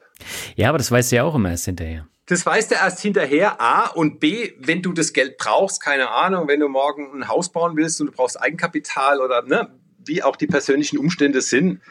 Ja, 0.55 0.69
aber 0.69 0.77
das 0.77 0.91
weißt 0.91 1.11
du 1.11 1.15
ja 1.15 1.23
auch 1.23 1.33
immer 1.33 1.49
erst 1.49 1.65
hinterher. 1.65 2.07
Das 2.27 2.45
weißt 2.45 2.69
du 2.69 2.75
erst 2.75 2.99
hinterher, 3.01 3.59
A 3.59 3.87
und 3.87 4.19
B, 4.19 4.51
wenn 4.59 4.83
du 4.83 4.93
das 4.93 5.13
Geld 5.13 5.37
brauchst, 5.39 5.81
keine 5.81 6.11
Ahnung, 6.11 6.47
wenn 6.47 6.59
du 6.59 6.67
morgen 6.67 7.11
ein 7.11 7.27
Haus 7.27 7.51
bauen 7.51 7.75
willst 7.75 7.99
und 8.01 8.07
du 8.07 8.13
brauchst 8.13 8.39
Eigenkapital 8.39 9.19
oder 9.19 9.41
ne, 9.41 9.79
wie 10.05 10.21
auch 10.21 10.35
die 10.35 10.45
persönlichen 10.45 10.99
Umstände 10.99 11.41
sind. 11.41 11.81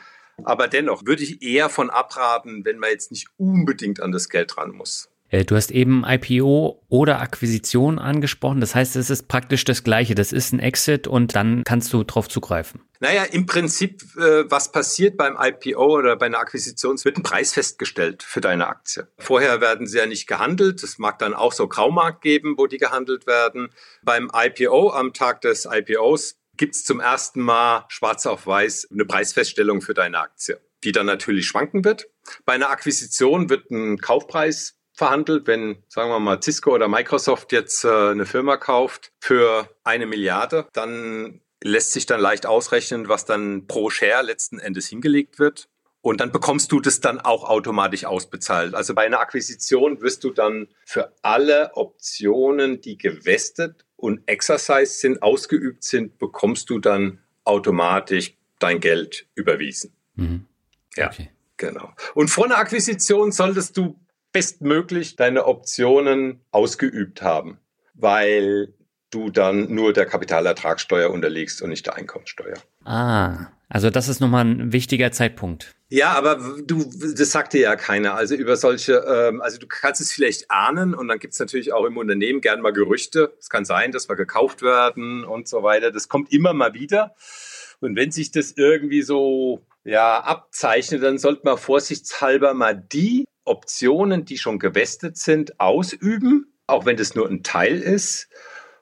Aber 0.45 0.69
dennoch 0.69 1.05
würde 1.05 1.25
ich 1.25 1.43
eher 1.43 1.69
von 1.69 1.91
abraten, 1.91 2.65
wenn 2.65 2.79
man 2.79 2.91
jetzt 2.91 3.11
nicht 3.11 3.27
unbedingt 3.37 4.01
an 4.01 4.13
das 4.13 4.29
Geld 4.29 4.57
ran 4.57 4.71
muss. 4.71 5.11
Äh, 5.31 5.45
du 5.45 5.57
hast 5.57 5.71
eben 5.71 6.05
IPO 6.07 6.85
oder 6.89 7.21
Akquisition 7.21 7.99
angesprochen. 7.99 8.61
Das 8.61 8.75
heißt, 8.75 8.97
es 8.97 9.11
ist 9.11 9.29
praktisch 9.29 9.65
das 9.65 9.85
Gleiche. 9.85 10.15
Das 10.15 10.33
ist 10.33 10.53
ein 10.53 10.61
Exit 10.61 11.07
und 11.07 11.35
dann 11.35 11.63
kannst 11.65 11.93
du 11.93 12.03
drauf 12.05 12.29
zugreifen. 12.29 12.83
Naja, 13.01 13.25
im 13.25 13.47
Prinzip, 13.47 14.03
äh, 14.17 14.51
was 14.51 14.73
passiert 14.73 15.17
beim 15.17 15.37
IPO 15.39 15.99
oder 15.99 16.17
bei 16.17 16.27
einer 16.27 16.39
Akquisition, 16.39 16.97
es 16.97 17.05
wird 17.05 17.17
ein 17.17 17.23
Preis 17.23 17.53
festgestellt 17.53 18.23
für 18.23 18.41
deine 18.41 18.67
Aktie. 18.67 19.07
Vorher 19.19 19.61
werden 19.61 19.87
sie 19.87 19.99
ja 19.99 20.07
nicht 20.07 20.27
gehandelt. 20.27 20.83
Es 20.83 20.99
mag 20.99 21.19
dann 21.19 21.35
auch 21.35 21.53
so 21.53 21.69
Graumarkt 21.69 22.23
geben, 22.23 22.55
wo 22.57 22.67
die 22.67 22.79
gehandelt 22.79 23.27
werden. 23.27 23.71
Beim 24.03 24.31
IPO, 24.35 24.91
am 24.91 25.13
Tag 25.13 25.43
des 25.43 25.69
IPOs, 25.71 26.37
gibt 26.57 26.75
es 26.75 26.85
zum 26.85 26.99
ersten 26.99 27.41
Mal 27.41 27.85
schwarz 27.89 28.27
auf 28.27 28.47
weiß 28.47 28.89
eine 28.91 29.05
Preisfeststellung 29.05 29.81
für 29.81 29.95
deine 29.95 30.19
Aktie, 30.19 30.61
die 30.83 30.91
dann 30.91 31.07
natürlich 31.07 31.47
schwanken 31.47 31.85
wird. 31.85 32.09
Bei 32.45 32.55
einer 32.55 32.71
Akquisition 32.71 33.49
wird 33.49 33.71
ein 33.71 33.99
Kaufpreis 33.99 34.78
verhandelt, 34.99 35.47
wenn, 35.47 35.77
sagen 35.87 36.11
wir 36.11 36.19
mal, 36.19 36.43
Cisco 36.43 36.75
oder 36.75 36.89
Microsoft 36.89 37.53
jetzt 37.53 37.85
äh, 37.85 37.89
eine 37.89 38.27
Firma 38.27 38.57
kauft 38.57 39.13
für 39.21 39.69
eine 39.85 40.07
Milliarde, 40.07 40.67
dann 40.73 41.41
lässt 41.63 41.93
sich 41.93 42.07
dann 42.07 42.21
leicht 42.21 42.47
ausrechnen, 42.47 43.09
was 43.09 43.25
dann 43.25 43.69
pro 43.69 43.91
Share 43.91 44.25
letzten 44.25 44.59
Endes 44.59 44.89
hingelegt 44.89 45.39
wird. 45.39 45.69
Und 46.01 46.21
dann 46.21 46.33
bekommst 46.33 46.73
du 46.73 46.81
das 46.81 47.01
dann 47.01 47.21
auch 47.21 47.45
automatisch 47.45 48.07
ausbezahlt. 48.07 48.75
Also 48.75 48.93
bei 48.93 49.07
einer 49.07 49.21
Akquisition 49.21 50.01
wirst 50.01 50.25
du 50.25 50.31
dann 50.31 50.67
für 50.85 51.13
alle 51.23 51.77
Optionen, 51.77 52.81
die 52.81 52.99
gewestet 52.99 53.85
und 53.97 54.23
exercise 54.27 54.99
sind, 54.99 55.23
ausgeübt 55.23 55.85
sind, 55.85 56.19
bekommst 56.19 56.71
du 56.71 56.81
dann 56.81 57.21
automatisch 57.45 58.37
dein 58.59 58.81
Geld 58.81 59.29
überwiesen. 59.37 59.93
Mhm. 60.17 60.47
Ja, 60.97 61.07
okay. 61.07 61.31
genau. 61.57 61.93
Und 62.15 62.31
vor 62.31 62.47
einer 62.47 62.59
Akquisition 62.59 63.31
solltest 63.31 63.77
du 63.77 63.97
bestmöglich 64.33 65.17
deine 65.17 65.47
Optionen 65.47 66.41
ausgeübt 66.51 67.23
haben, 67.23 67.59
weil 67.95 68.75
du 69.11 69.31
dann 69.31 69.73
nur 69.73 69.93
der 69.93 70.07
Kapitalertragssteuer 70.07 71.11
unterliegst 71.11 71.63
und 71.63 71.71
nicht 71.71 71.87
der 71.87 71.97
Einkommensteuer. 71.97 72.59
Ah, 72.85 73.47
also 73.69 73.91
das 73.91 74.09
ist 74.09 74.21
nochmal 74.21 74.45
ein 74.45 74.73
wichtiger 74.73 75.13
Zeitpunkt. 75.13 75.75
Ja, 75.91 76.13
aber 76.13 76.39
du, 76.63 76.85
das 76.85 77.31
sagt 77.31 77.55
dir 77.55 77.61
ja 77.61 77.77
keiner. 77.77 78.15
Also 78.15 78.35
über 78.35 78.57
solche, 78.57 78.97
ähm, 79.09 79.41
also 79.41 79.59
du 79.59 79.67
kannst 79.67 80.03
es 80.03 80.13
vielleicht 80.13 80.51
ahnen 80.51 80.95
und 80.95 81.09
dann 81.09 81.19
gibt 81.19 81.33
es 81.33 81.41
natürlich 81.41 81.73
auch 81.73 81.87
im 81.87 81.97
Unternehmen 81.97 82.43
gern 82.43 82.61
mal 82.61 82.73
Gerüchte. 82.73 83.35
Es 83.39 83.49
kann 83.49 83.65
sein, 83.65 83.93
dass 83.93 84.09
wir 84.09 84.17
gekauft 84.17 84.61
werden 84.61 85.25
und 85.25 85.49
so 85.49 85.63
weiter. 85.63 85.91
Das 85.91 86.09
kommt 86.09 86.31
immer 86.31 86.53
mal 86.53 86.75
wieder. 86.75 87.15
Und 87.81 87.97
wenn 87.97 88.11
sich 88.11 88.31
das 88.31 88.53
irgendwie 88.57 89.03
so 89.03 89.65
ja 89.85 90.21
abzeichnet, 90.21 91.03
dann 91.03 91.19
sollte 91.19 91.43
man 91.45 91.59
vorsichtshalber 91.59 92.55
mal 92.55 92.75
die 92.75 93.25
Optionen, 93.45 94.25
die 94.25 94.39
schon 94.39 94.59
gewestet 94.59 95.17
sind, 95.17 95.59
ausüben, 95.59 96.53
auch 96.67 96.85
wenn 96.85 96.97
das 96.97 97.15
nur 97.15 97.29
ein 97.29 97.43
Teil 97.43 97.79
ist 97.79 98.29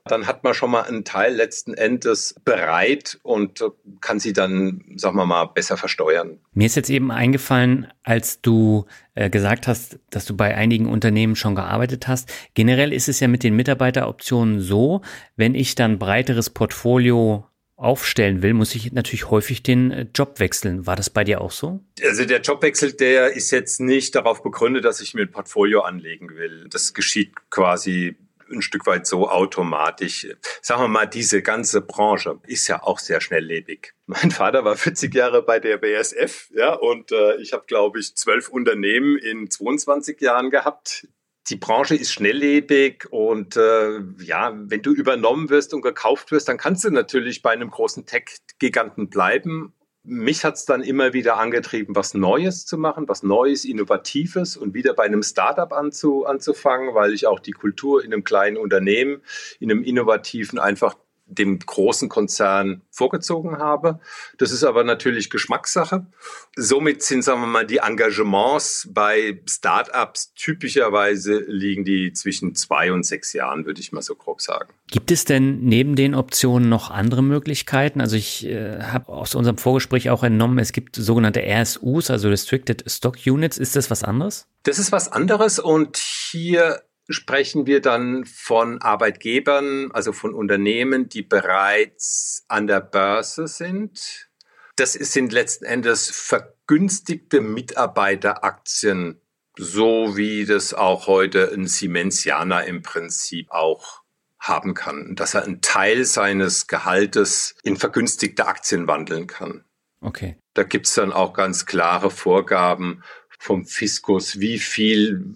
dann 0.09 0.26
hat 0.26 0.44
man 0.44 0.55
schon 0.55 0.70
mal 0.70 0.82
einen 0.82 1.05
Teil 1.05 1.34
letzten 1.34 1.74
Endes 1.74 2.34
bereit 2.44 3.18
und 3.22 3.64
kann 4.01 4.20
sie 4.20 4.32
dann, 4.32 4.84
sagen 4.97 5.16
wir 5.16 5.26
mal, 5.26 5.47
besser 5.47 5.76
versteuern. 5.76 6.38
Mir 6.53 6.66
ist 6.66 6.76
jetzt 6.76 6.90
eben 6.90 7.11
eingefallen, 7.11 7.88
als 8.03 8.40
du 8.40 8.86
äh, 9.14 9.30
gesagt 9.30 9.66
hast, 9.66 9.99
dass 10.11 10.24
du 10.24 10.36
bei 10.36 10.55
einigen 10.55 10.86
Unternehmen 10.86 11.36
schon 11.36 11.55
gearbeitet 11.55 12.09
hast. 12.09 12.32
Generell 12.55 12.92
ist 12.92 13.09
es 13.09 13.20
ja 13.20 13.28
mit 13.28 13.42
den 13.42 13.57
Mitarbeiteroptionen 13.57 14.61
so, 14.61 15.03
wenn 15.36 15.55
ich 15.55 15.74
dann 15.74 15.99
breiteres 15.99 16.51
Portfolio 16.51 17.47
aufstellen 17.77 18.43
will, 18.43 18.55
muss 18.55 18.74
ich 18.74 18.93
natürlich 18.93 19.31
häufig 19.31 19.62
den 19.62 19.91
äh, 19.91 20.07
Job 20.14 20.41
wechseln. 20.41 20.87
War 20.87 20.97
das 20.97 21.11
bei 21.11 21.24
dir 21.24 21.41
auch 21.41 21.51
so? 21.51 21.81
Also 22.03 22.24
der 22.24 22.41
Jobwechsel, 22.41 22.95
der 22.95 23.33
ist 23.33 23.51
jetzt 23.51 23.81
nicht 23.81 24.14
darauf 24.14 24.43
begründet, 24.43 24.85
dass 24.85 25.01
ich 25.01 25.14
mir 25.14 25.22
ein 25.22 25.31
Portfolio 25.31 25.83
anlegen 25.83 26.31
will. 26.37 26.66
Das 26.70 26.95
geschieht 26.95 27.35
quasi 27.51 28.16
ein 28.51 28.62
Stück 28.62 28.87
weit 28.87 29.07
so 29.07 29.29
automatisch. 29.29 30.29
Sagen 30.62 30.83
wir 30.83 30.89
mal, 30.89 31.07
diese 31.07 31.43
ganze 31.43 31.81
Branche 31.81 32.39
ist 32.47 32.68
ja 32.68 32.83
auch 32.83 32.99
sehr 32.99 33.20
schnelllebig. 33.20 33.95
Mein 34.07 34.31
Vater 34.31 34.64
war 34.64 34.77
40 34.77 35.14
Jahre 35.14 35.43
bei 35.43 35.59
der 35.59 35.79
BSF, 35.79 36.51
ja, 36.55 36.74
und 36.74 37.12
äh, 37.12 37.37
ich 37.37 37.53
habe, 37.53 37.64
glaube 37.66 37.99
ich, 37.99 38.14
zwölf 38.14 38.49
Unternehmen 38.49 39.18
in 39.18 39.51
22 39.51 40.20
Jahren 40.20 40.51
gehabt. 40.51 41.09
Die 41.49 41.57
Branche 41.57 41.94
ist 41.94 42.12
schnelllebig 42.12 43.07
und 43.11 43.57
äh, 43.57 44.01
ja, 44.18 44.53
wenn 44.57 44.82
du 44.82 44.92
übernommen 44.92 45.49
wirst 45.49 45.74
und 45.74 45.82
gekauft 45.82 46.32
wirst, 46.32 46.49
dann 46.49 46.59
kannst 46.59 46.84
du 46.84 46.90
natürlich 46.90 47.42
bei 47.42 47.51
einem 47.51 47.70
großen 47.70 48.05
Tech-Giganten 48.05 49.09
bleiben. 49.09 49.72
Mich 50.03 50.44
hat 50.44 50.55
es 50.55 50.64
dann 50.64 50.82
immer 50.82 51.12
wieder 51.12 51.36
angetrieben, 51.38 51.94
was 51.94 52.14
Neues 52.14 52.66
zu 52.66 52.78
machen, 52.78 53.09
was 53.09 53.22
Neues, 53.22 53.64
Innovatives 53.64 54.57
und 54.57 54.74
wieder 54.74 54.94
bei 54.94 55.05
einem 55.05 55.22
Startup 55.22 55.72
anzu, 55.72 56.26
anzufangen, 56.26 56.94
weil 56.94 57.12
ich 57.12 57.26
auch 57.26 57.38
die 57.38 57.53
Kultur 57.53 58.05
in 58.05 58.12
einem 58.12 58.24
kleinen 58.24 58.57
Unternehmen, 58.57 59.22
in 59.61 59.70
einem 59.70 59.84
innovativen 59.84 60.59
einfach 60.59 60.97
dem 61.27 61.59
großen 61.59 62.09
Konzern 62.09 62.83
vorgezogen 62.91 63.59
habe. 63.59 64.01
Das 64.39 64.53
ist 64.53 64.62
aber 64.62 64.85
natürlich 64.85 65.29
Geschmackssache. 65.29 66.07
Somit 66.55 67.03
sind, 67.03 67.22
sagen 67.22 67.41
wir 67.41 67.47
mal, 67.47 67.66
die 67.66 67.79
Engagements 67.79 68.89
bei 68.91 69.41
Startups 69.49 70.33
typischerweise 70.35 71.45
liegen 71.47 71.85
die 71.85 72.12
zwischen 72.12 72.55
zwei 72.55 72.93
und 72.93 73.05
sechs 73.05 73.33
Jahren, 73.33 73.66
würde 73.66 73.81
ich 73.81 73.93
mal 73.93 74.03
so 74.03 74.14
grob 74.14 74.41
sagen. 74.41 74.72
Gibt 74.89 75.11
es 75.11 75.24
denn 75.24 75.61
neben 75.64 75.97
den 75.97 76.14
Optionen 76.14 76.68
noch 76.68 76.91
andere 76.91 77.22
Möglichkeiten? 77.22 78.01
Also 78.01 78.16
ich 78.16 78.47
äh, 78.47 78.81
habe 78.81 79.09
aus 79.09 79.35
unserem 79.35 79.59
Vorgespräch 79.59 80.11
auch 80.11 80.22
entnommen, 80.22 80.59
es 80.59 80.72
gibt 80.72 80.95
sogenannte 80.95 81.43
RSUs, 81.45 82.11
also 82.11 82.29
Restricted 82.29 82.85
Stock 82.87 83.16
Units. 83.27 83.59
Ist 83.59 83.74
das 83.74 83.91
was 83.91 84.05
anderes? 84.05 84.47
Das 84.62 84.79
ist 84.79 84.93
was 84.93 85.11
anderes 85.11 85.59
und 85.59 85.97
hier 85.97 86.83
sprechen 87.09 87.66
wir 87.66 87.80
dann 87.80 88.24
von 88.24 88.80
Arbeitgebern, 88.80 89.90
also 89.92 90.12
von 90.12 90.34
Unternehmen, 90.34 91.09
die 91.09 91.22
bereits 91.22 92.44
an 92.48 92.66
der 92.66 92.80
Börse 92.80 93.46
sind. 93.46 94.28
Das 94.76 94.92
sind 94.92 95.32
letzten 95.32 95.64
Endes 95.64 96.11
vergünstigte 96.11 97.40
Mitarbeiteraktien, 97.40 99.20
so 99.57 100.16
wie 100.16 100.44
das 100.44 100.74
auch 100.74 101.07
heute 101.07 101.50
ein 101.52 101.66
Siemensianer 101.66 102.64
im 102.64 102.82
Prinzip 102.82 103.50
auch 103.50 104.02
haben 104.38 104.74
kann, 104.74 105.16
dass 105.16 105.34
er 105.34 105.44
einen 105.44 105.62
Teil 105.62 106.04
seines 106.04 106.66
Gehaltes 106.66 107.54
in 107.62 107.76
vergünstigte 107.76 108.46
Aktien 108.46 108.86
wandeln 108.86 109.26
kann. 109.26 109.64
Okay. 110.00 110.36
Da 110.54 110.62
gibt's 110.62 110.94
dann 110.94 111.12
auch 111.12 111.32
ganz 111.32 111.66
klare 111.66 112.11
Vorgaben 112.11 113.02
vom 113.38 113.66
Fiskus, 113.66 114.40
wie 114.40 114.59
viel 114.59 115.34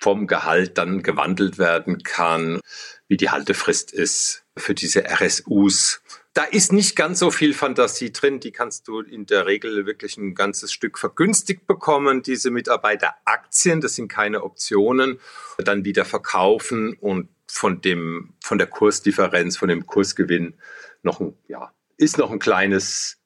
vom 0.00 0.26
Gehalt 0.26 0.78
dann 0.78 1.02
gewandelt 1.02 1.58
werden 1.58 2.02
kann, 2.02 2.60
wie 3.06 3.18
die 3.18 3.30
Haltefrist 3.30 3.92
ist 3.92 4.44
für 4.56 4.74
diese 4.74 5.04
RSUs. 5.04 6.00
Da 6.32 6.44
ist 6.44 6.72
nicht 6.72 6.96
ganz 6.96 7.18
so 7.18 7.30
viel 7.30 7.52
Fantasie 7.54 8.12
drin. 8.12 8.40
Die 8.40 8.52
kannst 8.52 8.88
du 8.88 9.00
in 9.00 9.26
der 9.26 9.46
Regel 9.46 9.84
wirklich 9.84 10.16
ein 10.16 10.34
ganzes 10.34 10.72
Stück 10.72 10.98
vergünstigt 10.98 11.66
bekommen. 11.66 12.22
Diese 12.22 12.50
Mitarbeiteraktien, 12.50 13.80
das 13.80 13.96
sind 13.96 14.08
keine 14.08 14.42
Optionen, 14.42 15.20
dann 15.58 15.84
wieder 15.84 16.04
verkaufen 16.04 16.94
und 16.94 17.28
von 17.46 17.80
dem, 17.80 18.34
von 18.42 18.58
der 18.58 18.68
Kursdifferenz, 18.68 19.56
von 19.56 19.68
dem 19.68 19.86
Kursgewinn 19.86 20.54
noch 21.02 21.20
ein, 21.20 21.36
ja, 21.48 21.72
ist 21.96 22.16
noch 22.16 22.30
ein 22.30 22.38
kleines 22.38 23.18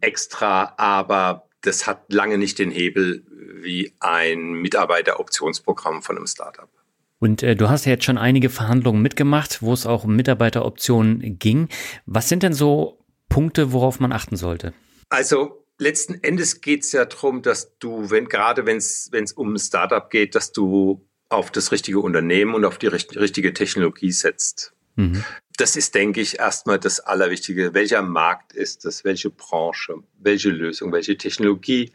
Extra, 0.00 0.74
aber 0.76 1.49
das 1.62 1.86
hat 1.86 2.12
lange 2.12 2.38
nicht 2.38 2.58
den 2.58 2.70
Hebel 2.70 3.24
wie 3.62 3.92
ein 4.00 4.52
Mitarbeiteroptionsprogramm 4.52 6.02
von 6.02 6.16
einem 6.16 6.26
Startup. 6.26 6.68
Und 7.18 7.42
äh, 7.42 7.54
du 7.54 7.68
hast 7.68 7.84
ja 7.84 7.92
jetzt 7.92 8.04
schon 8.04 8.18
einige 8.18 8.48
Verhandlungen 8.48 9.02
mitgemacht, 9.02 9.60
wo 9.62 9.72
es 9.72 9.86
auch 9.86 10.04
um 10.04 10.16
Mitarbeiteroptionen 10.16 11.38
ging. 11.38 11.68
Was 12.06 12.28
sind 12.28 12.42
denn 12.42 12.54
so 12.54 13.04
Punkte, 13.28 13.72
worauf 13.72 14.00
man 14.00 14.12
achten 14.12 14.36
sollte? 14.36 14.72
Also 15.10 15.64
letzten 15.78 16.14
Endes 16.22 16.62
geht 16.62 16.84
es 16.84 16.92
ja 16.92 17.04
darum, 17.04 17.42
dass 17.42 17.76
du, 17.78 18.10
wenn 18.10 18.28
gerade 18.28 18.64
wenn 18.64 18.78
es 18.78 19.32
um 19.34 19.52
ein 19.52 19.58
Startup 19.58 20.08
geht, 20.08 20.34
dass 20.34 20.52
du 20.52 21.06
auf 21.28 21.50
das 21.50 21.72
richtige 21.72 22.00
Unternehmen 22.00 22.54
und 22.54 22.64
auf 22.64 22.78
die 22.78 22.86
richtige 22.86 23.52
Technologie 23.52 24.12
setzt. 24.12 24.72
Mhm 24.96 25.22
das 25.60 25.76
ist, 25.76 25.94
denke 25.94 26.20
ich, 26.20 26.38
erstmal 26.38 26.78
das 26.78 27.00
Allerwichtige. 27.00 27.74
Welcher 27.74 28.00
Markt 28.02 28.52
ist 28.52 28.84
das? 28.84 29.04
Welche 29.04 29.30
Branche? 29.30 29.96
Welche 30.18 30.48
Lösung? 30.48 30.90
Welche 30.92 31.18
Technologie? 31.18 31.92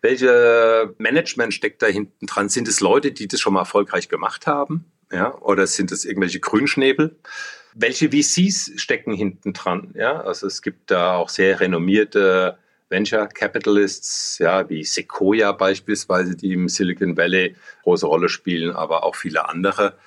Welche 0.00 0.94
Management 0.98 1.52
steckt 1.52 1.82
da 1.82 1.86
hinten 1.86 2.26
dran? 2.26 2.48
Sind 2.48 2.68
es 2.68 2.80
Leute, 2.80 3.10
die 3.10 3.26
das 3.26 3.40
schon 3.40 3.54
mal 3.54 3.60
erfolgreich 3.60 4.08
gemacht 4.08 4.46
haben? 4.46 4.84
Ja, 5.10 5.36
oder 5.38 5.66
sind 5.66 5.90
es 5.90 6.04
irgendwelche 6.04 6.38
Grünschnäbel? 6.38 7.18
Welche 7.74 8.10
VCs 8.10 8.72
stecken 8.76 9.12
hinten 9.12 9.52
dran? 9.52 9.92
Ja, 9.94 10.20
also 10.20 10.46
es 10.46 10.62
gibt 10.62 10.90
da 10.90 11.16
auch 11.16 11.28
sehr 11.28 11.60
renommierte 11.60 12.58
Venture 12.88 13.26
Capitalists, 13.26 14.38
ja, 14.38 14.68
wie 14.70 14.84
Sequoia 14.84 15.52
beispielsweise, 15.52 16.36
die 16.36 16.52
im 16.52 16.68
Silicon 16.68 17.16
Valley 17.16 17.56
große 17.82 18.06
Rolle 18.06 18.28
spielen, 18.28 18.74
aber 18.74 19.04
auch 19.04 19.14
viele 19.14 19.48
andere 19.48 19.98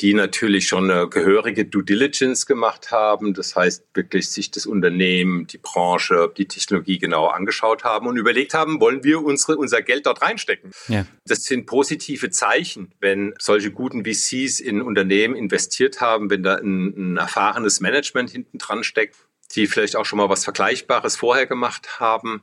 die 0.00 0.12
natürlich 0.12 0.66
schon 0.66 0.90
eine 0.90 1.08
gehörige 1.08 1.64
Due 1.64 1.84
Diligence 1.84 2.46
gemacht 2.46 2.90
haben. 2.90 3.32
Das 3.32 3.54
heißt, 3.54 3.84
wirklich 3.94 4.28
sich 4.28 4.50
das 4.50 4.66
Unternehmen, 4.66 5.46
die 5.46 5.58
Branche, 5.58 6.32
die 6.36 6.46
Technologie 6.46 6.98
genau 6.98 7.26
angeschaut 7.26 7.84
haben 7.84 8.08
und 8.08 8.16
überlegt 8.16 8.54
haben, 8.54 8.80
wollen 8.80 9.04
wir 9.04 9.22
unsere, 9.22 9.56
unser 9.56 9.82
Geld 9.82 10.06
dort 10.06 10.20
reinstecken? 10.22 10.72
Ja. 10.88 11.06
Das 11.26 11.44
sind 11.44 11.66
positive 11.66 12.30
Zeichen, 12.30 12.92
wenn 13.00 13.34
solche 13.38 13.70
guten 13.70 14.04
VCs 14.04 14.58
in 14.58 14.82
Unternehmen 14.82 15.36
investiert 15.36 16.00
haben, 16.00 16.28
wenn 16.28 16.42
da 16.42 16.56
ein, 16.56 17.12
ein 17.12 17.16
erfahrenes 17.16 17.80
Management 17.80 18.30
hinten 18.30 18.58
dran 18.58 18.82
steckt, 18.82 19.16
die 19.54 19.68
vielleicht 19.68 19.94
auch 19.94 20.06
schon 20.06 20.16
mal 20.16 20.28
was 20.28 20.42
Vergleichbares 20.42 21.16
vorher 21.16 21.46
gemacht 21.46 22.00
haben. 22.00 22.42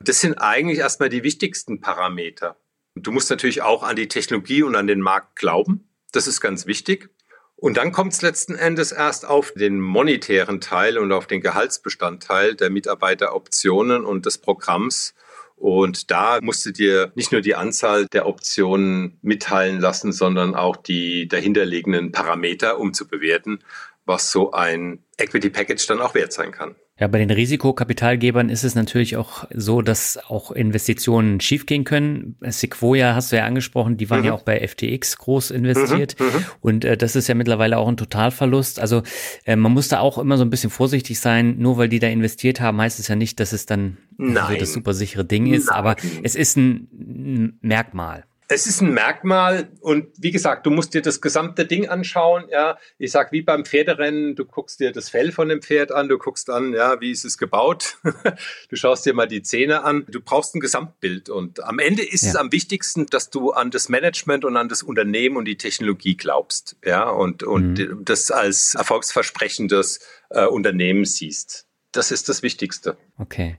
Das 0.00 0.20
sind 0.20 0.34
eigentlich 0.34 0.78
erstmal 0.78 1.10
die 1.10 1.22
wichtigsten 1.22 1.80
Parameter. 1.80 2.56
Du 2.96 3.12
musst 3.12 3.30
natürlich 3.30 3.62
auch 3.62 3.84
an 3.84 3.94
die 3.94 4.08
Technologie 4.08 4.62
und 4.62 4.74
an 4.74 4.88
den 4.88 5.00
Markt 5.00 5.36
glauben. 5.36 5.87
Das 6.18 6.26
ist 6.26 6.40
ganz 6.40 6.66
wichtig. 6.66 7.10
Und 7.54 7.76
dann 7.76 7.92
kommt 7.92 8.12
es 8.12 8.22
letzten 8.22 8.56
Endes 8.56 8.90
erst 8.90 9.24
auf 9.24 9.52
den 9.52 9.80
monetären 9.80 10.60
Teil 10.60 10.98
und 10.98 11.12
auf 11.12 11.28
den 11.28 11.40
Gehaltsbestandteil 11.40 12.56
der 12.56 12.70
Mitarbeiteroptionen 12.70 14.04
und 14.04 14.26
des 14.26 14.38
Programms. 14.38 15.14
Und 15.54 16.10
da 16.10 16.40
musst 16.42 16.66
du 16.66 16.72
dir 16.72 17.12
nicht 17.14 17.30
nur 17.30 17.40
die 17.40 17.54
Anzahl 17.54 18.08
der 18.08 18.26
Optionen 18.26 19.20
mitteilen 19.22 19.78
lassen, 19.78 20.10
sondern 20.10 20.56
auch 20.56 20.76
die 20.76 21.28
dahinterliegenden 21.28 22.10
Parameter, 22.10 22.80
um 22.80 22.94
zu 22.94 23.06
bewerten, 23.06 23.60
was 24.04 24.32
so 24.32 24.50
ein 24.50 25.04
Equity 25.18 25.50
Package 25.50 25.86
dann 25.86 26.00
auch 26.00 26.14
wert 26.14 26.32
sein 26.32 26.50
kann. 26.50 26.74
Ja, 27.00 27.06
bei 27.06 27.18
den 27.18 27.30
Risikokapitalgebern 27.30 28.48
ist 28.48 28.64
es 28.64 28.74
natürlich 28.74 29.16
auch 29.16 29.44
so, 29.54 29.82
dass 29.82 30.18
auch 30.28 30.50
Investitionen 30.50 31.40
schiefgehen 31.40 31.84
können. 31.84 32.36
Sequoia 32.40 33.14
hast 33.14 33.30
du 33.30 33.36
ja 33.36 33.44
angesprochen, 33.44 33.96
die 33.96 34.10
waren 34.10 34.20
mhm. 34.20 34.26
ja 34.26 34.32
auch 34.32 34.42
bei 34.42 34.66
FTX 34.66 35.18
groß 35.18 35.52
investiert 35.52 36.16
mhm. 36.18 36.26
mhm. 36.26 36.44
und 36.60 36.84
äh, 36.84 36.96
das 36.96 37.14
ist 37.14 37.28
ja 37.28 37.34
mittlerweile 37.36 37.78
auch 37.78 37.86
ein 37.86 37.96
Totalverlust. 37.96 38.80
Also 38.80 39.02
äh, 39.44 39.54
man 39.54 39.72
muss 39.72 39.88
da 39.88 40.00
auch 40.00 40.18
immer 40.18 40.36
so 40.36 40.44
ein 40.44 40.50
bisschen 40.50 40.70
vorsichtig 40.70 41.20
sein. 41.20 41.56
Nur 41.58 41.76
weil 41.76 41.88
die 41.88 41.98
da 41.98 42.08
investiert 42.08 42.60
haben, 42.60 42.80
heißt 42.80 42.98
es 42.98 43.08
ja 43.08 43.16
nicht, 43.16 43.38
dass 43.40 43.52
es 43.52 43.66
dann 43.66 43.98
so 44.18 44.54
das 44.58 44.72
super 44.72 44.94
sichere 44.94 45.24
Ding 45.24 45.46
ist, 45.46 45.68
Nein. 45.68 45.76
aber 45.76 45.96
es 46.22 46.34
ist 46.34 46.56
ein, 46.56 46.88
ein 46.92 47.58
Merkmal. 47.60 48.24
Es 48.50 48.66
ist 48.66 48.80
ein 48.80 48.94
Merkmal 48.94 49.68
und 49.80 50.06
wie 50.16 50.30
gesagt, 50.30 50.64
du 50.64 50.70
musst 50.70 50.94
dir 50.94 51.02
das 51.02 51.20
gesamte 51.20 51.66
Ding 51.66 51.86
anschauen. 51.86 52.44
Ja, 52.50 52.78
ich 52.96 53.12
sag 53.12 53.30
wie 53.30 53.42
beim 53.42 53.66
Pferderennen, 53.66 54.36
du 54.36 54.46
guckst 54.46 54.80
dir 54.80 54.90
das 54.90 55.10
Fell 55.10 55.32
von 55.32 55.50
dem 55.50 55.60
Pferd 55.60 55.92
an, 55.92 56.08
du 56.08 56.16
guckst 56.16 56.48
an, 56.48 56.72
ja, 56.72 56.98
wie 57.02 57.10
ist 57.10 57.26
es 57.26 57.36
gebaut. 57.36 57.98
du 58.70 58.76
schaust 58.76 59.04
dir 59.04 59.12
mal 59.12 59.28
die 59.28 59.42
Zähne 59.42 59.84
an. 59.84 60.06
Du 60.08 60.22
brauchst 60.22 60.54
ein 60.54 60.60
Gesamtbild 60.60 61.28
und 61.28 61.62
am 61.62 61.78
Ende 61.78 62.02
ist 62.02 62.22
ja. 62.22 62.30
es 62.30 62.36
am 62.36 62.50
wichtigsten, 62.50 63.04
dass 63.04 63.28
du 63.28 63.50
an 63.50 63.70
das 63.70 63.90
Management 63.90 64.46
und 64.46 64.56
an 64.56 64.70
das 64.70 64.82
Unternehmen 64.82 65.36
und 65.36 65.44
die 65.44 65.58
Technologie 65.58 66.16
glaubst. 66.16 66.76
Ja, 66.82 67.10
und 67.10 67.42
und 67.42 67.74
mhm. 67.74 68.02
das 68.06 68.30
als 68.30 68.74
erfolgsversprechendes 68.74 70.00
äh, 70.30 70.46
Unternehmen 70.46 71.04
siehst. 71.04 71.66
Das 71.92 72.10
ist 72.10 72.30
das 72.30 72.42
Wichtigste. 72.42 72.96
Okay. 73.18 73.58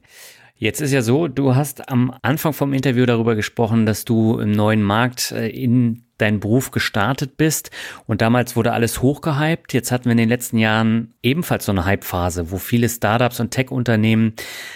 Jetzt 0.62 0.82
ist 0.82 0.92
ja 0.92 1.02
so, 1.02 1.30
du 1.30 1.56
hast 1.56 1.88
am 1.88 2.14
Anfang 2.22 2.52
vom 2.52 2.74
Interview 2.74 3.06
darüber 3.06 3.36
gesprochen, 3.36 3.86
dass 3.86 4.04
du 4.04 4.40
im 4.40 4.52
neuen 4.52 4.84
Markt 4.84 5.32
äh, 5.32 5.48
in 5.48 6.04
deinen 6.18 6.42
Beruf 6.42 6.72
gestartet 6.72 7.38
bist 7.38 7.72
und 8.08 8.20
damals 8.20 8.58
wurde 8.58 8.74
alles 8.74 9.02
hochgehypt. 9.02 9.74
Jetzt 9.74 9.94
hatten 9.94 10.06
wir 10.06 10.12
in 10.12 10.18
den 10.18 10.28
letzten 10.28 10.58
Jahren 10.58 11.14
ebenfalls 11.24 11.66
so 11.66 11.72
eine 11.72 11.86
Hype-Phase, 11.86 12.52
wo 12.52 12.58
viele 12.58 12.90
Startups 12.90 13.40
und 13.40 13.52
Tech-Unternehmen 13.52 14.34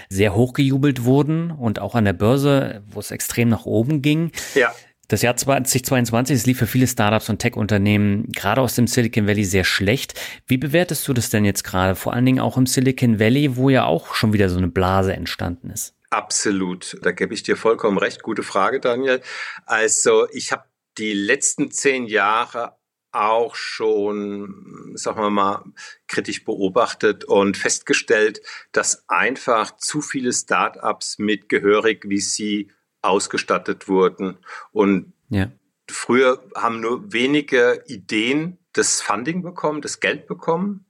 sehr 0.08 0.34
hochgejubelt 0.34 1.04
wurden 1.04 1.52
und 1.52 1.80
auch 1.80 1.96
an 1.96 2.06
der 2.06 2.14
Börse, 2.14 2.82
wo 2.90 3.02
es 3.02 3.12
extrem 3.12 3.50
nach 3.50 3.66
oben 3.66 4.02
ging. 4.02 4.32
Ja. 4.56 4.72
Das 5.14 5.22
Jahr 5.22 5.36
2022, 5.36 6.36
es 6.36 6.45
lief 6.47 6.57
für 6.57 6.66
viele 6.66 6.88
Startups 6.88 7.30
und 7.30 7.38
Tech-Unternehmen 7.38 8.32
gerade 8.32 8.61
aus 8.61 8.74
dem 8.74 8.88
Silicon 8.88 9.28
Valley 9.28 9.45
sehr 9.45 9.64
schlecht. 9.64 10.20
Wie 10.47 10.57
bewertest 10.57 11.07
du 11.07 11.14
das 11.14 11.30
denn 11.30 11.45
jetzt 11.45 11.64
gerade? 11.64 11.93
Vor 11.93 12.14
allen 12.14 12.26
Dingen 12.26 12.39
auch 12.39 12.57
im 12.57 12.66
Silicon 12.66 13.20
Valley, 13.20 13.55
wo 13.55 13.70
ja 13.70 13.86
auch 13.86 14.16
schon 14.16 14.34
wieder 14.34 14.49
so 14.49 14.57
eine 14.57 14.70
Blase 14.70 15.14
entstanden 15.14 15.70
ist. 15.70 15.93
Absolut. 16.09 16.97
Da 17.03 17.11
gebe 17.11 17.36
ich 17.36 17.43
dir 17.43 17.55
vollkommen 17.55 17.99
recht. 17.99 18.24
Gute 18.24 18.41
Frage, 18.41 18.80
Daniel. 18.80 19.22
Also 19.68 20.28
ich 20.32 20.51
habe 20.51 20.64
die 20.97 21.14
letzten 21.14 21.70
zehn 21.70 22.07
Jahre 22.07 22.76
auch 23.11 23.53
schon, 23.53 24.93
sagen 24.95 25.22
wir 25.22 25.30
mal, 25.30 25.64
kritisch 26.07 26.43
beobachtet 26.43 27.24
und 27.24 27.55
festgestellt, 27.55 28.41
dass 28.72 29.07
einfach 29.07 29.78
zu 29.78 30.01
viele 30.01 30.34
Startups 30.34 31.20
mit 31.20 31.49
gehörig 31.49 32.03
VC 32.03 32.74
ausgestattet 33.04 33.88
wurden. 33.88 34.38
Und 34.72 35.14
ja. 35.30 35.51
früher 35.89 36.43
haben 36.56 36.80
nur 36.80 37.14
wenige 37.14 37.84
Ideen 37.88 38.58
das 38.74 39.01
Funding 39.01 39.43
bekommen, 39.43 39.82
das 39.82 39.99
Geld 39.99 40.28
bekommen 40.28 40.86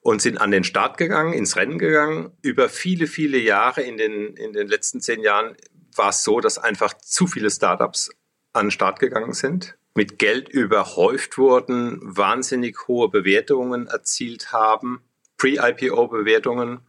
und 0.00 0.22
sind 0.22 0.38
an 0.38 0.50
den 0.50 0.64
Start 0.64 0.98
gegangen, 0.98 1.32
ins 1.32 1.56
Rennen 1.56 1.78
gegangen. 1.78 2.32
Über 2.42 2.68
viele, 2.68 3.06
viele 3.06 3.38
Jahre 3.38 3.82
in 3.82 3.96
den, 3.96 4.36
in 4.36 4.52
den 4.52 4.68
letzten 4.68 5.00
zehn 5.00 5.20
Jahren 5.20 5.56
war 5.96 6.10
es 6.10 6.22
so, 6.22 6.40
dass 6.40 6.58
einfach 6.58 6.94
zu 6.94 7.26
viele 7.26 7.50
Startups 7.50 8.10
an 8.52 8.66
den 8.66 8.70
Start 8.70 9.00
gegangen 9.00 9.32
sind, 9.32 9.76
mit 9.94 10.18
Geld 10.18 10.48
überhäuft 10.48 11.38
wurden, 11.38 11.98
wahnsinnig 12.02 12.86
hohe 12.86 13.08
Bewertungen 13.08 13.86
erzielt 13.86 14.52
haben, 14.52 15.02
Pre-IPO-Bewertungen. 15.38 16.80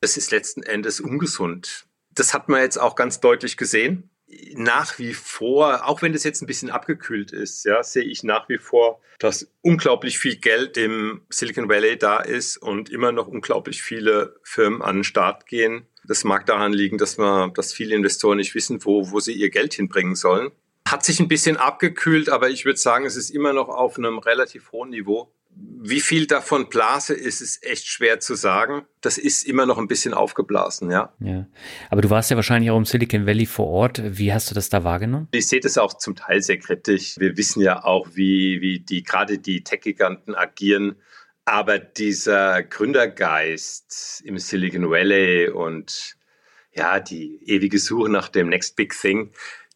Das 0.00 0.16
ist 0.16 0.30
letzten 0.30 0.62
Endes 0.62 1.00
ungesund 1.00 1.86
das 2.16 2.34
hat 2.34 2.48
man 2.48 2.60
jetzt 2.60 2.78
auch 2.78 2.96
ganz 2.96 3.20
deutlich 3.20 3.56
gesehen. 3.56 4.10
Nach 4.54 4.98
wie 4.98 5.14
vor, 5.14 5.88
auch 5.88 6.02
wenn 6.02 6.12
das 6.12 6.24
jetzt 6.24 6.42
ein 6.42 6.46
bisschen 6.46 6.70
abgekühlt 6.70 7.30
ist, 7.30 7.64
ja, 7.64 7.82
sehe 7.82 8.02
ich 8.02 8.24
nach 8.24 8.48
wie 8.48 8.58
vor, 8.58 9.00
dass 9.20 9.52
unglaublich 9.62 10.18
viel 10.18 10.36
Geld 10.36 10.76
im 10.76 11.22
Silicon 11.30 11.68
Valley 11.68 11.96
da 11.96 12.18
ist 12.18 12.56
und 12.56 12.90
immer 12.90 13.12
noch 13.12 13.28
unglaublich 13.28 13.82
viele 13.82 14.34
Firmen 14.42 14.82
an 14.82 14.96
den 14.96 15.04
Start 15.04 15.46
gehen. 15.46 15.86
Das 16.04 16.24
mag 16.24 16.44
daran 16.46 16.72
liegen, 16.72 16.98
dass 16.98 17.18
man, 17.18 17.54
dass 17.54 17.72
viele 17.72 17.94
Investoren 17.94 18.38
nicht 18.38 18.54
wissen, 18.54 18.84
wo, 18.84 19.10
wo 19.12 19.20
sie 19.20 19.32
ihr 19.32 19.50
Geld 19.50 19.74
hinbringen 19.74 20.16
sollen. 20.16 20.50
Hat 20.88 21.04
sich 21.04 21.20
ein 21.20 21.28
bisschen 21.28 21.56
abgekühlt, 21.56 22.28
aber 22.28 22.48
ich 22.48 22.64
würde 22.64 22.78
sagen, 22.78 23.06
es 23.06 23.16
ist 23.16 23.30
immer 23.30 23.52
noch 23.52 23.68
auf 23.68 23.96
einem 23.98 24.18
relativ 24.18 24.72
hohen 24.72 24.90
Niveau. 24.90 25.32
Wie 25.58 26.00
viel 26.00 26.26
davon 26.26 26.68
Blase 26.68 27.14
ist, 27.14 27.40
ist 27.40 27.64
echt 27.64 27.86
schwer 27.86 28.20
zu 28.20 28.34
sagen. 28.34 28.84
Das 29.00 29.16
ist 29.16 29.44
immer 29.44 29.64
noch 29.64 29.78
ein 29.78 29.88
bisschen 29.88 30.12
aufgeblasen, 30.12 30.90
ja. 30.90 31.14
Ja. 31.20 31.46
Aber 31.88 32.02
du 32.02 32.10
warst 32.10 32.30
ja 32.30 32.36
wahrscheinlich 32.36 32.70
auch 32.70 32.76
im 32.76 32.84
Silicon 32.84 33.24
Valley 33.26 33.46
vor 33.46 33.68
Ort. 33.68 34.02
Wie 34.04 34.32
hast 34.32 34.50
du 34.50 34.54
das 34.54 34.68
da 34.68 34.84
wahrgenommen? 34.84 35.28
Ich 35.30 35.46
sehe 35.46 35.60
das 35.60 35.78
auch 35.78 35.94
zum 35.94 36.14
Teil 36.14 36.42
sehr 36.42 36.58
kritisch. 36.58 37.16
Wir 37.18 37.36
wissen 37.36 37.62
ja 37.62 37.84
auch, 37.84 38.08
wie, 38.14 38.60
wie 38.60 38.80
die, 38.80 39.02
gerade 39.02 39.38
die 39.38 39.64
Tech-Giganten 39.64 40.34
agieren. 40.34 40.96
Aber 41.46 41.78
dieser 41.78 42.62
Gründergeist 42.62 44.22
im 44.26 44.38
Silicon 44.38 44.90
Valley 44.90 45.48
und 45.48 46.16
ja, 46.74 47.00
die 47.00 47.40
ewige 47.46 47.78
Suche 47.78 48.10
nach 48.10 48.28
dem 48.28 48.48
Next 48.48 48.76
Big 48.76 48.94
Thing, 49.00 49.30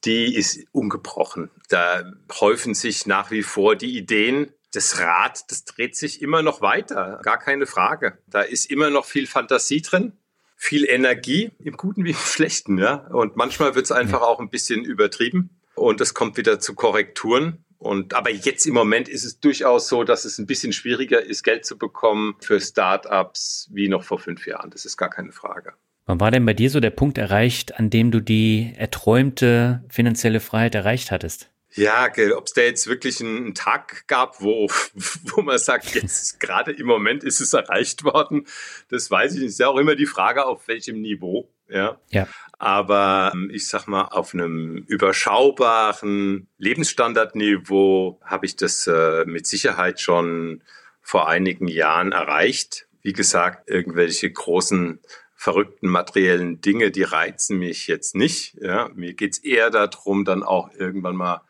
die 0.05 0.35
ist 0.35 0.67
ungebrochen. 0.73 1.51
Da 1.69 2.13
häufen 2.41 2.75
sich 2.75 3.07
nach 3.07 3.31
wie 3.31 3.43
vor 3.43 3.77
die 3.77 3.97
Ideen, 3.97 4.53
das 4.73 5.01
Rad, 5.01 5.51
das 5.51 5.65
dreht 5.65 5.97
sich 5.97 6.23
immer 6.23 6.43
noch 6.43 6.61
weiter, 6.61 7.21
gar 7.23 7.39
keine 7.39 7.67
Frage. 7.67 8.19
Da 8.27 8.43
ist 8.43 8.71
immer 8.71 8.91
noch 8.91 9.05
viel 9.05 9.27
Fantasie 9.27 9.83
drin, 9.83 10.13
viel 10.57 10.85
Energie, 10.89 11.51
im 11.59 11.77
Guten 11.77 12.05
wie 12.05 12.11
im 12.11 12.17
Schlechten, 12.17 12.79
ja. 12.79 13.07
Und 13.09 13.37
manchmal 13.37 13.75
wird 13.75 13.87
es 13.87 13.93
einfach 13.93 14.23
auch 14.23 14.41
ein 14.41 14.51
bisschen 14.51 14.85
übertrieben 14.85 15.61
und 15.75 16.01
es 16.01 16.15
kommt 16.15 16.37
wieder 16.37 16.61
zu 16.61 16.75
Korrekturen. 16.75 17.65
Und 17.79 18.13
aber 18.13 18.31
jetzt 18.31 18.67
im 18.67 18.75
Moment 18.75 19.09
ist 19.09 19.25
es 19.25 19.41
durchaus 19.41 19.89
so, 19.89 20.05
dass 20.05 20.27
es 20.27 20.39
ein 20.39 20.47
bisschen 20.47 20.73
schwieriger 20.73 21.23
ist, 21.23 21.43
Geld 21.43 21.65
zu 21.65 21.79
bekommen 21.79 22.37
für 22.41 22.61
Startups 22.61 23.71
wie 23.73 23.89
noch 23.89 24.05
vor 24.05 24.19
fünf 24.19 24.47
Jahren. 24.47 24.71
Das 24.71 24.85
ist 24.85 24.99
gar 24.99 25.09
keine 25.09 25.33
Frage. 25.33 25.73
Wann 26.05 26.21
war 26.21 26.31
denn 26.31 26.45
bei 26.45 26.55
dir 26.55 26.71
so 26.71 26.81
der 26.81 26.91
Punkt 26.91 27.17
erreicht, 27.17 27.79
an 27.79 27.89
dem 27.89 28.11
du 28.11 28.21
die 28.21 28.75
erträumte 28.77 29.83
finanzielle 29.89 30.41
Freiheit 30.41 30.75
erreicht 30.75 31.11
hattest? 31.11 31.51
Ja, 31.75 32.09
ob 32.37 32.47
es 32.47 32.53
da 32.53 32.63
jetzt 32.63 32.87
wirklich 32.89 33.21
einen 33.21 33.55
Tag 33.55 34.07
gab, 34.09 34.41
wo, 34.41 34.69
wo 35.35 35.43
man 35.43 35.59
sagt, 35.59 35.95
jetzt 35.95 36.41
gerade 36.41 36.73
im 36.73 36.87
Moment 36.87 37.23
ist 37.23 37.41
es 37.41 37.53
erreicht 37.53 38.05
worden, 38.05 38.47
das 38.89 39.11
weiß 39.11 39.35
ich 39.35 39.41
nicht. 39.41 39.51
Ist 39.51 39.61
ja 39.61 39.69
auch 39.69 39.79
immer 39.79 39.95
die 39.95 40.07
Frage, 40.07 40.47
auf 40.47 40.67
welchem 40.69 41.01
Niveau. 41.01 41.49
Ja. 41.69 42.01
ja. 42.11 42.27
Aber 42.59 43.31
ähm, 43.33 43.51
ich 43.53 43.69
sag 43.69 43.87
mal, 43.87 44.07
auf 44.07 44.35
einem 44.35 44.85
überschaubaren 44.89 46.49
Lebensstandardniveau 46.59 48.21
habe 48.25 48.47
ich 48.47 48.57
das 48.57 48.87
äh, 48.87 49.25
mit 49.25 49.47
Sicherheit 49.47 50.01
schon 50.01 50.63
vor 51.01 51.29
einigen 51.29 51.69
Jahren 51.69 52.13
erreicht. 52.13 52.87
Wie 53.03 53.13
gesagt, 53.13 53.71
irgendwelche 53.71 54.31
großen 54.31 55.01
verrückten 55.35 55.89
materiellen 55.89 56.61
Dinge, 56.61 56.91
die 56.91 57.03
reizen 57.03 57.59
mich 57.59 57.87
jetzt 57.87 58.15
nicht. 58.15 58.59
Ja, 58.61 58.91
mir 58.95 59.15
geht's 59.15 59.39
eher 59.39 59.71
darum, 59.71 60.27
dann 60.27 60.43
auch 60.43 60.71
irgendwann 60.75 61.17
mal 61.17 61.41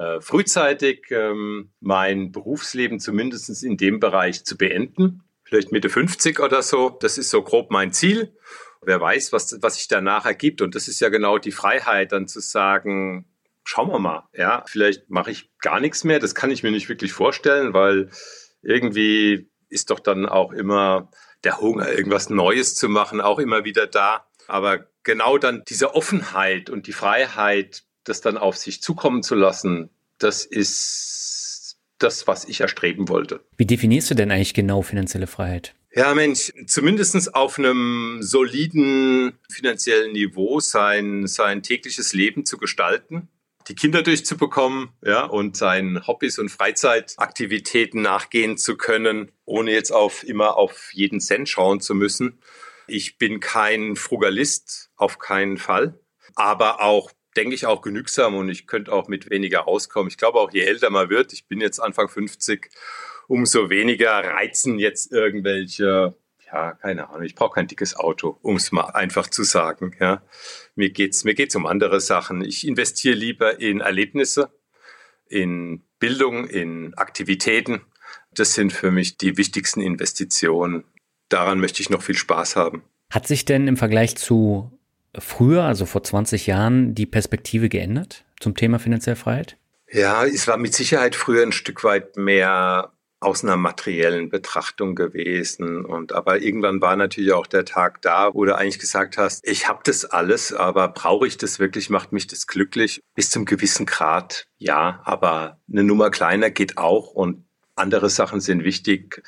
äh, 0.00 0.22
frühzeitig 0.22 1.10
ähm, 1.10 1.72
mein 1.80 2.32
Berufsleben 2.32 3.00
zumindest 3.00 3.62
in 3.62 3.76
dem 3.76 4.00
Bereich 4.00 4.44
zu 4.44 4.56
beenden. 4.56 5.24
Vielleicht 5.44 5.72
Mitte 5.72 5.90
50 5.90 6.40
oder 6.40 6.62
so. 6.62 6.88
Das 6.88 7.18
ist 7.18 7.28
so 7.28 7.42
grob 7.42 7.70
mein 7.70 7.92
Ziel. 7.92 8.34
Wer 8.80 8.98
weiß, 8.98 9.30
was, 9.34 9.58
was 9.60 9.74
sich 9.74 9.88
danach 9.88 10.24
ergibt. 10.24 10.62
Und 10.62 10.74
das 10.74 10.88
ist 10.88 11.00
ja 11.00 11.10
genau 11.10 11.36
die 11.36 11.52
Freiheit, 11.52 12.12
dann 12.12 12.28
zu 12.28 12.40
sagen, 12.40 13.26
schauen 13.62 13.90
wir 13.90 13.98
mal, 13.98 14.26
ja, 14.32 14.64
vielleicht 14.66 15.10
mache 15.10 15.32
ich 15.32 15.50
gar 15.60 15.80
nichts 15.80 16.02
mehr. 16.02 16.18
Das 16.18 16.34
kann 16.34 16.50
ich 16.50 16.62
mir 16.62 16.70
nicht 16.70 16.88
wirklich 16.88 17.12
vorstellen, 17.12 17.74
weil 17.74 18.08
irgendwie 18.62 19.50
ist 19.68 19.90
doch 19.90 20.00
dann 20.00 20.24
auch 20.24 20.52
immer 20.52 21.10
der 21.44 21.60
Hunger, 21.60 21.92
irgendwas 21.92 22.30
Neues 22.30 22.74
zu 22.74 22.88
machen, 22.88 23.20
auch 23.20 23.38
immer 23.38 23.64
wieder 23.64 23.86
da. 23.86 24.26
Aber 24.48 24.86
genau 25.02 25.36
dann 25.36 25.62
diese 25.68 25.94
Offenheit 25.94 26.70
und 26.70 26.86
die 26.86 26.94
Freiheit, 26.94 27.84
das 28.04 28.20
dann 28.20 28.38
auf 28.38 28.56
sich 28.56 28.82
zukommen 28.82 29.22
zu 29.22 29.34
lassen, 29.34 29.90
das 30.18 30.44
ist 30.44 31.78
das, 31.98 32.26
was 32.26 32.46
ich 32.46 32.60
erstreben 32.60 33.08
wollte. 33.08 33.40
Wie 33.56 33.66
definierst 33.66 34.10
du 34.10 34.14
denn 34.14 34.30
eigentlich 34.30 34.54
genau 34.54 34.82
finanzielle 34.82 35.26
Freiheit? 35.26 35.74
Ja, 35.92 36.14
Mensch, 36.14 36.52
zumindestens 36.66 37.28
auf 37.28 37.58
einem 37.58 38.18
soliden 38.20 39.32
finanziellen 39.50 40.12
Niveau 40.12 40.60
sein, 40.60 41.26
sein 41.26 41.62
tägliches 41.62 42.12
Leben 42.12 42.46
zu 42.46 42.58
gestalten 42.58 43.28
die 43.70 43.74
Kinder 43.76 44.02
durchzubekommen, 44.02 44.90
ja, 45.04 45.24
und 45.24 45.56
seinen 45.56 46.06
Hobbys 46.06 46.38
und 46.38 46.48
Freizeitaktivitäten 46.48 48.02
nachgehen 48.02 48.56
zu 48.56 48.76
können, 48.76 49.30
ohne 49.44 49.70
jetzt 49.70 49.92
auf 49.92 50.24
immer 50.24 50.56
auf 50.56 50.90
jeden 50.92 51.20
Cent 51.20 51.48
schauen 51.48 51.80
zu 51.80 51.94
müssen. 51.94 52.40
Ich 52.88 53.16
bin 53.16 53.38
kein 53.38 53.94
Frugalist, 53.94 54.90
auf 54.96 55.18
keinen 55.18 55.56
Fall, 55.56 56.00
aber 56.34 56.82
auch 56.82 57.12
denke 57.36 57.54
ich 57.54 57.66
auch 57.66 57.82
genügsam 57.82 58.34
und 58.34 58.48
ich 58.48 58.66
könnte 58.66 58.92
auch 58.92 59.08
mit 59.08 59.30
weniger 59.30 59.68
auskommen. 59.68 60.08
Ich 60.08 60.18
glaube 60.18 60.38
auch 60.38 60.52
je 60.52 60.62
älter 60.62 60.90
man 60.90 61.10
wird, 61.10 61.32
ich 61.32 61.46
bin 61.46 61.60
jetzt 61.60 61.78
Anfang 61.78 62.08
50, 62.08 62.70
umso 63.28 63.70
weniger 63.70 64.12
reizen 64.12 64.78
jetzt 64.78 65.12
irgendwelche 65.12 66.14
ja, 66.52 66.72
keine 66.72 67.08
Ahnung, 67.08 67.22
ich 67.22 67.34
brauche 67.34 67.54
kein 67.54 67.66
dickes 67.66 67.96
Auto, 67.96 68.38
um 68.42 68.56
es 68.56 68.72
mal 68.72 68.90
einfach 68.90 69.28
zu 69.28 69.44
sagen. 69.44 69.94
Ja. 70.00 70.22
Mir 70.74 70.90
geht's, 70.90 71.24
mir 71.24 71.34
geht's 71.34 71.54
um 71.56 71.66
andere 71.66 72.00
Sachen. 72.00 72.42
Ich 72.42 72.66
investiere 72.66 73.14
lieber 73.14 73.60
in 73.60 73.80
Erlebnisse, 73.80 74.50
in 75.26 75.82
Bildung, 75.98 76.46
in 76.46 76.94
Aktivitäten. 76.94 77.82
Das 78.32 78.54
sind 78.54 78.72
für 78.72 78.90
mich 78.90 79.16
die 79.16 79.36
wichtigsten 79.36 79.80
Investitionen. 79.80 80.84
Daran 81.28 81.60
möchte 81.60 81.80
ich 81.82 81.90
noch 81.90 82.02
viel 82.02 82.16
Spaß 82.16 82.56
haben. 82.56 82.82
Hat 83.10 83.26
sich 83.26 83.44
denn 83.44 83.68
im 83.68 83.76
Vergleich 83.76 84.16
zu 84.16 84.72
früher, 85.18 85.64
also 85.64 85.86
vor 85.86 86.02
20 86.02 86.46
Jahren, 86.46 86.94
die 86.94 87.06
Perspektive 87.06 87.68
geändert 87.68 88.24
zum 88.40 88.54
Thema 88.54 88.78
finanzielle 88.78 89.16
Freiheit? 89.16 89.56
Ja, 89.92 90.24
es 90.24 90.46
war 90.46 90.56
mit 90.56 90.74
Sicherheit 90.74 91.16
früher 91.16 91.42
ein 91.42 91.52
Stück 91.52 91.82
weit 91.82 92.16
mehr 92.16 92.92
aus 93.20 93.44
einer 93.44 93.56
materiellen 93.56 94.30
Betrachtung 94.30 94.94
gewesen. 94.94 95.84
Und 95.84 96.12
aber 96.12 96.40
irgendwann 96.40 96.80
war 96.80 96.96
natürlich 96.96 97.32
auch 97.32 97.46
der 97.46 97.66
Tag 97.66 98.00
da, 98.00 98.32
wo 98.32 98.44
du 98.46 98.56
eigentlich 98.56 98.78
gesagt 98.78 99.18
hast, 99.18 99.46
ich 99.46 99.68
habe 99.68 99.80
das 99.84 100.06
alles, 100.06 100.54
aber 100.54 100.88
brauche 100.88 101.26
ich 101.26 101.36
das 101.36 101.58
wirklich? 101.58 101.90
Macht 101.90 102.12
mich 102.12 102.26
das 102.26 102.46
glücklich? 102.46 103.02
Bis 103.14 103.28
zum 103.30 103.44
gewissen 103.44 103.84
Grad, 103.84 104.46
ja, 104.56 105.02
aber 105.04 105.58
eine 105.70 105.84
Nummer 105.84 106.10
kleiner 106.10 106.50
geht 106.50 106.78
auch 106.78 107.12
und 107.12 107.44
andere 107.76 108.10
Sachen 108.10 108.40
sind 108.40 108.64
wichtig. 108.64 109.22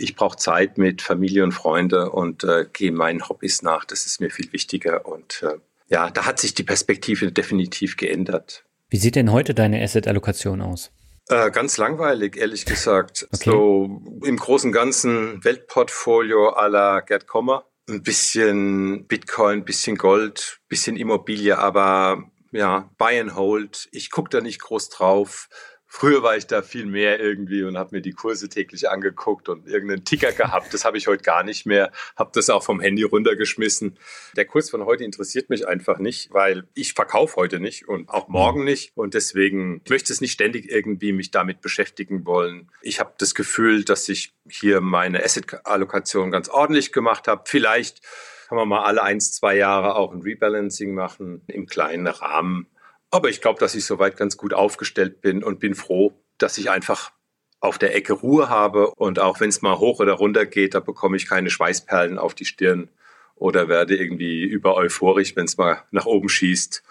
Ich 0.00 0.16
brauche 0.16 0.36
Zeit 0.36 0.78
mit 0.78 1.02
Familie 1.02 1.44
und 1.44 1.52
Freunde 1.52 2.10
und 2.10 2.42
äh, 2.44 2.66
gehe 2.72 2.90
meinen 2.90 3.28
Hobbys 3.28 3.62
nach. 3.62 3.84
Das 3.84 4.06
ist 4.06 4.20
mir 4.20 4.30
viel 4.30 4.50
wichtiger. 4.52 5.06
Und 5.06 5.42
äh, 5.42 5.58
ja, 5.88 6.10
da 6.10 6.24
hat 6.24 6.40
sich 6.40 6.54
die 6.54 6.62
Perspektive 6.62 7.30
definitiv 7.32 7.96
geändert. 7.96 8.64
Wie 8.88 8.96
sieht 8.96 9.14
denn 9.14 9.30
heute 9.30 9.54
deine 9.54 9.82
Asset-Allokation 9.82 10.62
aus? 10.62 10.90
Äh, 11.28 11.50
ganz 11.50 11.76
langweilig, 11.76 12.36
ehrlich 12.36 12.64
gesagt. 12.64 13.28
Okay. 13.32 13.50
So 13.50 14.02
im 14.24 14.36
großen 14.36 14.72
ganzen 14.72 15.44
Weltportfolio 15.44 16.56
à 16.56 16.66
la 16.66 17.00
Gerd 17.00 17.26
Kommer. 17.26 17.66
Ein 17.88 18.02
bisschen 18.02 19.06
Bitcoin, 19.06 19.64
bisschen 19.64 19.96
Gold, 19.96 20.60
bisschen 20.68 20.96
Immobilie, 20.96 21.58
aber 21.58 22.24
ja, 22.52 22.90
buy 22.98 23.20
and 23.20 23.34
hold. 23.34 23.88
Ich 23.92 24.10
gucke 24.10 24.30
da 24.30 24.40
nicht 24.40 24.60
groß 24.60 24.88
drauf. 24.88 25.48
Früher 25.92 26.22
war 26.22 26.36
ich 26.36 26.46
da 26.46 26.62
viel 26.62 26.86
mehr 26.86 27.18
irgendwie 27.18 27.64
und 27.64 27.76
habe 27.76 27.96
mir 27.96 28.00
die 28.00 28.12
Kurse 28.12 28.48
täglich 28.48 28.88
angeguckt 28.88 29.48
und 29.48 29.66
irgendeinen 29.66 30.04
Ticker 30.04 30.30
gehabt. 30.30 30.72
Das 30.72 30.84
habe 30.84 30.96
ich 30.96 31.08
heute 31.08 31.24
gar 31.24 31.42
nicht 31.42 31.66
mehr. 31.66 31.90
Habe 32.16 32.30
das 32.32 32.48
auch 32.48 32.62
vom 32.62 32.80
Handy 32.80 33.02
runtergeschmissen. 33.02 33.98
Der 34.36 34.44
Kurs 34.44 34.70
von 34.70 34.84
heute 34.84 35.02
interessiert 35.02 35.50
mich 35.50 35.66
einfach 35.66 35.98
nicht, 35.98 36.32
weil 36.32 36.68
ich 36.74 36.94
verkaufe 36.94 37.34
heute 37.34 37.58
nicht 37.58 37.88
und 37.88 38.08
auch 38.08 38.28
morgen 38.28 38.62
nicht. 38.62 38.92
Und 38.96 39.14
deswegen 39.14 39.82
möchte 39.88 40.12
es 40.12 40.20
nicht 40.20 40.30
ständig 40.30 40.70
irgendwie 40.70 41.12
mich 41.12 41.32
damit 41.32 41.60
beschäftigen 41.60 42.24
wollen. 42.24 42.70
Ich 42.82 43.00
habe 43.00 43.14
das 43.18 43.34
Gefühl, 43.34 43.84
dass 43.84 44.08
ich 44.08 44.32
hier 44.48 44.80
meine 44.80 45.24
Asset-Allokation 45.24 46.30
ganz 46.30 46.48
ordentlich 46.48 46.92
gemacht 46.92 47.26
habe. 47.26 47.42
Vielleicht 47.46 48.00
kann 48.48 48.56
man 48.56 48.68
mal 48.68 48.84
alle 48.84 49.02
eins, 49.02 49.32
zwei 49.32 49.56
Jahre 49.56 49.96
auch 49.96 50.12
ein 50.12 50.22
Rebalancing 50.22 50.94
machen 50.94 51.42
im 51.48 51.66
kleinen 51.66 52.06
Rahmen. 52.06 52.68
Aber 53.10 53.28
ich 53.28 53.40
glaube, 53.40 53.58
dass 53.58 53.74
ich 53.74 53.84
soweit 53.84 54.16
ganz 54.16 54.36
gut 54.36 54.54
aufgestellt 54.54 55.20
bin 55.20 55.42
und 55.42 55.58
bin 55.58 55.74
froh, 55.74 56.12
dass 56.38 56.58
ich 56.58 56.70
einfach 56.70 57.12
auf 57.58 57.76
der 57.76 57.94
Ecke 57.94 58.14
Ruhe 58.14 58.48
habe 58.48 58.90
und 58.94 59.18
auch 59.18 59.40
wenn 59.40 59.50
es 59.50 59.62
mal 59.62 59.78
hoch 59.78 60.00
oder 60.00 60.14
runter 60.14 60.46
geht, 60.46 60.74
da 60.74 60.80
bekomme 60.80 61.16
ich 61.16 61.28
keine 61.28 61.50
Schweißperlen 61.50 62.18
auf 62.18 62.34
die 62.34 62.46
Stirn 62.46 62.88
oder 63.34 63.68
werde 63.68 63.96
irgendwie 63.96 64.42
über 64.44 64.76
euphorisch, 64.76 65.36
wenn 65.36 65.44
es 65.44 65.58
mal 65.58 65.82
nach 65.90 66.06
oben 66.06 66.28
schießt. 66.28 66.82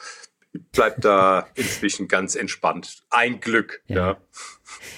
Bleibt 0.72 1.06
da 1.06 1.48
inzwischen 1.56 2.08
ganz 2.08 2.36
entspannt. 2.36 3.04
Ein 3.12 3.40
Glück, 3.40 3.82
ja. 3.88 3.96
ja. 3.96 4.18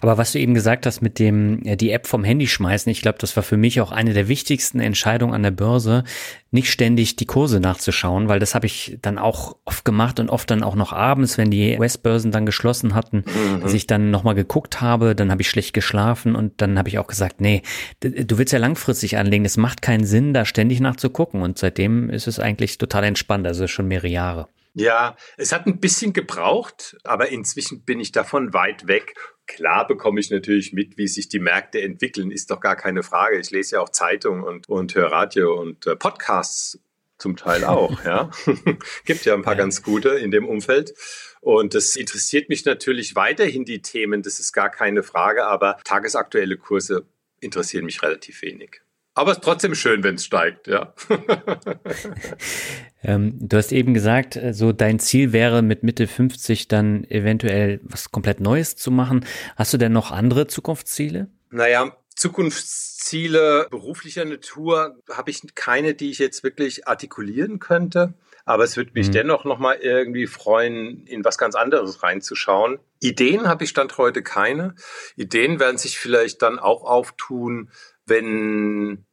Aber 0.01 0.17
was 0.17 0.31
du 0.31 0.39
eben 0.39 0.53
gesagt 0.53 0.85
hast 0.85 1.01
mit 1.01 1.19
dem, 1.19 1.61
ja, 1.63 1.75
die 1.75 1.91
App 1.91 2.07
vom 2.07 2.23
Handy 2.23 2.47
schmeißen, 2.47 2.91
ich 2.91 3.01
glaube, 3.01 3.17
das 3.19 3.35
war 3.35 3.43
für 3.43 3.57
mich 3.57 3.81
auch 3.81 3.91
eine 3.91 4.13
der 4.13 4.27
wichtigsten 4.27 4.79
Entscheidungen 4.79 5.33
an 5.33 5.43
der 5.43 5.51
Börse, 5.51 6.03
nicht 6.51 6.71
ständig 6.71 7.15
die 7.15 7.25
Kurse 7.25 7.59
nachzuschauen, 7.59 8.27
weil 8.27 8.39
das 8.39 8.55
habe 8.55 8.65
ich 8.65 8.97
dann 9.01 9.17
auch 9.17 9.57
oft 9.65 9.85
gemacht 9.85 10.19
und 10.19 10.29
oft 10.29 10.49
dann 10.49 10.63
auch 10.63 10.75
noch 10.75 10.93
abends, 10.93 11.37
wenn 11.37 11.51
die 11.51 11.77
US-Börsen 11.77 12.31
dann 12.31 12.45
geschlossen 12.45 12.95
hatten, 12.95 13.23
mhm. 13.25 13.61
dass 13.61 13.73
ich 13.73 13.87
dann 13.87 14.11
nochmal 14.11 14.35
geguckt 14.35 14.81
habe, 14.81 15.15
dann 15.15 15.31
habe 15.31 15.41
ich 15.41 15.49
schlecht 15.49 15.73
geschlafen 15.73 16.35
und 16.35 16.61
dann 16.61 16.77
habe 16.77 16.89
ich 16.89 16.97
auch 16.97 17.07
gesagt, 17.07 17.41
nee, 17.41 17.61
du 18.01 18.37
willst 18.37 18.53
ja 18.53 18.59
langfristig 18.59 19.17
anlegen, 19.17 19.45
es 19.45 19.57
macht 19.57 19.81
keinen 19.81 20.05
Sinn, 20.05 20.33
da 20.33 20.45
ständig 20.45 20.79
nachzugucken 20.79 21.41
und 21.41 21.57
seitdem 21.57 22.09
ist 22.09 22.27
es 22.27 22.39
eigentlich 22.39 22.77
total 22.77 23.03
entspannt, 23.03 23.47
also 23.47 23.67
schon 23.67 23.87
mehrere 23.87 24.07
Jahre. 24.07 24.47
Ja, 24.73 25.17
es 25.37 25.51
hat 25.51 25.67
ein 25.67 25.79
bisschen 25.79 26.13
gebraucht, 26.13 26.97
aber 27.03 27.29
inzwischen 27.29 27.83
bin 27.83 27.99
ich 27.99 28.11
davon 28.11 28.53
weit 28.53 28.87
weg. 28.87 29.15
Klar 29.45 29.85
bekomme 29.85 30.21
ich 30.21 30.31
natürlich 30.31 30.71
mit, 30.71 30.97
wie 30.97 31.07
sich 31.07 31.27
die 31.27 31.39
Märkte 31.39 31.81
entwickeln, 31.81 32.31
ist 32.31 32.51
doch 32.51 32.61
gar 32.61 32.77
keine 32.77 33.03
Frage. 33.03 33.37
Ich 33.37 33.51
lese 33.51 33.75
ja 33.75 33.81
auch 33.81 33.89
Zeitungen 33.89 34.43
und, 34.43 34.69
und 34.69 34.95
höre 34.95 35.11
Radio 35.11 35.59
und 35.59 35.87
äh, 35.87 35.95
Podcasts 35.95 36.79
zum 37.17 37.35
Teil 37.35 37.65
auch, 37.65 38.03
ja. 38.03 38.31
Gibt 39.05 39.25
ja 39.25 39.33
ein 39.33 39.43
paar 39.43 39.55
ganz 39.55 39.83
gute 39.83 40.09
in 40.09 40.31
dem 40.31 40.47
Umfeld. 40.47 40.93
Und 41.41 41.75
das 41.75 41.95
interessiert 41.95 42.49
mich 42.49 42.65
natürlich 42.65 43.15
weiterhin, 43.15 43.65
die 43.65 43.81
Themen, 43.81 44.23
das 44.23 44.39
ist 44.39 44.53
gar 44.53 44.69
keine 44.69 45.03
Frage, 45.03 45.45
aber 45.45 45.77
tagesaktuelle 45.83 46.57
Kurse 46.57 47.05
interessieren 47.39 47.85
mich 47.85 48.01
relativ 48.01 48.41
wenig. 48.41 48.80
Aber 49.13 49.31
es 49.31 49.37
ist 49.37 49.43
trotzdem 49.43 49.75
schön, 49.75 50.03
wenn 50.03 50.15
es 50.15 50.25
steigt, 50.25 50.67
ja. 50.67 50.93
ähm, 53.03 53.35
du 53.39 53.57
hast 53.57 53.73
eben 53.73 53.93
gesagt, 53.93 54.37
äh, 54.37 54.53
so 54.53 54.71
dein 54.71 54.99
Ziel 54.99 55.33
wäre 55.33 55.61
mit 55.61 55.83
Mitte 55.83 56.07
50 56.07 56.69
dann 56.69 57.03
eventuell 57.05 57.81
was 57.83 58.11
komplett 58.11 58.39
Neues 58.39 58.77
zu 58.77 58.89
machen. 58.89 59.25
Hast 59.57 59.73
du 59.73 59.77
denn 59.77 59.91
noch 59.91 60.11
andere 60.11 60.47
Zukunftsziele? 60.47 61.27
Naja, 61.49 61.91
Zukunftsziele 62.15 63.67
beruflicher 63.69 64.23
Natur 64.23 64.97
habe 65.09 65.31
ich 65.31 65.41
keine, 65.55 65.93
die 65.93 66.11
ich 66.11 66.19
jetzt 66.19 66.43
wirklich 66.43 66.87
artikulieren 66.87 67.59
könnte. 67.59 68.13
Aber 68.45 68.63
es 68.63 68.75
würde 68.75 68.91
mich 68.93 69.07
mhm. 69.07 69.13
dennoch 69.13 69.45
nochmal 69.45 69.77
irgendwie 69.81 70.27
freuen, 70.27 71.05
in 71.05 71.23
was 71.23 71.37
ganz 71.37 71.55
anderes 71.55 72.03
reinzuschauen. 72.03 72.79
Ideen 72.99 73.47
habe 73.47 73.63
ich 73.63 73.69
Stand 73.69 73.97
heute 73.97 74.23
keine. 74.23 74.75
Ideen 75.15 75.59
werden 75.59 75.77
sich 75.77 75.97
vielleicht 75.97 76.41
dann 76.41 76.59
auch 76.59 76.83
auftun, 76.83 77.69
wenn, 78.11 79.05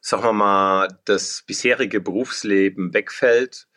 sagen 0.00 0.24
wir 0.24 0.32
mal, 0.32 0.98
das 1.04 1.44
bisherige 1.46 2.00
Berufsleben 2.00 2.92
wegfällt, 2.92 3.68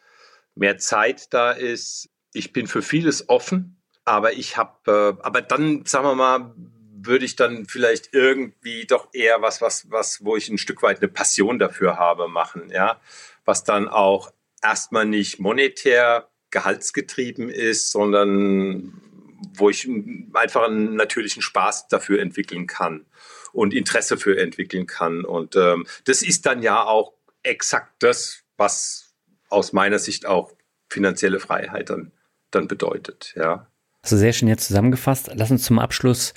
mehr 0.56 0.80
Zeit 0.80 1.32
da 1.34 1.52
ist. 1.52 2.10
Ich 2.34 2.54
bin 2.54 2.66
für 2.66 2.82
vieles 2.82 3.30
offen, 3.30 3.84
aber 4.04 4.34
ich 4.34 4.58
habe, 4.58 5.18
äh, 5.20 5.24
aber 5.24 5.42
dann, 5.42 5.86
sagen 5.86 6.08
wir 6.08 6.16
mal, 6.16 6.56
würde 7.06 7.26
ich 7.26 7.36
dann 7.36 7.66
vielleicht 7.66 8.14
irgendwie 8.14 8.86
doch 8.86 9.10
eher 9.14 9.42
was, 9.42 9.62
was, 9.62 9.92
was, 9.92 10.26
wo 10.26 10.36
ich 10.36 10.50
ein 10.50 10.58
Stück 10.58 10.82
weit 10.82 10.98
eine 11.00 11.08
Passion 11.08 11.60
dafür 11.60 11.98
habe, 11.98 12.28
machen, 12.28 12.72
ja, 12.72 13.00
was 13.46 13.64
dann 13.64 13.88
auch 13.88 14.32
erstmal 14.64 15.06
nicht 15.06 15.40
monetär 15.40 16.30
gehaltsgetrieben 16.50 17.50
ist, 17.50 17.92
sondern 17.92 19.00
wo 19.56 19.70
ich 19.70 19.88
einfach 20.34 20.64
einen 20.64 20.96
natürlichen 20.96 21.42
Spaß 21.44 21.90
dafür 21.90 22.20
entwickeln 22.20 22.66
kann 22.66 23.06
und 23.54 23.74
Interesse 23.74 24.18
für 24.18 24.38
entwickeln 24.38 24.88
kann. 24.88 25.24
Und 25.24 25.56
ähm, 25.56 25.86
das 26.04 26.22
ist 26.22 26.46
dann 26.46 26.62
ja 26.62 26.84
auch 26.84 27.14
exakt 27.44 28.04
das, 28.04 28.44
was 28.58 29.14
aus 29.50 29.72
meiner 29.72 30.00
Sicht 30.00 30.26
auch 30.26 30.52
finanzielle 30.90 31.40
Freiheit 31.40 31.90
dann, 31.90 32.12
dann 32.52 32.68
bedeutet. 32.68 33.34
Ja. 33.36 33.68
Also 34.02 34.18
sehr 34.18 34.34
schön 34.34 34.50
jetzt 34.50 34.68
zusammengefasst. 34.68 35.32
Lass 35.34 35.52
uns 35.52 35.64
zum 35.64 35.80
Abschluss 35.80 36.34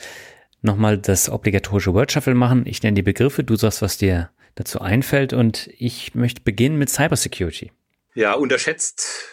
nochmal 0.62 0.98
das 0.98 1.28
obligatorische 1.28 1.94
Word 1.94 2.12
Shuffle 2.12 2.34
machen. 2.34 2.64
Ich 2.66 2.82
nenne 2.82 2.94
die 2.94 3.02
Begriffe, 3.02 3.42
du 3.42 3.56
sagst, 3.56 3.82
was 3.82 3.98
dir 3.98 4.30
dazu 4.54 4.80
einfällt. 4.80 5.32
Und 5.32 5.68
ich 5.78 6.14
möchte 6.14 6.42
beginnen 6.42 6.78
mit 6.78 6.90
Cybersecurity. 6.90 7.72
Ja, 8.14 8.34
unterschätzt 8.34 9.28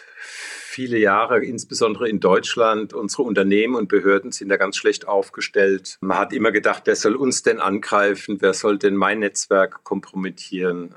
viele 0.74 0.98
Jahre, 0.98 1.44
insbesondere 1.44 2.08
in 2.08 2.18
Deutschland. 2.18 2.92
Unsere 2.94 3.22
Unternehmen 3.22 3.76
und 3.76 3.88
Behörden 3.88 4.32
sind 4.32 4.48
da 4.48 4.56
ganz 4.56 4.76
schlecht 4.76 5.06
aufgestellt. 5.06 5.98
Man 6.00 6.18
hat 6.18 6.32
immer 6.32 6.50
gedacht, 6.50 6.82
wer 6.86 6.96
soll 6.96 7.14
uns 7.14 7.44
denn 7.44 7.60
angreifen? 7.60 8.38
Wer 8.40 8.54
soll 8.54 8.78
denn 8.78 8.96
mein 8.96 9.20
Netzwerk 9.20 9.84
kompromittieren? 9.84 10.96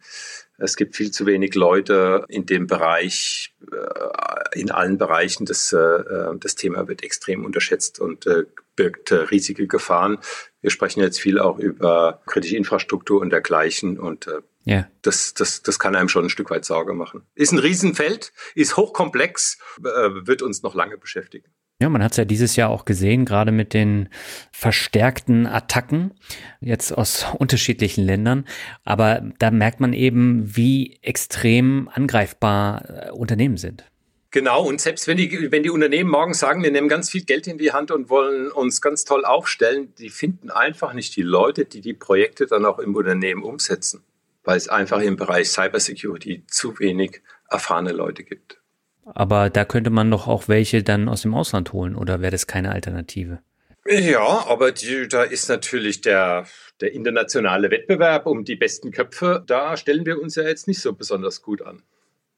Es 0.58 0.76
gibt 0.78 0.96
viel 0.96 1.12
zu 1.12 1.28
wenig 1.28 1.54
Leute 1.54 2.26
in 2.28 2.48
dem 2.48 2.66
Bereich, 2.66 3.54
äh, 3.72 4.60
in 4.60 4.72
allen 4.72 4.98
Bereichen. 4.98 5.46
Das, 5.46 5.72
äh, 5.72 6.04
das 6.40 6.56
Thema 6.56 6.88
wird 6.88 7.04
extrem 7.04 7.46
unterschätzt 7.46 8.00
und 8.00 8.26
äh, 8.26 8.46
birgt 8.76 9.12
riesige 9.12 9.68
Gefahren. 9.68 10.18
Wir 10.62 10.72
sprechen 10.72 11.02
jetzt 11.02 11.20
viel 11.20 11.38
auch 11.38 11.60
über 11.60 12.22
kritische 12.26 12.58
Infrastruktur 12.58 13.22
und 13.22 13.30
dergleichen 13.30 14.00
und 14.00 14.28
ja. 14.68 14.86
Das, 15.02 15.34
das, 15.34 15.64
das 15.64 15.80
kann 15.80 15.96
einem 15.96 16.10
schon 16.10 16.26
ein 16.26 16.30
Stück 16.30 16.50
weit 16.50 16.66
Sorge 16.66 16.94
machen. 16.94 17.24
Ist 17.36 17.54
ein 17.54 17.60
Riesenfeld, 17.60 18.34
ist 18.54 18.76
hochkomplex, 18.76 19.58
äh, 19.80 19.84
wird 20.28 20.42
uns 20.42 20.62
noch 20.62 20.76
lange 20.76 20.98
beschäftigen. 20.98 21.48
Ja, 21.82 21.88
man 21.88 22.04
hat 22.04 22.12
es 22.12 22.18
ja 22.18 22.26
dieses 22.26 22.58
Jahr 22.58 22.70
auch 22.70 22.84
gesehen, 22.84 23.24
gerade 23.24 23.54
mit 23.54 23.74
den 23.74 24.10
verstärkten 24.52 25.46
Attacken 25.46 26.16
jetzt 26.60 26.92
aus 26.92 27.26
unterschiedlichen 27.38 28.04
Ländern. 28.04 28.46
Aber 28.84 29.22
da 29.40 29.52
merkt 29.52 29.80
man 29.80 29.94
eben, 29.94 30.58
wie 30.58 31.00
extrem 31.02 31.90
angreifbar 31.94 33.08
äh, 33.08 33.12
Unternehmen 33.12 33.58
sind. 33.58 33.86
Genau, 34.32 34.68
und 34.68 34.82
selbst 34.82 35.08
wenn 35.08 35.16
die, 35.16 35.50
wenn 35.50 35.64
die 35.64 35.70
Unternehmen 35.70 36.10
morgen 36.10 36.34
sagen, 36.34 36.62
wir 36.62 36.72
nehmen 36.72 36.90
ganz 36.90 37.10
viel 37.10 37.24
Geld 37.24 37.48
in 37.48 37.58
die 37.58 37.72
Hand 37.72 37.92
und 37.92 38.10
wollen 38.10 38.52
uns 38.52 38.82
ganz 38.82 39.06
toll 39.06 39.24
aufstellen, 39.24 39.94
die 39.98 40.10
finden 40.10 40.50
einfach 40.50 40.92
nicht 40.92 41.16
die 41.16 41.22
Leute, 41.22 41.64
die 41.64 41.80
die 41.80 41.94
Projekte 41.94 42.48
dann 42.48 42.66
auch 42.66 42.80
im 42.80 42.96
Unternehmen 42.96 43.44
umsetzen 43.44 44.04
weil 44.48 44.56
es 44.56 44.70
einfach 44.70 45.02
im 45.02 45.18
Bereich 45.18 45.50
Cybersecurity 45.50 46.46
zu 46.48 46.80
wenig 46.80 47.22
erfahrene 47.50 47.92
Leute 47.92 48.24
gibt. 48.24 48.62
Aber 49.06 49.50
da 49.50 49.66
könnte 49.66 49.90
man 49.90 50.10
doch 50.10 50.28
auch 50.28 50.48
welche 50.48 50.84
dann 50.84 51.10
aus 51.10 51.24
dem 51.24 51.34
Ausland 51.34 51.74
holen, 51.74 51.96
oder 51.96 52.22
wäre 52.22 52.32
das 52.32 52.48
keine 52.48 52.72
Alternative? 52.72 53.40
Ja, 53.86 54.46
aber 54.48 54.72
die, 54.72 55.08
da 55.10 55.24
ist 55.24 55.50
natürlich 55.50 56.00
der, 56.00 56.46
der 56.80 56.94
internationale 56.94 57.70
Wettbewerb 57.72 58.26
um 58.26 58.46
die 58.46 58.56
besten 58.56 58.92
Köpfe, 58.92 59.44
da 59.46 59.76
stellen 59.76 60.06
wir 60.06 60.22
uns 60.22 60.36
ja 60.36 60.44
jetzt 60.44 60.68
nicht 60.68 60.82
so 60.82 60.94
besonders 60.94 61.42
gut 61.42 61.62
an. 61.62 61.84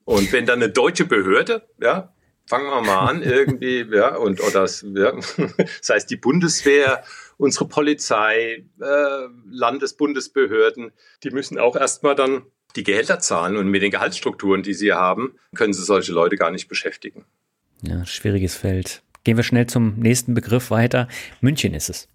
Und 0.04 0.32
wenn 0.32 0.46
dann 0.46 0.60
eine 0.60 0.72
deutsche 0.72 1.04
Behörde, 1.04 1.62
ja, 1.80 2.12
fangen 2.46 2.70
wir 2.70 2.82
mal 2.82 3.08
an, 3.08 3.22
irgendwie, 3.24 3.86
ja, 3.88 4.16
und 4.16 4.40
oder 4.40 4.62
das, 4.62 4.84
ja, 4.94 5.12
das 5.56 5.88
heißt 5.88 6.10
die 6.10 6.16
Bundeswehr 6.16 7.04
unsere 7.40 7.66
Polizei, 7.66 8.66
äh, 8.80 9.28
Landesbundesbehörden, 9.50 10.92
die 11.24 11.30
müssen 11.30 11.58
auch 11.58 11.74
erstmal 11.74 12.14
dann 12.14 12.42
die 12.76 12.84
Gehälter 12.84 13.18
zahlen 13.18 13.56
und 13.56 13.68
mit 13.68 13.82
den 13.82 13.90
Gehaltsstrukturen, 13.90 14.62
die 14.62 14.74
sie 14.74 14.92
haben, 14.92 15.34
können 15.56 15.72
sie 15.72 15.82
solche 15.82 16.12
Leute 16.12 16.36
gar 16.36 16.50
nicht 16.50 16.68
beschäftigen. 16.68 17.24
Ja, 17.82 18.04
schwieriges 18.04 18.54
Feld. 18.54 19.02
Gehen 19.24 19.38
wir 19.38 19.42
schnell 19.42 19.66
zum 19.66 19.98
nächsten 19.98 20.34
Begriff 20.34 20.70
weiter. 20.70 21.08
München 21.40 21.72
ist 21.74 21.88
es. 21.88 22.08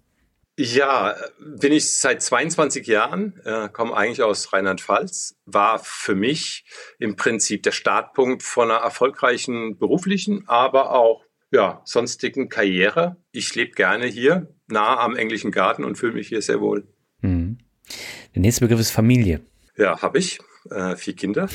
Ja, 0.58 1.14
bin 1.38 1.72
ich 1.72 1.98
seit 1.98 2.22
22 2.22 2.86
Jahren, 2.86 3.38
äh, 3.44 3.68
komme 3.68 3.94
eigentlich 3.94 4.22
aus 4.22 4.52
Rheinland-Pfalz, 4.52 5.34
war 5.44 5.80
für 5.80 6.14
mich 6.14 6.64
im 6.98 7.16
Prinzip 7.16 7.64
der 7.64 7.72
Startpunkt 7.72 8.42
von 8.42 8.70
einer 8.70 8.80
erfolgreichen 8.80 9.76
beruflichen, 9.76 10.44
aber 10.46 10.92
auch 10.92 11.24
ja, 11.50 11.82
sonstigen 11.84 12.48
Karriere. 12.48 13.16
Ich 13.32 13.54
lebe 13.54 13.72
gerne 13.72 14.06
hier, 14.06 14.55
nah 14.68 14.98
am 14.98 15.16
englischen 15.16 15.50
Garten 15.50 15.84
und 15.84 15.96
fühle 15.96 16.12
mich 16.12 16.28
hier 16.28 16.42
sehr 16.42 16.60
wohl. 16.60 16.86
Mhm. 17.20 17.58
Der 18.34 18.42
nächste 18.42 18.62
Begriff 18.62 18.80
ist 18.80 18.90
Familie. 18.90 19.40
Ja, 19.76 20.00
habe 20.00 20.18
ich. 20.18 20.38
Äh, 20.70 20.96
vier 20.96 21.14
Kinder. 21.14 21.48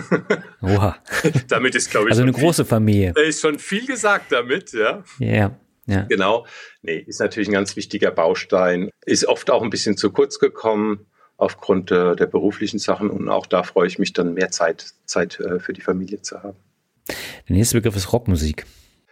Oha. 0.62 0.96
damit 1.48 1.74
ist, 1.74 1.90
glaube 1.90 2.06
ich. 2.06 2.12
Also 2.12 2.22
eine 2.22 2.32
große 2.32 2.64
Familie. 2.64 3.12
Da 3.14 3.22
ist 3.22 3.40
schon 3.40 3.58
viel 3.58 3.86
gesagt 3.86 4.30
damit, 4.30 4.72
ja. 4.72 5.02
Ja. 5.18 5.58
Ja. 5.86 6.02
Genau. 6.02 6.46
Nee, 6.82 6.98
ist 7.06 7.20
natürlich 7.20 7.48
ein 7.48 7.52
ganz 7.52 7.76
wichtiger 7.76 8.10
Baustein. 8.10 8.90
Ist 9.04 9.26
oft 9.26 9.50
auch 9.50 9.62
ein 9.62 9.70
bisschen 9.70 9.96
zu 9.96 10.10
kurz 10.12 10.38
gekommen 10.38 11.06
aufgrund 11.36 11.90
äh, 11.90 12.14
der 12.16 12.26
beruflichen 12.26 12.78
Sachen 12.78 13.10
und 13.10 13.28
auch 13.28 13.46
da 13.46 13.64
freue 13.64 13.86
ich 13.86 13.98
mich 13.98 14.12
dann 14.12 14.34
mehr 14.34 14.50
Zeit, 14.50 14.94
Zeit 15.04 15.40
äh, 15.40 15.58
für 15.58 15.72
die 15.72 15.80
Familie 15.80 16.22
zu 16.22 16.42
haben. 16.42 16.56
Der 17.48 17.56
nächste 17.56 17.76
Begriff 17.76 17.96
ist 17.96 18.12
Rockmusik. 18.12 18.66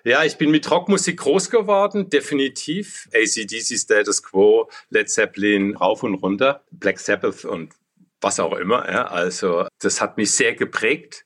Ja, 0.04 0.24
ich 0.24 0.36
bin 0.36 0.50
mit 0.50 0.68
Rockmusik 0.70 1.18
groß 1.18 1.50
geworden, 1.50 2.10
definitiv. 2.10 3.08
ACDC, 3.12 3.78
Status 3.78 4.22
Quo, 4.22 4.68
Led 4.90 5.08
Zeppelin, 5.08 5.76
rauf 5.76 6.02
und 6.02 6.14
runter, 6.14 6.64
Black 6.70 6.98
Sabbath 6.98 7.44
und 7.44 7.72
was 8.20 8.40
auch 8.40 8.54
immer. 8.54 8.90
Ja. 8.90 9.06
Also 9.06 9.66
das 9.80 10.00
hat 10.00 10.16
mich 10.16 10.32
sehr 10.32 10.54
geprägt. 10.54 11.24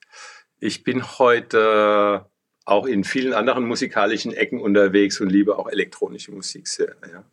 Ich 0.60 0.84
bin 0.84 1.18
heute 1.18 2.26
auch 2.64 2.86
in 2.86 3.04
vielen 3.04 3.32
anderen 3.32 3.64
musikalischen 3.64 4.32
Ecken 4.32 4.60
unterwegs 4.60 5.20
und 5.20 5.30
liebe 5.30 5.56
auch 5.58 5.68
elektronische 5.68 6.32
Musik 6.32 6.66
sehr. 6.66 6.96
Ja. 7.10 7.24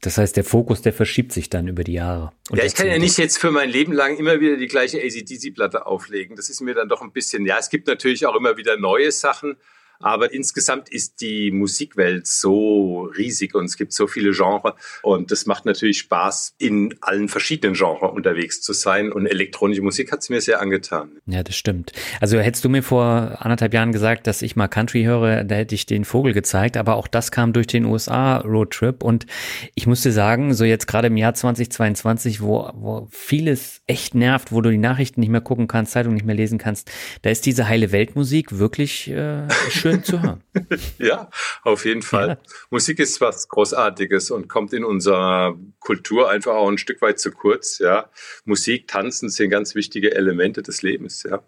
Das 0.00 0.16
heißt, 0.16 0.36
der 0.36 0.44
Fokus, 0.44 0.80
der 0.80 0.94
verschiebt 0.94 1.32
sich 1.32 1.50
dann 1.50 1.68
über 1.68 1.84
die 1.84 1.92
Jahre. 1.92 2.32
Ja, 2.50 2.64
ich 2.64 2.74
kann 2.74 2.86
ja 2.86 2.98
nicht 2.98 3.18
jetzt 3.18 3.36
für 3.36 3.50
mein 3.50 3.68
Leben 3.68 3.92
lang 3.92 4.16
immer 4.16 4.40
wieder 4.40 4.56
die 4.56 4.66
gleiche 4.66 4.98
ACDC-Platte 4.98 5.84
auflegen. 5.84 6.36
Das 6.36 6.48
ist 6.48 6.62
mir 6.62 6.72
dann 6.72 6.88
doch 6.88 7.02
ein 7.02 7.12
bisschen, 7.12 7.44
ja, 7.44 7.58
es 7.58 7.68
gibt 7.68 7.86
natürlich 7.86 8.24
auch 8.24 8.34
immer 8.34 8.56
wieder 8.56 8.78
neue 8.78 9.12
Sachen. 9.12 9.58
Aber 10.00 10.32
insgesamt 10.32 10.88
ist 10.88 11.20
die 11.20 11.50
Musikwelt 11.50 12.26
so 12.26 13.10
riesig 13.16 13.54
und 13.54 13.66
es 13.66 13.76
gibt 13.76 13.92
so 13.92 14.06
viele 14.06 14.32
Genres 14.32 14.72
und 15.02 15.30
es 15.30 15.46
macht 15.46 15.66
natürlich 15.66 15.98
Spaß, 15.98 16.54
in 16.58 16.94
allen 17.02 17.28
verschiedenen 17.28 17.74
Genres 17.74 18.10
unterwegs 18.12 18.62
zu 18.62 18.72
sein. 18.72 19.12
Und 19.12 19.26
elektronische 19.26 19.82
Musik 19.82 20.10
hat 20.10 20.20
es 20.20 20.30
mir 20.30 20.40
sehr 20.40 20.60
angetan. 20.60 21.10
Ja, 21.26 21.42
das 21.42 21.54
stimmt. 21.56 21.92
Also 22.20 22.38
hättest 22.38 22.64
du 22.64 22.70
mir 22.70 22.82
vor 22.82 23.36
anderthalb 23.40 23.74
Jahren 23.74 23.92
gesagt, 23.92 24.26
dass 24.26 24.42
ich 24.42 24.56
mal 24.56 24.68
Country 24.68 25.04
höre, 25.04 25.44
da 25.44 25.54
hätte 25.54 25.74
ich 25.74 25.84
den 25.84 26.04
Vogel 26.04 26.32
gezeigt. 26.32 26.76
Aber 26.78 26.96
auch 26.96 27.06
das 27.06 27.30
kam 27.30 27.52
durch 27.52 27.66
den 27.66 27.84
USA-Roadtrip. 27.84 29.02
Und 29.02 29.26
ich 29.74 29.86
musste 29.86 30.12
sagen, 30.12 30.54
so 30.54 30.64
jetzt 30.64 30.86
gerade 30.86 31.08
im 31.08 31.16
Jahr 31.16 31.34
2022, 31.34 32.40
wo, 32.40 32.70
wo 32.74 33.08
vieles 33.10 33.82
echt 33.86 34.14
nervt, 34.14 34.50
wo 34.50 34.62
du 34.62 34.70
die 34.70 34.78
Nachrichten 34.78 35.20
nicht 35.20 35.30
mehr 35.30 35.40
gucken 35.42 35.68
kannst, 35.68 35.92
Zeitung 35.92 36.14
nicht 36.14 36.24
mehr 36.24 36.34
lesen 36.34 36.58
kannst, 36.58 36.90
da 37.22 37.30
ist 37.30 37.44
diese 37.44 37.68
heile 37.68 37.92
Weltmusik 37.92 38.58
wirklich 38.58 39.10
äh, 39.10 39.48
schön 39.70 39.89
schön 39.90 40.04
zu 40.04 40.22
hören. 40.22 40.42
ja, 40.98 41.30
auf 41.62 41.84
jeden 41.84 42.02
Fall. 42.02 42.28
Ja. 42.28 42.38
Musik 42.70 42.98
ist 42.98 43.20
was 43.20 43.48
Großartiges 43.48 44.30
und 44.30 44.48
kommt 44.48 44.72
in 44.72 44.84
unserer 44.84 45.56
Kultur 45.78 46.30
einfach 46.30 46.54
auch 46.54 46.68
ein 46.68 46.78
Stück 46.78 47.02
weit 47.02 47.18
zu 47.18 47.30
kurz. 47.30 47.78
Ja, 47.78 48.10
Musik, 48.44 48.88
Tanzen 48.88 49.28
sind 49.28 49.50
ganz 49.50 49.74
wichtige 49.74 50.14
Elemente 50.14 50.62
des 50.62 50.82
Lebens. 50.82 51.22
Ja. 51.22 51.42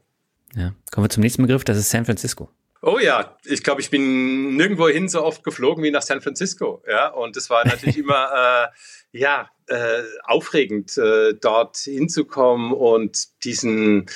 Ja. 0.54 0.74
Kommen 0.90 1.04
wir 1.04 1.10
zum 1.10 1.22
nächsten 1.22 1.42
Begriff. 1.42 1.64
Das 1.64 1.78
ist 1.78 1.90
San 1.90 2.04
Francisco. 2.04 2.50
Oh 2.84 2.98
ja, 2.98 3.36
ich 3.44 3.62
glaube, 3.62 3.80
ich 3.80 3.90
bin 3.90 4.56
nirgendwo 4.56 4.88
hin 4.88 5.08
so 5.08 5.22
oft 5.22 5.44
geflogen 5.44 5.84
wie 5.84 5.92
nach 5.92 6.02
San 6.02 6.20
Francisco. 6.20 6.82
Ja, 6.88 7.08
und 7.08 7.36
es 7.36 7.48
war 7.48 7.64
natürlich 7.64 7.96
immer 7.98 8.68
äh, 9.12 9.18
ja 9.18 9.48
äh, 9.68 10.02
aufregend, 10.24 10.98
äh, 10.98 11.34
dort 11.40 11.76
hinzukommen 11.76 12.72
und 12.72 13.44
diesen 13.44 14.06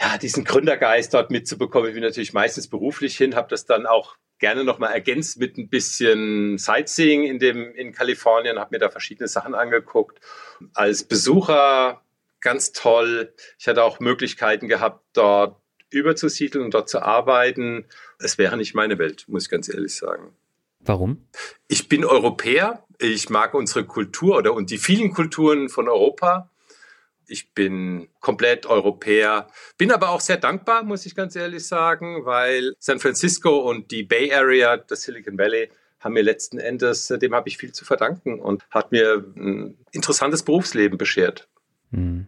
ja, 0.00 0.18
diesen 0.18 0.44
Gründergeist 0.44 1.14
dort 1.14 1.30
mitzubekommen. 1.30 1.88
Ich 1.88 1.94
bin 1.94 2.02
natürlich 2.02 2.32
meistens 2.32 2.68
beruflich 2.68 3.16
hin, 3.16 3.34
habe 3.34 3.48
das 3.48 3.66
dann 3.66 3.86
auch 3.86 4.16
gerne 4.38 4.64
nochmal 4.64 4.92
ergänzt 4.92 5.38
mit 5.38 5.56
ein 5.56 5.68
bisschen 5.68 6.58
Sightseeing 6.58 7.24
in 7.24 7.38
dem 7.38 7.74
in 7.74 7.92
Kalifornien, 7.92 8.58
habe 8.58 8.74
mir 8.74 8.78
da 8.78 8.90
verschiedene 8.90 9.28
Sachen 9.28 9.54
angeguckt. 9.54 10.20
Als 10.74 11.04
Besucher 11.04 12.02
ganz 12.40 12.72
toll. 12.72 13.32
Ich 13.58 13.66
hatte 13.66 13.82
auch 13.82 14.00
Möglichkeiten 14.00 14.68
gehabt, 14.68 15.02
dort 15.14 15.56
überzusiedeln 15.90 16.64
und 16.64 16.74
dort 16.74 16.88
zu 16.88 17.00
arbeiten. 17.00 17.86
Es 18.18 18.38
wäre 18.38 18.56
nicht 18.56 18.74
meine 18.74 18.98
Welt, 18.98 19.24
muss 19.28 19.44
ich 19.44 19.50
ganz 19.50 19.72
ehrlich 19.72 19.94
sagen. 19.94 20.34
Warum? 20.80 21.26
Ich 21.68 21.88
bin 21.88 22.04
Europäer. 22.04 22.84
Ich 22.98 23.30
mag 23.30 23.54
unsere 23.54 23.86
Kultur 23.86 24.36
oder 24.36 24.52
und 24.52 24.70
die 24.70 24.78
vielen 24.78 25.12
Kulturen 25.12 25.68
von 25.68 25.88
Europa. 25.88 26.50
Ich 27.26 27.52
bin 27.52 28.08
komplett 28.20 28.66
Europäer, 28.66 29.48
bin 29.78 29.92
aber 29.92 30.10
auch 30.10 30.20
sehr 30.20 30.36
dankbar, 30.36 30.82
muss 30.82 31.06
ich 31.06 31.14
ganz 31.14 31.36
ehrlich 31.36 31.66
sagen, 31.66 32.24
weil 32.24 32.74
San 32.78 33.00
Francisco 33.00 33.58
und 33.58 33.90
die 33.90 34.02
Bay 34.02 34.32
Area, 34.32 34.76
das 34.76 35.02
Silicon 35.02 35.38
Valley, 35.38 35.70
haben 36.00 36.14
mir 36.14 36.22
letzten 36.22 36.58
Endes, 36.58 37.08
dem 37.08 37.34
habe 37.34 37.48
ich 37.48 37.56
viel 37.56 37.72
zu 37.72 37.84
verdanken 37.84 38.38
und 38.38 38.62
hat 38.70 38.92
mir 38.92 39.24
ein 39.36 39.78
interessantes 39.90 40.42
Berufsleben 40.42 40.98
beschert. 40.98 41.48
Hm. 41.94 42.26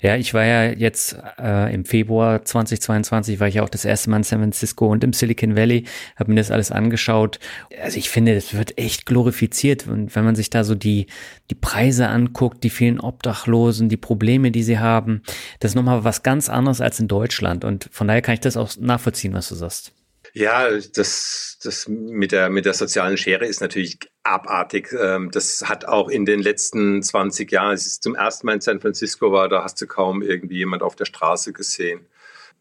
Ja, 0.00 0.16
ich 0.16 0.32
war 0.32 0.44
ja 0.44 0.70
jetzt 0.70 1.18
äh, 1.40 1.74
im 1.74 1.84
Februar 1.84 2.44
2022 2.44 3.40
war 3.40 3.48
ich 3.48 3.60
auch 3.60 3.68
das 3.68 3.84
erste 3.84 4.10
Mal 4.10 4.18
in 4.18 4.22
San 4.22 4.38
Francisco 4.38 4.86
und 4.86 5.02
im 5.02 5.12
Silicon 5.12 5.56
Valley, 5.56 5.84
habe 6.14 6.30
mir 6.30 6.36
das 6.36 6.52
alles 6.52 6.70
angeschaut. 6.70 7.40
Also 7.82 7.98
ich 7.98 8.10
finde, 8.10 8.36
das 8.36 8.54
wird 8.54 8.78
echt 8.78 9.06
glorifiziert 9.06 9.88
und 9.88 10.14
wenn 10.14 10.24
man 10.24 10.36
sich 10.36 10.50
da 10.50 10.62
so 10.62 10.76
die 10.76 11.06
die 11.50 11.56
Preise 11.56 12.08
anguckt, 12.08 12.62
die 12.62 12.70
vielen 12.70 13.00
Obdachlosen, 13.00 13.88
die 13.88 13.96
Probleme, 13.96 14.52
die 14.52 14.62
sie 14.62 14.78
haben, 14.78 15.22
das 15.58 15.72
ist 15.72 15.74
nochmal 15.74 16.04
was 16.04 16.22
ganz 16.22 16.48
anderes 16.48 16.80
als 16.80 17.00
in 17.00 17.08
Deutschland 17.08 17.64
und 17.64 17.88
von 17.90 18.06
daher 18.06 18.22
kann 18.22 18.34
ich 18.34 18.40
das 18.40 18.56
auch 18.56 18.70
nachvollziehen, 18.78 19.32
was 19.32 19.48
du 19.48 19.56
sagst. 19.56 19.97
Ja, 20.32 20.68
das, 20.94 21.58
das 21.62 21.88
mit 21.88 22.32
der, 22.32 22.50
mit 22.50 22.64
der 22.64 22.74
sozialen 22.74 23.16
Schere 23.16 23.46
ist 23.46 23.60
natürlich 23.60 23.98
abartig. 24.22 24.92
Ähm, 24.98 25.30
das 25.30 25.68
hat 25.68 25.84
auch 25.86 26.08
in 26.08 26.24
den 26.24 26.40
letzten 26.40 27.02
20 27.02 27.50
Jahren, 27.50 27.70
als 27.70 27.86
ich 27.86 28.00
zum 28.00 28.14
ersten 28.14 28.46
Mal 28.46 28.54
in 28.54 28.60
San 28.60 28.80
Francisco 28.80 29.32
war, 29.32 29.48
da 29.48 29.62
hast 29.62 29.80
du 29.80 29.86
kaum 29.86 30.22
irgendwie 30.22 30.58
jemand 30.58 30.82
auf 30.82 30.96
der 30.96 31.06
Straße 31.06 31.52
gesehen. 31.52 32.06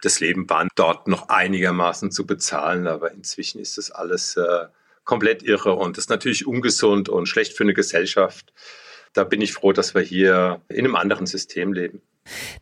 Das 0.01 0.19
Leben 0.19 0.49
war 0.49 0.67
dort 0.75 1.07
noch 1.07 1.29
einigermaßen 1.29 2.11
zu 2.11 2.25
bezahlen, 2.25 2.87
aber 2.87 3.11
inzwischen 3.11 3.59
ist 3.59 3.77
das 3.77 3.91
alles 3.91 4.37
äh, 4.37 4.65
komplett 5.03 5.41
irre 5.41 5.73
und 5.73 5.97
das 5.97 6.05
ist 6.05 6.09
natürlich 6.09 6.45
ungesund 6.45 7.09
und 7.09 7.27
schlecht 7.27 7.53
für 7.53 7.63
eine 7.63 7.73
Gesellschaft. 7.73 8.53
Da 9.13 9.23
bin 9.23 9.41
ich 9.41 9.53
froh, 9.53 9.71
dass 9.71 9.95
wir 9.95 10.01
hier 10.01 10.61
in 10.69 10.85
einem 10.85 10.95
anderen 10.95 11.25
System 11.25 11.73
leben. 11.73 12.01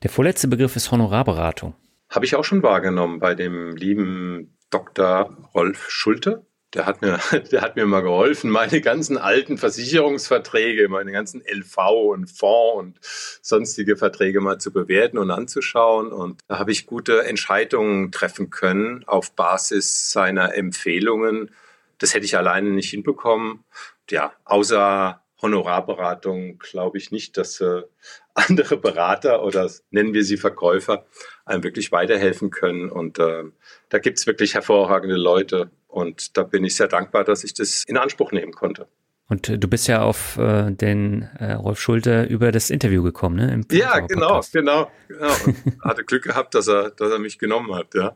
Der 0.03 0.09
vorletzte 0.09 0.47
Begriff 0.47 0.75
ist 0.75 0.91
Honorarberatung. 0.91 1.75
Habe 2.09 2.25
ich 2.25 2.35
auch 2.35 2.45
schon 2.45 2.63
wahrgenommen 2.63 3.19
bei 3.19 3.35
dem 3.35 3.75
lieben 3.75 4.54
Dr. 4.69 5.49
Rolf 5.53 5.89
Schulte. 5.89 6.45
Der 6.73 6.85
hat 6.85 7.01
mir, 7.01 7.19
der 7.51 7.61
hat 7.61 7.75
mir 7.75 7.85
mal 7.85 8.01
geholfen, 8.01 8.49
meine 8.49 8.81
ganzen 8.81 9.17
alten 9.17 9.57
Versicherungsverträge, 9.57 10.89
meine 10.89 11.11
ganzen 11.11 11.41
LV 11.41 11.77
und 12.11 12.27
Fonds 12.29 12.77
und 12.77 12.99
sonstige 13.41 13.95
Verträge 13.95 14.41
mal 14.41 14.59
zu 14.59 14.71
bewerten 14.71 15.17
und 15.17 15.31
anzuschauen. 15.31 16.11
Und 16.11 16.41
da 16.47 16.59
habe 16.59 16.71
ich 16.71 16.85
gute 16.85 17.23
Entscheidungen 17.23 18.11
treffen 18.11 18.49
können 18.49 19.03
auf 19.07 19.33
Basis 19.35 20.11
seiner 20.11 20.55
Empfehlungen. 20.55 21.51
Das 21.97 22.13
hätte 22.13 22.25
ich 22.25 22.37
alleine 22.37 22.69
nicht 22.71 22.89
hinbekommen. 22.89 23.63
Ja, 24.09 24.33
außer 24.43 25.24
Honorarberatung 25.41 26.59
glaube 26.59 26.97
ich 26.97 27.11
nicht, 27.11 27.37
dass 27.37 27.59
äh, 27.61 27.83
andere 28.33 28.77
Berater 28.77 29.43
oder 29.43 29.69
nennen 29.91 30.13
wir 30.13 30.23
sie 30.23 30.37
Verkäufer 30.37 31.05
einem 31.45 31.63
wirklich 31.63 31.91
weiterhelfen 31.91 32.49
können. 32.49 32.89
Und 32.89 33.19
äh, 33.19 33.43
da 33.89 33.99
gibt 33.99 34.17
es 34.17 34.27
wirklich 34.27 34.53
hervorragende 34.53 35.17
Leute. 35.17 35.71
Und 35.87 36.37
da 36.37 36.43
bin 36.43 36.63
ich 36.65 36.75
sehr 36.75 36.87
dankbar, 36.87 37.23
dass 37.23 37.43
ich 37.43 37.53
das 37.53 37.83
in 37.87 37.97
Anspruch 37.97 38.31
nehmen 38.31 38.51
konnte. 38.51 38.87
Und 39.27 39.49
äh, 39.49 39.57
du 39.57 39.67
bist 39.67 39.87
ja 39.87 40.03
auf 40.03 40.37
äh, 40.37 40.71
den 40.71 41.23
äh, 41.39 41.53
Rolf 41.53 41.79
Schulte 41.79 42.23
über 42.23 42.51
das 42.51 42.69
Interview 42.69 43.01
gekommen, 43.01 43.37
ne? 43.37 43.51
Im 43.51 43.65
ja, 43.71 43.99
genau, 43.99 44.41
genau, 44.51 44.91
genau. 45.07 45.35
Hatte 45.81 46.03
Glück 46.03 46.23
gehabt, 46.23 46.53
dass 46.53 46.67
er, 46.67 46.91
dass 46.91 47.11
er 47.11 47.19
mich 47.19 47.39
genommen 47.39 47.73
hat, 47.73 47.95
ja. 47.95 48.15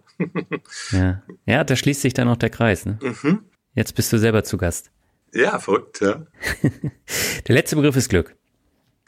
ja. 0.91 1.23
Ja, 1.45 1.63
da 1.63 1.75
schließt 1.75 2.01
sich 2.01 2.13
dann 2.13 2.27
noch 2.27 2.37
der 2.37 2.51
Kreis, 2.51 2.85
ne? 2.85 2.99
Mhm. 3.01 3.43
Jetzt 3.73 3.95
bist 3.95 4.13
du 4.13 4.17
selber 4.17 4.43
zu 4.43 4.57
Gast. 4.57 4.91
Ja, 5.33 5.59
verrückt, 5.59 6.01
ja. 6.01 6.25
der 7.47 7.55
letzte 7.55 7.75
Begriff 7.75 7.95
ist 7.95 8.09
Glück. 8.09 8.35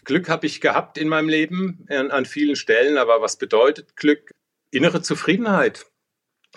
Glück 0.03 0.29
habe 0.29 0.45
ich 0.45 0.61
gehabt 0.61 0.97
in 0.97 1.07
meinem 1.07 1.29
Leben 1.29 1.85
an, 1.89 2.11
an 2.11 2.25
vielen 2.25 2.55
Stellen, 2.55 2.97
aber 2.97 3.21
was 3.21 3.37
bedeutet 3.37 3.95
Glück? 3.95 4.31
Innere 4.71 5.01
Zufriedenheit, 5.01 5.85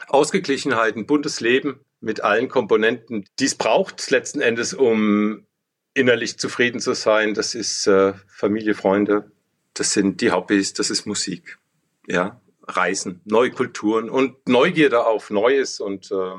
Ausgeglichenheit, 0.07 0.97
ein 0.97 1.07
buntes 1.07 1.41
Leben 1.41 1.81
mit 2.01 2.23
allen 2.23 2.49
Komponenten, 2.49 3.25
die 3.39 3.45
es 3.45 3.55
braucht 3.55 4.11
letzten 4.11 4.41
Endes, 4.41 4.75
um 4.75 5.47
innerlich 5.95 6.39
zufrieden 6.39 6.81
zu 6.81 6.95
sein. 6.95 7.35
Das 7.35 7.55
ist 7.55 7.87
äh, 7.87 8.15
Familie, 8.29 8.75
Freunde, 8.75 9.31
das 9.75 9.93
sind 9.93 10.21
die 10.21 10.31
Hobbys, 10.31 10.75
das 10.75 10.91
ist 10.91 11.07
Musik, 11.07 11.59
ja, 12.07 12.41
Reisen, 12.63 13.21
neue 13.25 13.51
Kulturen 13.51 14.09
und 14.09 14.49
Neugierde 14.49 15.07
auf 15.07 15.31
Neues 15.31 15.81
und 15.81 16.11
äh, 16.11 16.35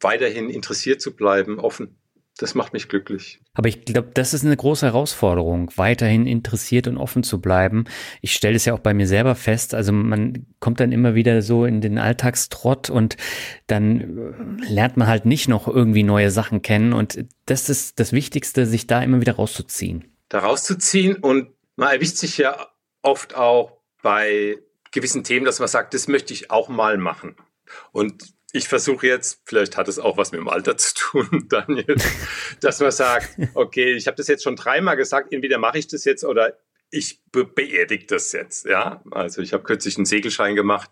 weiterhin 0.00 0.50
interessiert 0.50 1.00
zu 1.00 1.14
bleiben, 1.14 1.58
offen 1.58 1.96
das 2.38 2.54
macht 2.54 2.72
mich 2.72 2.88
glücklich. 2.88 3.40
Aber 3.54 3.68
ich 3.68 3.84
glaube, 3.84 4.10
das 4.14 4.32
ist 4.32 4.44
eine 4.44 4.56
große 4.56 4.86
Herausforderung, 4.86 5.70
weiterhin 5.76 6.26
interessiert 6.26 6.86
und 6.86 6.96
offen 6.96 7.22
zu 7.22 7.40
bleiben. 7.40 7.84
Ich 8.22 8.32
stelle 8.32 8.56
es 8.56 8.64
ja 8.64 8.74
auch 8.74 8.78
bei 8.78 8.94
mir 8.94 9.06
selber 9.06 9.34
fest. 9.34 9.74
Also 9.74 9.92
man 9.92 10.46
kommt 10.58 10.80
dann 10.80 10.92
immer 10.92 11.14
wieder 11.14 11.42
so 11.42 11.66
in 11.66 11.80
den 11.80 11.98
Alltagstrott 11.98 12.88
und 12.88 13.16
dann 13.66 14.00
äh, 14.00 14.72
lernt 14.72 14.96
man 14.96 15.08
halt 15.08 15.26
nicht 15.26 15.48
noch 15.48 15.68
irgendwie 15.68 16.02
neue 16.02 16.30
Sachen 16.30 16.62
kennen. 16.62 16.92
Und 16.92 17.24
das 17.46 17.68
ist 17.68 18.00
das 18.00 18.12
Wichtigste, 18.12 18.66
sich 18.66 18.86
da 18.86 19.02
immer 19.02 19.20
wieder 19.20 19.34
rauszuziehen. 19.34 20.04
Da 20.28 20.38
rauszuziehen 20.38 21.16
und 21.16 21.50
man 21.76 21.92
erwischt 21.92 22.16
sich 22.16 22.38
ja 22.38 22.68
oft 23.02 23.36
auch 23.36 23.78
bei 24.02 24.58
gewissen 24.90 25.24
Themen, 25.24 25.44
dass 25.44 25.58
man 25.58 25.68
sagt, 25.68 25.94
das 25.94 26.08
möchte 26.08 26.32
ich 26.32 26.50
auch 26.50 26.68
mal 26.68 26.96
machen. 26.96 27.36
Und 27.92 28.34
ich 28.52 28.68
versuche 28.68 29.06
jetzt, 29.06 29.40
vielleicht 29.46 29.76
hat 29.76 29.88
es 29.88 29.98
auch 29.98 30.18
was 30.18 30.30
mit 30.32 30.40
dem 30.40 30.48
Alter 30.48 30.76
zu 30.76 30.94
tun, 30.94 31.46
Daniel, 31.48 31.96
dass 32.60 32.80
man 32.80 32.90
sagt, 32.92 33.36
okay, 33.54 33.94
ich 33.94 34.06
habe 34.06 34.16
das 34.16 34.28
jetzt 34.28 34.44
schon 34.44 34.56
dreimal 34.56 34.96
gesagt, 34.96 35.32
entweder 35.32 35.58
mache 35.58 35.78
ich 35.78 35.88
das 35.88 36.04
jetzt 36.04 36.24
oder 36.24 36.56
ich 36.92 37.22
be 37.32 37.46
beerdige 37.46 38.04
das 38.06 38.32
jetzt. 38.32 38.66
Ja, 38.66 39.02
also 39.10 39.40
ich 39.40 39.54
habe 39.54 39.64
kürzlich 39.64 39.96
einen 39.96 40.04
Segelschein 40.04 40.54
gemacht. 40.54 40.90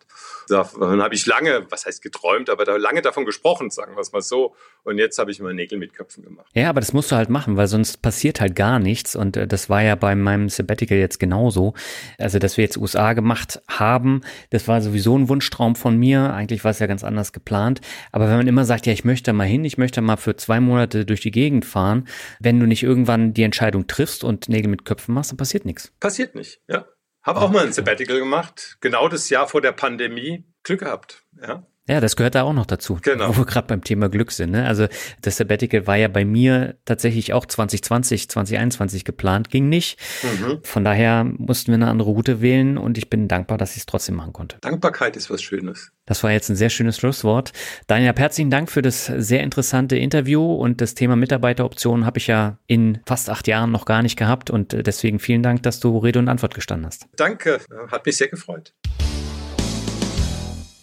Davon 0.48 1.02
habe 1.02 1.14
ich 1.14 1.26
lange, 1.26 1.66
was 1.68 1.84
heißt 1.84 2.02
geträumt, 2.02 2.48
aber 2.48 2.64
da 2.64 2.76
lange 2.76 3.02
davon 3.02 3.26
gesprochen, 3.26 3.70
sagen 3.70 3.94
wir 3.94 4.00
es 4.00 4.10
mal 4.10 4.22
so. 4.22 4.54
Und 4.82 4.96
jetzt 4.96 5.18
habe 5.18 5.30
ich 5.30 5.40
mal 5.40 5.52
Nägel 5.52 5.78
mit 5.78 5.92
Köpfen 5.92 6.24
gemacht. 6.24 6.46
Ja, 6.54 6.70
aber 6.70 6.80
das 6.80 6.94
musst 6.94 7.12
du 7.12 7.16
halt 7.16 7.28
machen, 7.28 7.58
weil 7.58 7.66
sonst 7.66 8.00
passiert 8.00 8.40
halt 8.40 8.56
gar 8.56 8.78
nichts. 8.78 9.14
Und 9.14 9.36
äh, 9.36 9.46
das 9.46 9.68
war 9.68 9.82
ja 9.82 9.94
bei 9.94 10.14
meinem 10.14 10.48
Sabbatical 10.48 10.96
jetzt 10.96 11.20
genauso. 11.20 11.74
Also, 12.16 12.38
dass 12.38 12.56
wir 12.56 12.64
jetzt 12.64 12.78
USA 12.78 13.12
gemacht 13.12 13.60
haben, 13.68 14.22
das 14.48 14.66
war 14.66 14.80
sowieso 14.80 15.18
ein 15.18 15.28
Wunschtraum 15.28 15.76
von 15.76 15.98
mir. 15.98 16.32
Eigentlich 16.32 16.64
war 16.64 16.70
es 16.70 16.78
ja 16.78 16.86
ganz 16.86 17.04
anders 17.04 17.34
geplant. 17.34 17.82
Aber 18.10 18.28
wenn 18.28 18.38
man 18.38 18.48
immer 18.48 18.64
sagt, 18.64 18.86
ja, 18.86 18.94
ich 18.94 19.04
möchte 19.04 19.34
mal 19.34 19.46
hin, 19.46 19.66
ich 19.66 19.76
möchte 19.76 20.00
mal 20.00 20.16
für 20.16 20.34
zwei 20.36 20.60
Monate 20.60 21.04
durch 21.04 21.20
die 21.20 21.30
Gegend 21.30 21.66
fahren, 21.66 22.08
wenn 22.40 22.58
du 22.58 22.64
nicht 22.64 22.82
irgendwann 22.82 23.34
die 23.34 23.42
Entscheidung 23.42 23.86
triffst 23.86 24.24
und 24.24 24.48
Nägel 24.48 24.70
mit 24.70 24.86
Köpfen 24.86 25.14
machst, 25.14 25.30
dann 25.30 25.36
passiert 25.36 25.66
nichts. 25.66 25.89
Passiert 25.98 26.34
nicht, 26.34 26.60
ja. 26.68 26.86
Habe 27.22 27.40
auch 27.40 27.50
mal 27.50 27.66
ein 27.66 27.72
Sabbatical 27.72 28.18
gemacht, 28.18 28.78
genau 28.80 29.08
das 29.08 29.28
Jahr 29.28 29.46
vor 29.46 29.60
der 29.60 29.72
Pandemie. 29.72 30.44
Glück 30.62 30.80
gehabt, 30.80 31.24
ja. 31.40 31.66
Ja, 31.90 32.00
das 32.00 32.14
gehört 32.14 32.36
da 32.36 32.42
auch 32.42 32.52
noch 32.52 32.66
dazu, 32.66 33.00
genau. 33.02 33.30
wo 33.30 33.38
wir 33.38 33.46
gerade 33.46 33.66
beim 33.66 33.82
Thema 33.82 34.08
Glück 34.08 34.30
sind. 34.30 34.52
Ne? 34.52 34.64
Also 34.64 34.86
das 35.22 35.38
Sabbatical 35.38 35.88
war 35.88 35.96
ja 35.96 36.06
bei 36.06 36.24
mir 36.24 36.76
tatsächlich 36.84 37.32
auch 37.32 37.44
2020, 37.44 38.28
2021 38.28 39.04
geplant, 39.04 39.50
ging 39.50 39.68
nicht. 39.68 39.98
Mhm. 40.22 40.60
Von 40.62 40.84
daher 40.84 41.24
mussten 41.24 41.72
wir 41.72 41.74
eine 41.74 41.88
andere 41.88 42.10
Route 42.10 42.40
wählen 42.40 42.78
und 42.78 42.96
ich 42.96 43.10
bin 43.10 43.26
dankbar, 43.26 43.58
dass 43.58 43.72
ich 43.72 43.78
es 43.78 43.86
trotzdem 43.86 44.14
machen 44.14 44.32
konnte. 44.32 44.58
Dankbarkeit 44.60 45.16
ist 45.16 45.30
was 45.30 45.42
Schönes. 45.42 45.90
Das 46.06 46.22
war 46.22 46.30
jetzt 46.30 46.48
ein 46.48 46.56
sehr 46.56 46.70
schönes 46.70 46.96
Schlusswort. 46.96 47.52
Daniel, 47.88 48.14
herzlichen 48.16 48.50
Dank 48.50 48.70
für 48.70 48.82
das 48.82 49.06
sehr 49.06 49.42
interessante 49.42 49.96
Interview 49.96 50.54
und 50.54 50.80
das 50.80 50.94
Thema 50.94 51.16
Mitarbeiteroptionen 51.16 52.06
habe 52.06 52.18
ich 52.18 52.28
ja 52.28 52.58
in 52.68 53.00
fast 53.04 53.28
acht 53.28 53.48
Jahren 53.48 53.72
noch 53.72 53.84
gar 53.84 54.02
nicht 54.02 54.16
gehabt 54.16 54.48
und 54.48 54.86
deswegen 54.86 55.18
vielen 55.18 55.42
Dank, 55.42 55.64
dass 55.64 55.80
du 55.80 55.98
Rede 55.98 56.20
und 56.20 56.28
Antwort 56.28 56.54
gestanden 56.54 56.86
hast. 56.86 57.06
Danke, 57.16 57.58
hat 57.90 58.06
mich 58.06 58.16
sehr 58.16 58.28
gefreut. 58.28 58.74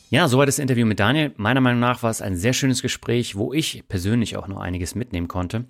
Ja, 0.10 0.30
soweit 0.30 0.48
das 0.48 0.58
Interview 0.58 0.86
mit 0.86 1.02
Daniel. 1.02 1.34
Meiner 1.36 1.60
Meinung 1.60 1.82
nach 1.82 2.02
war 2.02 2.10
es 2.10 2.22
ein 2.22 2.38
sehr 2.38 2.54
schönes 2.54 2.82
Gespräch, 2.82 3.36
wo 3.36 3.52
ich 3.52 3.84
persönlich 3.90 4.38
auch 4.38 4.48
noch 4.48 4.62
einiges 4.62 4.96
mitnehmen 4.96 5.28
konnte. 5.28 5.66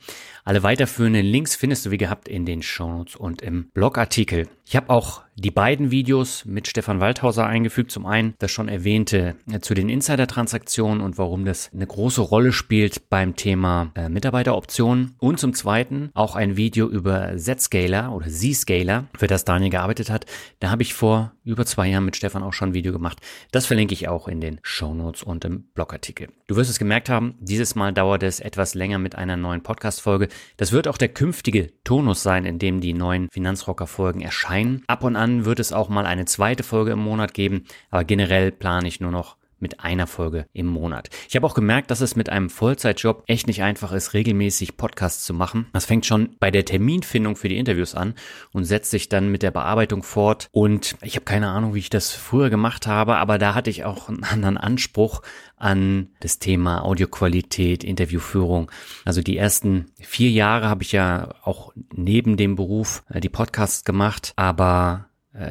Alle 0.47 0.63
weiterführenden 0.63 1.25
Links 1.25 1.57
findest 1.57 1.85
du 1.85 1.91
wie 1.91 1.97
gehabt 1.97 2.29
in 2.29 2.45
den 2.45 2.61
Shownotes 2.61 3.17
und 3.17 3.41
im 3.41 3.69
Blogartikel. 3.73 4.47
Ich 4.65 4.77
habe 4.77 4.89
auch 4.89 5.23
die 5.35 5.51
beiden 5.51 5.91
Videos 5.91 6.43
mit 6.43 6.67
Stefan 6.67 6.99
Waldhauser 6.99 7.45
eingefügt. 7.45 7.91
Zum 7.91 8.05
einen 8.05 8.33
das 8.39 8.51
schon 8.51 8.67
erwähnte 8.67 9.35
äh, 9.51 9.59
zu 9.59 9.73
den 9.73 9.87
Insider-Transaktionen 9.87 11.01
und 11.01 11.17
warum 11.17 11.45
das 11.45 11.69
eine 11.73 11.85
große 11.85 12.21
Rolle 12.21 12.51
spielt 12.51 13.09
beim 13.09 13.35
Thema 13.35 13.91
äh, 13.95 14.09
Mitarbeiteroptionen. 14.09 15.15
Und 15.19 15.39
zum 15.39 15.53
zweiten 15.53 16.11
auch 16.13 16.35
ein 16.35 16.57
Video 16.57 16.87
über 16.87 17.37
Z-Scaler 17.37 18.13
oder 18.13 18.27
Z-Scaler, 18.27 19.05
für 19.17 19.27
das 19.27 19.45
Daniel 19.45 19.71
gearbeitet 19.71 20.09
hat. 20.09 20.25
Da 20.59 20.69
habe 20.69 20.81
ich 20.81 20.93
vor 20.93 21.33
über 21.45 21.65
zwei 21.65 21.87
Jahren 21.87 22.05
mit 22.05 22.17
Stefan 22.17 22.43
auch 22.43 22.53
schon 22.53 22.69
ein 22.69 22.73
Video 22.73 22.91
gemacht. 22.91 23.19
Das 23.51 23.65
verlinke 23.65 23.93
ich 23.93 24.09
auch 24.09 24.27
in 24.27 24.41
den 24.41 24.59
Show 24.63 24.93
Notes 24.93 25.23
und 25.23 25.45
im 25.45 25.63
Blogartikel. 25.75 26.27
Du 26.47 26.57
wirst 26.57 26.69
es 26.69 26.79
gemerkt 26.79 27.09
haben, 27.09 27.35
dieses 27.39 27.75
Mal 27.75 27.93
dauert 27.93 28.23
es 28.23 28.41
etwas 28.41 28.75
länger 28.75 28.97
mit 28.97 29.15
einer 29.15 29.37
neuen 29.37 29.61
Podcast-Folge. 29.61 30.27
Das 30.57 30.71
wird 30.71 30.87
auch 30.87 30.97
der 30.97 31.09
künftige 31.09 31.71
Tonus 31.83 32.23
sein, 32.23 32.45
in 32.45 32.59
dem 32.59 32.81
die 32.81 32.93
neuen 32.93 33.29
Finanzrocker-Folgen 33.31 34.21
erscheinen. 34.21 34.83
Ab 34.87 35.03
und 35.03 35.15
an 35.15 35.45
wird 35.45 35.59
es 35.59 35.73
auch 35.73 35.89
mal 35.89 36.05
eine 36.05 36.25
zweite 36.25 36.63
Folge 36.63 36.91
im 36.91 36.99
Monat 36.99 37.33
geben, 37.33 37.65
aber 37.89 38.03
generell 38.03 38.51
plane 38.51 38.87
ich 38.87 38.99
nur 38.99 39.11
noch 39.11 39.36
mit 39.59 39.81
einer 39.81 40.07
Folge 40.07 40.45
im 40.53 40.67
Monat. 40.67 41.09
Ich 41.29 41.35
habe 41.35 41.45
auch 41.45 41.53
gemerkt, 41.53 41.91
dass 41.91 42.01
es 42.01 42.15
mit 42.15 42.29
einem 42.29 42.49
Vollzeitjob 42.49 43.23
echt 43.27 43.47
nicht 43.47 43.63
einfach 43.63 43.91
ist, 43.91 44.13
regelmäßig 44.13 44.77
Podcasts 44.77 45.25
zu 45.25 45.33
machen. 45.33 45.67
Das 45.73 45.85
fängt 45.85 46.05
schon 46.05 46.35
bei 46.39 46.51
der 46.51 46.65
Terminfindung 46.65 47.35
für 47.35 47.49
die 47.49 47.57
Interviews 47.57 47.95
an 47.95 48.13
und 48.51 48.65
setzt 48.65 48.91
sich 48.91 49.09
dann 49.09 49.29
mit 49.29 49.43
der 49.43 49.51
Bearbeitung 49.51 50.03
fort. 50.03 50.47
Und 50.51 50.95
ich 51.01 51.15
habe 51.15 51.25
keine 51.25 51.49
Ahnung, 51.49 51.73
wie 51.73 51.79
ich 51.79 51.89
das 51.89 52.11
früher 52.11 52.49
gemacht 52.49 52.87
habe, 52.87 53.17
aber 53.17 53.37
da 53.37 53.55
hatte 53.55 53.69
ich 53.69 53.85
auch 53.85 54.09
einen 54.09 54.23
anderen 54.23 54.57
Anspruch 54.57 55.21
an 55.57 56.09
das 56.19 56.39
Thema 56.39 56.83
Audioqualität, 56.83 57.83
Interviewführung. 57.83 58.71
Also 59.05 59.21
die 59.21 59.37
ersten 59.37 59.87
vier 59.99 60.29
Jahre 60.29 60.69
habe 60.69 60.83
ich 60.83 60.91
ja 60.91 61.33
auch 61.43 61.73
neben 61.93 62.37
dem 62.37 62.55
Beruf 62.55 63.03
äh, 63.09 63.19
die 63.19 63.29
Podcasts 63.29 63.83
gemacht, 63.83 64.33
aber 64.35 65.06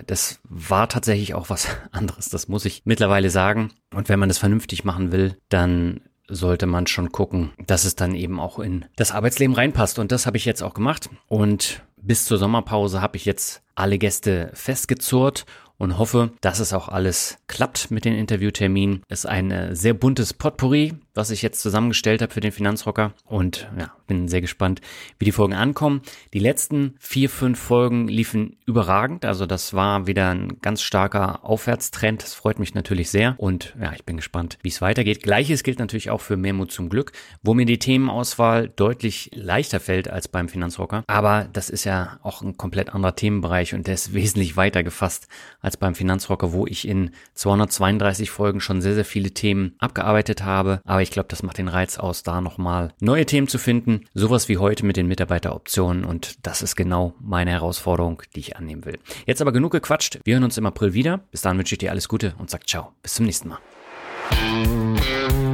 das 0.06 0.40
war 0.44 0.88
tatsächlich 0.88 1.34
auch 1.34 1.50
was 1.50 1.68
anderes, 1.92 2.28
das 2.28 2.48
muss 2.48 2.64
ich 2.64 2.82
mittlerweile 2.84 3.30
sagen. 3.30 3.72
Und 3.94 4.08
wenn 4.08 4.18
man 4.18 4.28
das 4.28 4.38
vernünftig 4.38 4.84
machen 4.84 5.12
will, 5.12 5.36
dann 5.48 6.00
sollte 6.28 6.66
man 6.66 6.86
schon 6.86 7.12
gucken, 7.12 7.52
dass 7.66 7.84
es 7.84 7.94
dann 7.94 8.14
eben 8.14 8.40
auch 8.40 8.58
in 8.58 8.84
das 8.96 9.12
Arbeitsleben 9.12 9.54
reinpasst. 9.54 9.98
Und 9.98 10.10
das 10.12 10.26
habe 10.26 10.36
ich 10.36 10.44
jetzt 10.44 10.62
auch 10.62 10.74
gemacht. 10.74 11.08
Und 11.28 11.82
bis 11.96 12.24
zur 12.24 12.38
Sommerpause 12.38 13.00
habe 13.00 13.16
ich 13.16 13.24
jetzt 13.24 13.62
alle 13.74 13.98
Gäste 13.98 14.50
festgezurrt 14.54 15.46
und 15.78 15.98
hoffe, 15.98 16.32
dass 16.40 16.58
es 16.58 16.72
auch 16.72 16.88
alles 16.88 17.38
klappt 17.46 17.90
mit 17.90 18.04
den 18.04 18.14
Interviewterminen. 18.14 19.02
Es 19.08 19.20
ist 19.20 19.26
ein 19.26 19.50
äh, 19.50 19.76
sehr 19.76 19.94
buntes 19.94 20.32
Potpourri 20.32 20.94
was 21.16 21.30
ich 21.30 21.42
jetzt 21.42 21.60
zusammengestellt 21.60 22.22
habe 22.22 22.32
für 22.32 22.40
den 22.40 22.52
Finanzrocker 22.52 23.12
und 23.24 23.68
ja, 23.78 23.92
bin 24.06 24.28
sehr 24.28 24.40
gespannt, 24.40 24.80
wie 25.18 25.24
die 25.24 25.32
Folgen 25.32 25.54
ankommen. 25.54 26.02
Die 26.32 26.38
letzten 26.38 26.94
vier, 26.98 27.28
fünf 27.30 27.58
Folgen 27.58 28.08
liefen 28.08 28.56
überragend, 28.66 29.24
also 29.24 29.46
das 29.46 29.74
war 29.74 30.06
wieder 30.06 30.30
ein 30.30 30.60
ganz 30.60 30.82
starker 30.82 31.44
Aufwärtstrend. 31.44 32.22
Das 32.22 32.34
freut 32.34 32.58
mich 32.58 32.74
natürlich 32.74 33.10
sehr 33.10 33.34
und 33.38 33.74
ja, 33.80 33.92
ich 33.92 34.04
bin 34.04 34.16
gespannt, 34.16 34.58
wie 34.62 34.68
es 34.68 34.80
weitergeht. 34.80 35.22
Gleiches 35.22 35.62
gilt 35.62 35.78
natürlich 35.78 36.10
auch 36.10 36.20
für 36.20 36.36
Mehrmut 36.36 36.70
zum 36.70 36.88
Glück, 36.88 37.12
wo 37.42 37.54
mir 37.54 37.66
die 37.66 37.78
Themenauswahl 37.78 38.68
deutlich 38.68 39.30
leichter 39.32 39.80
fällt 39.80 40.08
als 40.08 40.28
beim 40.28 40.48
Finanzrocker. 40.48 41.04
Aber 41.06 41.48
das 41.52 41.70
ist 41.70 41.84
ja 41.84 42.18
auch 42.22 42.42
ein 42.42 42.56
komplett 42.56 42.90
anderer 42.90 43.16
Themenbereich 43.16 43.74
und 43.74 43.86
der 43.86 43.94
ist 43.94 44.14
wesentlich 44.14 44.56
weiter 44.56 44.82
gefasst 44.82 45.28
als 45.60 45.76
beim 45.76 45.94
Finanzrocker, 45.94 46.52
wo 46.52 46.66
ich 46.66 46.86
in 46.86 47.10
232 47.34 48.30
Folgen 48.30 48.60
schon 48.60 48.82
sehr, 48.82 48.94
sehr 48.94 49.04
viele 49.04 49.30
Themen 49.30 49.74
abgearbeitet 49.78 50.42
habe. 50.42 50.80
Aber 50.84 51.02
ich 51.06 51.12
glaube, 51.12 51.28
das 51.28 51.42
macht 51.42 51.58
den 51.58 51.68
Reiz 51.68 51.98
aus, 51.98 52.24
da 52.24 52.40
nochmal 52.40 52.92
neue 53.00 53.26
Themen 53.26 53.46
zu 53.46 53.58
finden. 53.58 54.06
Sowas 54.12 54.48
wie 54.48 54.58
heute 54.58 54.84
mit 54.84 54.96
den 54.96 55.06
Mitarbeiteroptionen 55.06 56.04
und 56.04 56.44
das 56.44 56.62
ist 56.62 56.74
genau 56.74 57.14
meine 57.20 57.52
Herausforderung, 57.52 58.22
die 58.34 58.40
ich 58.40 58.56
annehmen 58.56 58.84
will. 58.84 58.98
Jetzt 59.24 59.40
aber 59.40 59.52
genug 59.52 59.72
gequatscht. 59.72 60.18
Wir 60.24 60.34
hören 60.34 60.44
uns 60.44 60.58
im 60.58 60.66
April 60.66 60.94
wieder. 60.94 61.18
Bis 61.30 61.42
dahin 61.42 61.58
wünsche 61.58 61.76
ich 61.76 61.78
dir 61.78 61.92
alles 61.92 62.08
Gute 62.08 62.34
und 62.38 62.50
sag 62.50 62.68
ciao. 62.68 62.92
Bis 63.02 63.14
zum 63.14 63.26
nächsten 63.26 63.50
Mal. 63.50 65.45